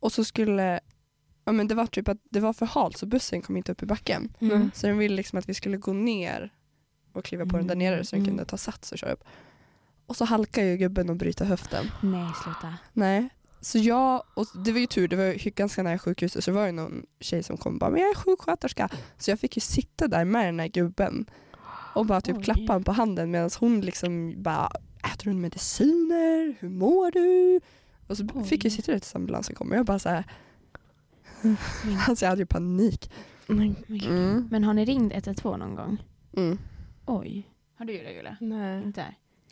[0.00, 0.80] och så skulle,
[1.46, 3.82] ja men det var typ att det var för halt så bussen kom inte upp
[3.82, 4.32] i backen.
[4.40, 4.70] Mm.
[4.74, 6.52] Så den ville liksom att vi skulle gå ner
[7.12, 8.30] och kliva på den där nere så den Mm.
[8.30, 9.24] kunde ta sats och köra upp.
[10.06, 11.86] Och så halkar ju gubben och bryter höften.
[12.02, 12.74] Nej, sluta.
[12.92, 13.28] Nej.
[13.60, 16.66] Så jag, och det var ju tur, det var ganska nära sjukhuset så det var
[16.66, 18.88] ju någon tjej som kom och bara men jag är sjuksköterska.
[19.18, 21.26] Så jag fick ju sitta där med den här gubben
[21.94, 22.42] och bara typ Oj.
[22.44, 24.70] klappa honom på handen medan hon liksom bara
[25.14, 26.56] äter du mediciner?
[26.60, 27.60] Hur mår du?
[28.06, 28.44] Och så Oj.
[28.44, 30.24] fick jag sitta där tills ambulansen kom och jag bara så här,
[31.42, 31.56] Men,
[32.08, 33.10] alltså jag hade ju panik.
[33.46, 34.48] Men, Mm.
[34.50, 36.02] men har ni ringt 112 någon gång?
[36.36, 36.58] Mm.
[37.06, 37.50] Oj.
[37.78, 38.36] Har du det Julia?
[38.40, 38.82] nej.
[38.82, 39.04] Inte?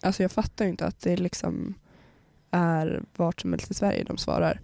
[0.03, 1.75] Alltså jag fattar ju inte att det liksom
[2.51, 4.61] är vart som helst i Sverige de svarar.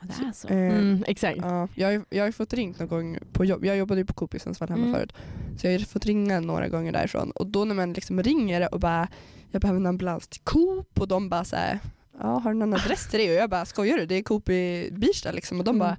[0.00, 0.48] Ja, det är så.
[0.48, 1.38] Eh, Mm, exakt.
[1.42, 3.64] Ja, jag, har ju- jag har fått ringt någon gång på jobb.
[3.64, 4.94] Jag jobbade ju på Coop i Sundsvall hemma Mm.
[4.94, 5.12] förut.
[5.58, 7.30] Så jag har ju fått ringa några gånger därifrån.
[7.30, 9.08] Och då när man liksom ringer och bara
[9.50, 11.78] jag behöver en ambulans till Coop och de bara så här,
[12.18, 13.30] ja har du någon adress till det?
[13.30, 14.06] Och jag bara skojar du?
[14.06, 15.58] Det är Coop i Birsta liksom.
[15.58, 15.78] Och de Mm.
[15.78, 15.96] bara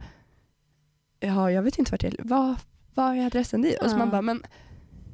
[1.20, 2.56] ja jag vet inte vart jag vad,
[2.94, 3.80] vad är adressen dit?
[3.82, 3.98] Och så Ja.
[3.98, 4.44] man bara men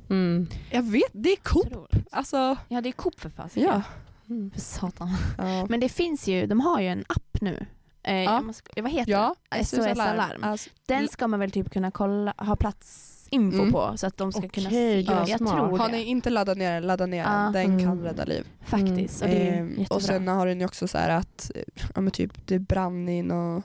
[0.09, 0.47] Mm.
[0.71, 1.95] jag vet det är Coop.
[2.11, 3.69] Alltså Ja det är Coop för fasiken.
[3.73, 3.81] ja.
[4.29, 4.51] Mm.
[4.51, 5.09] För satan.
[5.37, 7.65] Ja, Men det finns ju, de har ju en app nu.
[8.03, 8.41] Eh, Ja.
[8.41, 9.65] måste- Vad heter ja det?
[9.65, 10.43] SOS Alarm.
[10.43, 13.71] Alltså, Den ska man väl typ kunna kolla, ha platsinfo Mm.
[13.71, 15.13] på så att de ska kunna Okej, se.
[15.13, 15.51] gud, Jag smart.
[15.51, 15.95] tror har det.
[15.95, 17.33] ni inte laddat ner den, ladda ner den.
[17.45, 17.49] Ja.
[17.53, 18.03] Den kan Mm.
[18.03, 18.47] rädda liv.
[18.65, 19.21] Faktiskt.
[19.21, 21.51] Och det är Ehm, och sen har den ju också så här att
[21.95, 23.63] ja, typ, det brann i någon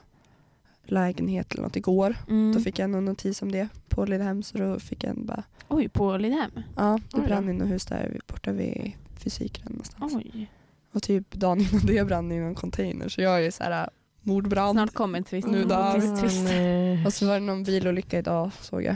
[0.83, 2.15] lägenhet eller något igår.
[2.29, 2.53] mm.
[2.53, 5.43] Då fick jag någon notis om det på Lidhem så då fick jag en bara,
[5.67, 6.51] Oj, på Lidhem?
[6.75, 10.15] ja det Oj brann hus där borta vid fysikren någonstans.
[10.15, 10.51] Oj.
[10.93, 13.89] Och typ dagen innan det brann i någon container så jag är ju så här
[14.21, 14.75] mordbrand.
[14.75, 15.47] Snart kommer twist.
[15.47, 16.43] Nu dör.
[16.43, 17.05] Nej.
[17.05, 18.95] Och så var det någon bilolycka idag såg jag.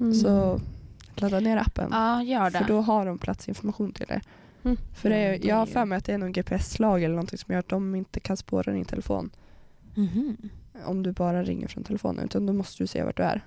[0.00, 0.14] Mm.
[0.14, 0.60] Så
[1.14, 1.88] ladda ner appen.
[1.92, 2.58] Ja, gör det.
[2.58, 4.22] För då har de platsinformation till er.
[4.64, 4.76] Mm.
[4.94, 7.14] För det är, Ja, det jag har för mig att det är någon GPS-slag eller
[7.14, 9.30] någonting som gör att de inte kan spåra din telefon.
[9.94, 10.36] Mhm.
[10.86, 13.46] Om du bara ringer från telefonen utan då måste du se vart du är.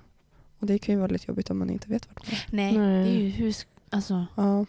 [0.58, 2.46] Och det kan ju vara lite jobbigt om man inte vet vart man är.
[2.50, 3.04] Nej, Nej.
[3.04, 3.66] det är ju hus...
[3.90, 4.66] Alltså, Ja.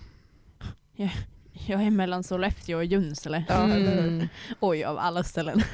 [1.68, 3.46] jag är mellan Sollefteå och Junsele.
[3.50, 4.08] Ja, eller hur?
[4.08, 4.28] Mm.
[4.60, 5.62] Oj, av alla ställen.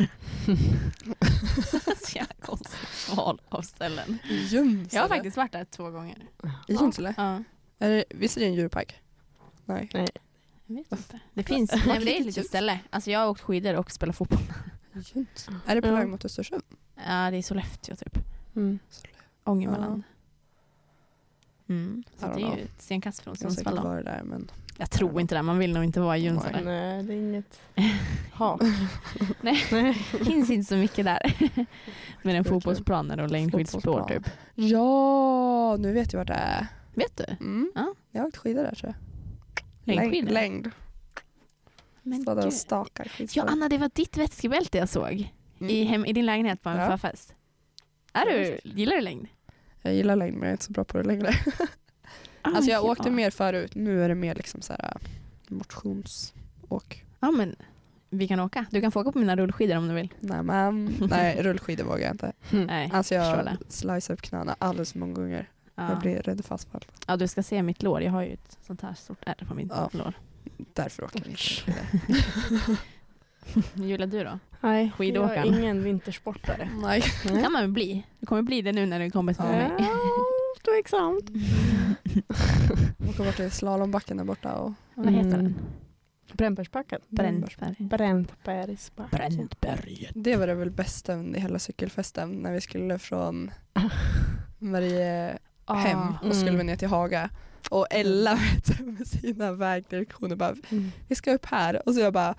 [2.06, 4.18] Så jävla konstigt val av ställen.
[4.50, 4.88] Junsele?
[4.92, 6.18] Jag har faktiskt varit där två gånger.
[6.68, 7.14] I Junsele?
[7.18, 7.44] Ja.
[7.80, 8.96] Är det, visst är det en djurpark?
[9.66, 9.90] Nej.
[10.66, 11.20] Jag vet inte.
[11.34, 12.80] Det finns, nej men det är ett litet ställe.
[12.90, 14.40] Alltså jag har åkt skidor och spelat fotboll.
[14.96, 15.58] Junsele.
[15.68, 15.94] Är det på Ja.
[15.96, 16.64] väg mot Östersund?
[16.96, 18.18] Ja det är Sollefteå typ.
[18.56, 18.80] Mm.
[19.44, 20.04] Ångermanland.
[21.70, 22.04] Mm.
[22.18, 23.82] Så det är ju ett stenkast från Jag Sundsvall då.
[23.82, 26.62] varit där men Jag tror inte det, man vill nog inte vara i Junsele.
[26.62, 27.62] Nej, det är inget
[28.34, 28.62] hat.
[29.42, 29.64] Nej.
[29.72, 29.94] Nej.
[30.26, 31.34] finns inte så mycket där.
[32.22, 34.30] Men en True, fotbollsplaner och längdskidspår typ.
[34.56, 36.68] Ja, nu vet jag vart det är.
[36.94, 37.26] Vet du?
[37.46, 37.72] Mm.
[37.76, 37.94] Ja.
[38.12, 39.96] Jag har åkt skidor där tror jag.
[39.96, 40.32] Längdskidor?
[40.32, 40.72] Längd.
[42.04, 43.44] Men Stå där och stakar Ja.
[43.48, 45.72] Anna, det var ditt vätskebälte jag såg Mm.
[45.76, 46.88] i, hem, i din lägenhet på en Ja.
[46.90, 47.34] förfest.
[48.14, 49.28] Är du, gillar du längd?
[49.82, 51.34] Jag gillar längd men jag är inte så bra på det längre.
[52.42, 52.92] Ah, Alltså jag ja.
[52.92, 54.98] åkte mer förut, nu är det mer liksom så här
[55.48, 57.06] motionsåk.
[57.20, 57.56] Ja men
[58.10, 58.66] vi kan åka.
[58.72, 60.14] Du kan få åka på mina rullskidor om du vill.
[60.20, 62.34] Nej, men, nej rullskidor vågar jag inte.
[62.52, 65.50] Nej, Alltså jag slicear upp knäna alldeles för många gånger.
[65.76, 65.96] Jag Ja.
[65.96, 66.88] blir rädd för asfalt.
[67.08, 68.02] ja du ska se mitt lår.
[68.02, 69.90] Jag har ju ett sånt här stort ärr på mitt Ja.
[69.94, 70.14] lår.
[70.58, 71.88] Därför åker vi inte.
[73.84, 74.40] Julia du då?
[74.62, 75.46] Nej, Skidåkaren.
[75.48, 76.70] jag är ingen vintersportare.
[76.82, 77.04] Nej.
[77.24, 78.04] Det kan man väl bli.
[78.20, 79.72] Du kommer bli det nu när du kommer med mig.
[79.80, 79.96] Ja,
[80.66, 81.30] tveksamt.
[83.10, 85.40] Åka bort till slalombacken där borta och Vad heter den?
[85.40, 85.54] Mm.
[86.34, 87.02] Brännbergsbacken.
[87.10, 87.76] Brännberg.
[87.78, 89.10] Brännbergsbacken.
[89.12, 90.12] Brännberget.
[90.16, 93.52] det var det väl bästa under hela cykelfesten när vi skulle från
[94.60, 95.38] Mariehem
[96.00, 96.28] Ah.
[96.28, 96.58] och skulle Mm.
[96.58, 97.30] vi ner till Haga.
[97.70, 98.36] Och Ella
[98.80, 100.92] med sina vägdirektioner bara Mm.
[101.08, 102.36] vi ska upp här och så jag bara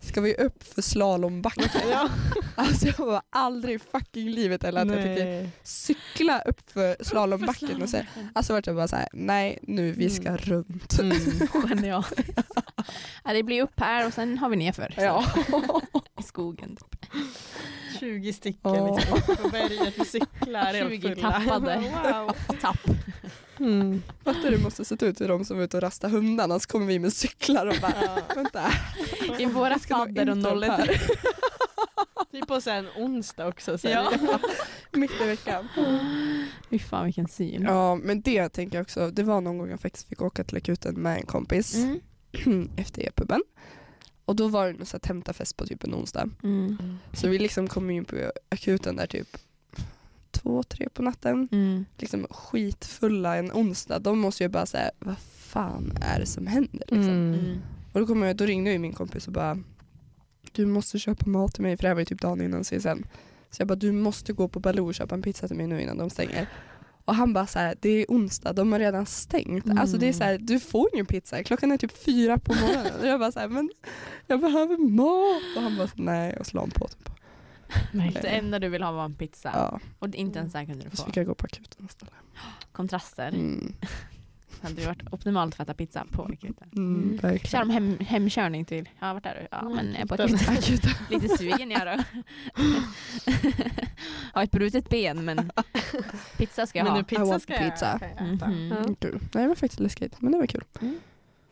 [0.00, 1.64] ska vi upp för slalombacken?
[1.90, 2.08] Ja.
[2.56, 5.50] Alltså jag var aldrig i fucking livet eller att jag tänker Nej.
[5.62, 10.28] cykla upp för slalombacken och säga Alltså vart jag bara såhär, nej nu vi ska
[10.28, 10.36] Mm.
[10.38, 10.98] runt.
[11.00, 11.16] Mm.
[11.68, 12.04] Genial.
[13.24, 14.94] ja, det blir upp här och sen har vi nerför.
[14.96, 15.24] Ja.
[16.20, 16.76] I skogen.
[18.00, 18.96] 20 stycken Åh.
[18.96, 21.30] liksom, upp på berget med cyklar helt 20 fulla.
[21.40, 21.78] tappade.
[22.12, 22.36] Wow.
[22.60, 22.78] Tapp.
[23.58, 24.02] Mm.
[24.24, 26.86] Fattar du måste sett ut till de som var ute och rasta hundarna så kommer
[26.86, 28.62] vi med cyklar och bara vänta.
[29.38, 30.66] I våra fadder och inte upp nollor.
[30.68, 31.00] här.
[32.32, 33.78] Typ på sen onsdag också.
[33.78, 34.12] Så Ja.
[34.92, 35.68] Mitt i veckan.
[36.70, 37.62] Fy fan vilken syn.
[37.62, 40.56] Ja men det tänker jag också, det var någon gång jag faktiskt fick åka till
[40.56, 41.74] akuten med en kompis
[42.46, 42.70] Mm.
[42.76, 43.42] efter e-puben.
[44.24, 46.30] Och då var det någon så här tentafest på typ en onsdag.
[46.42, 46.98] Mm.
[47.12, 48.16] Så vi liksom kom in på
[48.48, 49.28] akuten där typ
[50.44, 51.48] två, tre på natten.
[51.52, 51.84] Mm.
[51.98, 53.98] Liksom skitfulla en onsdag.
[53.98, 56.84] De måste ju bara säga vad fan är det som händer?
[56.88, 57.34] Liksom.
[57.34, 57.58] Mm.
[57.92, 59.58] Och då, kom jag, då ringde ju min kompis och bara
[60.52, 63.04] du måste köpa mat till mig för det här var ju typ dagen innan CSN.
[63.50, 65.82] Så jag bara du måste gå på Baloo och köpa en pizza till mig nu
[65.82, 66.48] innan de stänger.
[67.04, 69.66] Och han bara så här, det är onsdag, de har redan stängt.
[69.66, 69.78] Mm.
[69.78, 73.00] Alltså det är så här, du får ingen pizza, klockan är typ fyra på morgonen.
[73.00, 73.70] Och jag bara så här, men
[74.26, 75.56] jag behöver mat.
[75.56, 76.88] Och han bara, nej och så la han på.
[76.88, 77.10] Typ.
[77.92, 79.50] Det enda du vill ha var en pizza.
[79.54, 81.04] Ja, Och inte ens där kunde du så få.
[81.04, 82.14] fick jag gå på akuten istället.
[82.72, 83.28] Kontraster.
[83.28, 83.74] Mm.
[83.80, 86.68] Det hade varit optimalt att äta pizza på akuten.
[86.76, 89.46] Mm, Kör de hem, hemkörning till, ja vart är du?
[89.50, 90.90] Ja Mm, men eh, på akuten.
[91.10, 92.02] Lite sugen jag då.
[94.32, 95.50] Har ett brutet ben men
[96.36, 96.96] pizza ska jag Men ha.
[96.98, 97.94] nu I pizza want ska jag pizza.
[97.96, 98.24] äta.
[98.48, 98.68] Mhm.
[98.88, 98.94] Ja.
[99.00, 99.18] Kul.
[99.32, 100.64] Nej, det var faktiskt läskigt, men det var kul.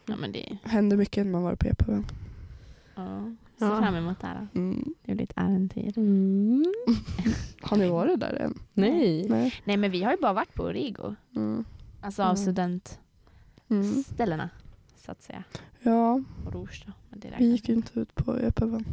[0.06, 2.04] Ja men det, Hände mycket när man var på e-puben.
[2.94, 3.22] ja.
[3.62, 3.80] Ser Ja.
[3.80, 4.48] fram emot det här.
[4.54, 4.94] Mm.
[5.02, 5.98] Det blir ett äventyr.
[5.98, 6.64] Mm.
[7.60, 8.58] Har ni varit där än?
[8.72, 9.28] Nej.
[9.28, 9.54] Nej.
[9.64, 11.14] Nej men vi har ju bara varit på Origo.
[11.36, 11.64] Mm.
[12.00, 12.36] Alltså av Mm.
[12.36, 14.42] studentställena.
[14.42, 14.48] Mm.
[14.96, 15.44] Så att säga.
[15.82, 16.12] Ja,
[16.44, 16.52] Och
[17.18, 18.84] det vi gick inte ut på e-puben.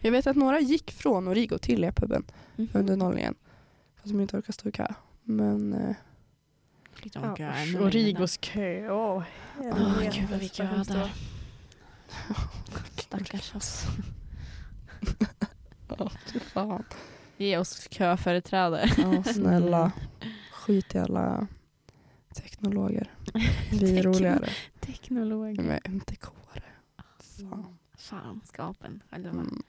[0.00, 2.24] Jag vet att några gick från Origo till e-puben
[2.56, 2.68] Mhm.
[2.74, 3.34] under nollningen.
[3.96, 4.86] Fast de inte orkade stå i kö.
[5.22, 5.96] Men eh,
[6.92, 7.48] Fick de Ja, kö.
[7.48, 7.54] Åh,
[9.62, 9.72] där.
[9.82, 11.10] Åh gud vad vi köade.
[12.96, 13.84] Stackars oss.
[15.98, 16.84] ja, fy fan.
[17.36, 18.90] Ge oss köföreträde.
[18.98, 19.92] Ja, snälla.
[20.52, 21.46] Skit i alla
[22.34, 23.10] teknologer.
[23.72, 24.48] Vi är roligare.
[24.80, 25.58] Teknolog.
[25.58, 26.62] Med MTK-are.
[27.18, 27.78] Fan.
[27.96, 29.02] Fanskapen.
[29.10, 29.30] Själva.
[29.30, 29.62] Mm.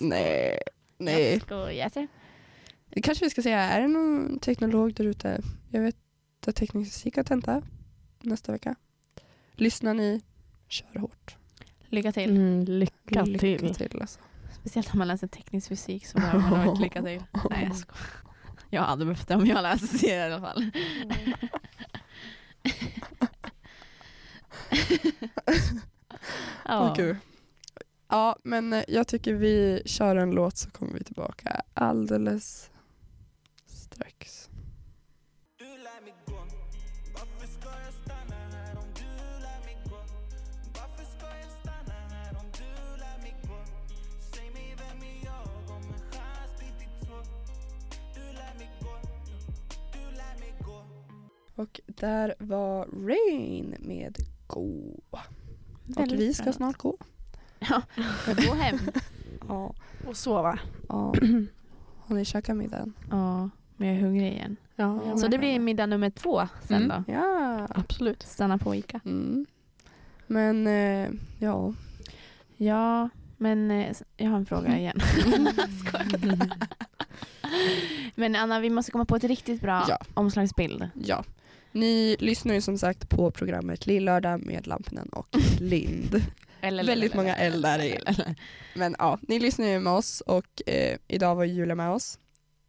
[0.00, 0.58] Nej.
[0.98, 1.32] Nej.
[1.32, 2.08] Jag skojar.
[2.90, 5.42] Det kanske vi ska säga, är det någon teknolog där ute?
[5.70, 5.96] Jag vet
[6.46, 7.62] att teknisk fysik har tenta
[8.20, 8.74] nästa vecka.
[9.52, 10.20] Lyssnar ni,
[10.68, 11.36] kör hårt.
[11.88, 12.30] Lycka till.
[12.30, 13.74] Mm, lycka Lycka till.
[13.74, 14.20] till alltså.
[14.60, 17.22] Speciellt om man läser teknisk fysik så behöver man ha ett lycka till.
[17.50, 18.02] Nej jag skojar.
[18.70, 20.70] Jag hade behövt det om jag läste det i alla fall.
[26.68, 27.16] Åh, gud.
[28.08, 32.70] Ja, men eh, jag tycker vi kör en låt så kommer vi tillbaka alldeles
[33.66, 34.47] strax.
[51.58, 55.00] Och där var Rain med Gå.
[55.96, 56.96] Och vi ska snart gå.
[57.58, 57.82] Ja,
[58.26, 58.78] gå hem.
[59.48, 59.74] Ja.
[60.06, 60.58] Och sova.
[60.88, 61.14] ja.
[61.98, 62.92] Har ni käkat middagen?
[63.10, 64.56] Ja, men jag är hungrig igen.
[64.76, 66.88] Ja, Så det blir middag nummer två sen Mm.
[67.06, 67.12] då.
[67.12, 67.66] Ja.
[67.70, 68.22] Absolut.
[68.22, 69.00] Stanna på Ica.
[69.04, 69.46] Mm.
[70.26, 71.74] Men eh, ja.
[72.56, 74.98] Ja, men eh, jag har en fråga igen.
[78.14, 79.98] Men Anna, vi måste komma på ett riktigt bra Ja.
[80.14, 80.88] omslagsbild.
[81.04, 81.24] ja.
[81.72, 85.28] Ni lyssnar ju som sagt på programmet Lillördag med Lampinen och
[85.60, 86.22] Lind.
[86.60, 87.98] Eller, Väldigt många L där i.
[88.74, 92.18] Men ja, ni lyssnar ju med oss och eh, idag var Julia med oss.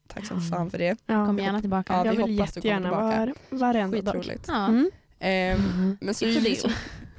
[0.07, 0.97] Tack som fan för det.
[1.05, 1.25] Ja.
[1.25, 1.93] Kom gärna tillbaka.
[1.93, 2.89] Ja, jag vi vill hoppas du kommer jättegärna
[3.25, 3.33] tillbaka.
[3.49, 4.15] var, varenda dag.
[4.15, 4.45] Skitroligt.
[4.47, 4.67] Ja.
[4.67, 4.91] Mm.
[5.19, 6.43] Ehm, men så är deal.
[6.43, 6.71] liksom,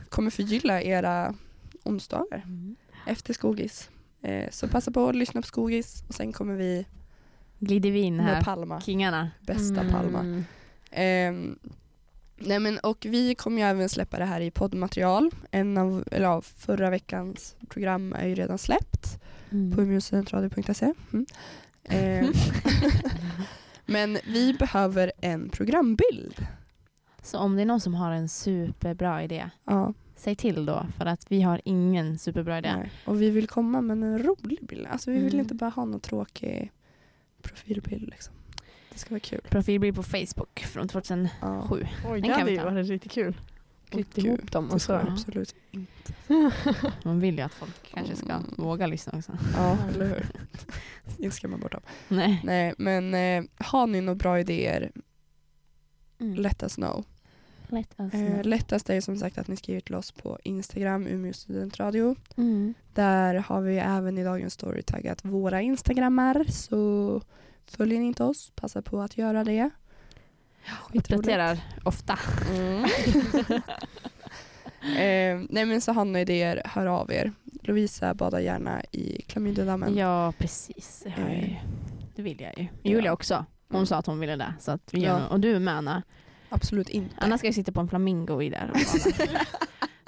[0.09, 1.35] kommer förgylla era
[1.85, 2.77] onsdagar Mm.
[3.07, 3.91] efter Skogis.
[4.23, 6.87] Eh, så passa på att lyssna på Skogis och sen kommer vi
[7.59, 9.31] Glider vi in med här, Palma, kingarna.
[9.41, 9.93] bästa Mm.
[9.93, 10.45] Palma.
[10.91, 11.59] Ehm,
[12.37, 15.31] nej men, och vi kommer ju även släppa det här i poddmaterial.
[15.51, 19.17] En av, eller ja, förra veckans program är ju redan släppt
[19.53, 19.73] Mm.
[19.77, 20.95] på umeåstudentradio.se.
[21.13, 21.27] Mm.
[21.85, 22.33] Ehm,
[23.87, 26.47] men vi behöver en programbild.
[27.23, 31.07] Så om det är någon som har en superbra idé, Ja, säg till då för
[31.07, 32.73] att vi har ingen superbra idé.
[32.77, 32.91] nej.
[33.05, 34.87] Och vi vill komma med en rolig bild.
[34.87, 35.41] Alltså vi vill Mm.
[35.41, 36.73] inte bara ha någon tråkig
[37.43, 38.09] profilbild.
[38.11, 38.35] Liksom.
[39.01, 39.41] Det ska vara kul.
[39.51, 41.31] Profilbild på Facebook från 2007.
[41.41, 41.69] Ja.
[41.71, 43.37] Oj, Den det kan hade ju varit lite kul.
[43.89, 45.09] Klippt ihop dem och ska så.
[45.13, 46.13] absolut inte.
[47.05, 48.55] Man vill ju att folk kanske ska Mm.
[48.57, 49.33] våga lyssna också.
[49.57, 50.27] Ja, eller hur?
[51.19, 51.81] Inte skrämma bort dem.
[52.09, 52.41] Nej.
[52.45, 54.91] Nej, men eh, har ni några bra idéer,
[56.21, 56.35] Mm.
[56.35, 57.05] let us know.
[57.69, 58.19] Lätt alltså.
[58.19, 62.17] Eh, lättast är som sagt att ni skriver till oss på Instagram, Umeå studentradio.
[62.37, 62.75] mm.
[62.95, 66.45] Där har vi även i dagens story taggat våra instagrammar.
[66.51, 67.23] Så
[67.77, 69.71] följer ni inte oss, passa på att göra det.
[70.95, 72.19] Uppdaterar ofta.
[72.51, 72.85] Mm.
[74.83, 77.33] eh, nej men så har ni idéer, hör av er.
[77.63, 79.97] Lovisa badar gärna i klamydiadammen.
[79.97, 81.01] Ja, precis.
[81.05, 81.45] Det, har jag ju.
[81.45, 81.63] Eh.
[82.17, 82.67] det vill jag ju.
[82.91, 83.13] Julia Ja.
[83.13, 83.45] också.
[83.69, 83.87] Hon Mm.
[83.87, 84.55] sa att hon ville det.
[84.61, 85.07] Så att vi Ja.
[85.19, 86.03] gör, och du med Anna.
[86.49, 87.15] Absolut inte.
[87.19, 88.73] Anna ska ju sitta på en flamingo i där.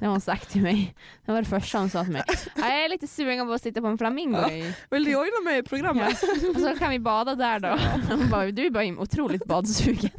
[0.00, 0.94] Det har hon sagt till mig.
[1.26, 2.22] Det var det första hon sa till mig.
[2.28, 4.38] "Ja, Jag är lite sugen på att sitta på en flamingo.
[4.38, 4.72] Ja.
[4.90, 5.62] Vill du joina mig i Ja.
[5.68, 6.22] programmet?
[6.54, 7.78] Och så kan vi bada där då.
[8.16, 10.10] Hon bara, du är bara otroligt badsugen.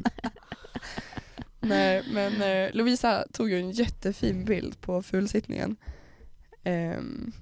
[1.60, 5.76] Nej, men eh, Lovisa tog ju en jättefin bild på fulsittningen.
[6.64, 7.32] Um,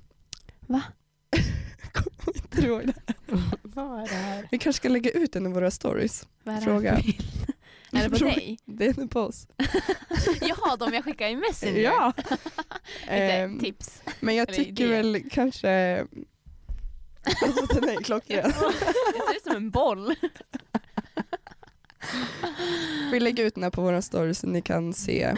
[0.60, 0.82] Va?
[1.92, 3.14] Kommer inte du ihåg det?
[3.62, 4.48] Vad är det här?
[4.50, 6.26] Vi kanske ska lägga ut den i våra stories.
[6.44, 6.90] Vad är det Fråga.
[6.90, 7.52] här för bild?
[7.92, 8.58] Är det på dig?
[8.64, 9.46] Det är på oss.
[10.40, 11.80] Jaha, de jag skickade i Messenger.
[11.82, 12.12] Ja.
[13.00, 14.02] Lite Ehm, tips.
[14.20, 16.04] men jag tycker väl kanske...
[17.42, 18.42] Alltså den är klockren.
[19.14, 20.14] Det ser ut som en boll.
[23.12, 25.34] Vi lägger ut den här på våra stories så ni kan se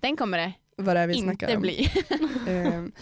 [0.00, 1.62] Den kommer det vad det är vi snackar inte om.
[1.62, 1.90] bli.
[2.48, 2.92] Ehm,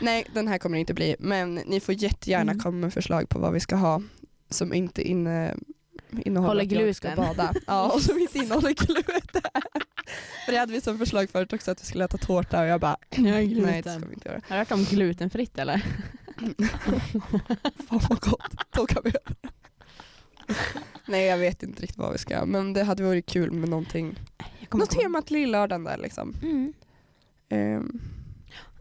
[0.00, 1.16] nej, den här kommer det inte bli.
[1.18, 2.62] Men ni får jättegärna Mm.
[2.62, 4.02] komma med förslag på vad vi ska ha
[4.50, 5.54] som inte inne,
[6.24, 7.24] innehåller Håller att jag ska gluten.
[7.36, 7.54] bada.
[7.66, 9.42] Ja, och som inte innehåller gluten.
[10.44, 12.80] För det hade vi som förslag förut också att vi skulle äta tårta och jag
[12.80, 14.40] bara, nej det ska vi inte göra.
[14.48, 15.78] Har du hört om glutenfritt eller?
[17.88, 19.50] Fan vad gott, då kan vi göra.
[21.06, 23.68] Nej jag vet inte riktigt vad vi ska göra men det hade varit kul med
[23.68, 24.18] någonting.
[24.70, 26.34] Jag Något tema till lillördagen där liksom.
[26.42, 26.72] Mm.
[27.48, 28.00] Ehm,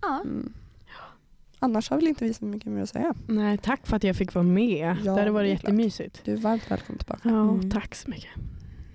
[0.01, 0.21] Ja.
[0.25, 0.53] mm.
[1.60, 3.14] Annars har väl inte vi så mycket mer att säga.
[3.28, 4.95] Nej, tack för att jag fick vara med.
[5.03, 6.22] Ja, det hade varit jättemysigt.
[6.24, 7.22] Du är varmt välkommen tillbaka.
[7.30, 7.72] Ja, Mm.
[7.72, 8.30] tack så mycket.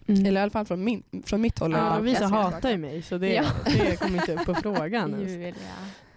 [0.06, 0.26] Mm.
[0.26, 1.72] Eller i alla fall från, min, från mitt håll.
[1.72, 3.44] Ja, Lovisa hatar ju mig så det, Ja.
[3.64, 5.30] det kommer inte upp på frågan ens.
[5.32, 5.54] Julia.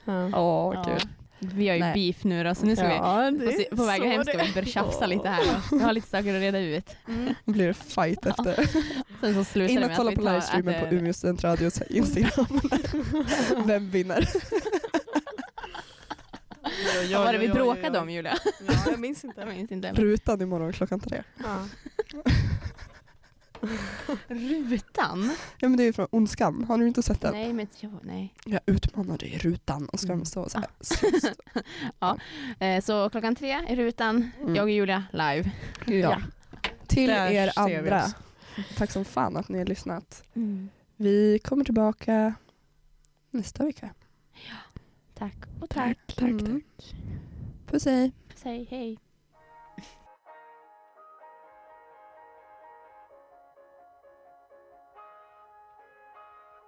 [0.05, 0.25] Ja.
[0.25, 0.83] Åh, Ja.
[0.83, 1.09] kul.
[1.39, 1.93] Vi har ju Nej.
[1.93, 4.43] beef nu då så nu ska vi Ja, på, det- på vägen så hem ska
[4.45, 5.43] vi börja tjafsa lite här.
[5.71, 6.95] Vi har lite saker att reda ut.
[7.45, 8.55] Blir det fight efter.
[9.21, 12.59] Sen så slutar In och kolla att vi på livestreamen på Umeå studentradios Instagram.
[13.65, 14.27] Vem vinner?
[17.13, 18.37] Vad var det vi bråkade om Julia?
[18.67, 19.41] Ja, jag minns inte.
[19.41, 19.91] Jag minns inte.
[19.93, 21.23] Rutan imorgon klockan tre.
[21.43, 21.67] Ja.
[24.27, 25.31] Rutan?
[25.57, 27.33] Ja men det är ju från Ondskan, har du inte sett den?
[27.33, 28.33] Nej men jo, nej.
[28.45, 30.25] Jag utmanar dig i rutan och ska Mm.
[30.25, 30.67] stå så här.
[31.99, 32.15] Ah.
[32.59, 34.55] Eh, så klockan tre i rutan, Mm.
[34.55, 35.51] jag och Julia live.
[35.85, 36.21] Ja.
[36.87, 38.03] Till Där er andra,
[38.77, 40.23] tack som fan att ni har lyssnat.
[40.95, 42.33] Vi kommer tillbaka
[43.31, 43.89] nästa vecka.
[45.17, 45.97] Tack och tack.
[46.15, 46.61] Tack, Mm.
[47.65, 48.11] Puss hej.
[48.35, 48.99] Säg hej.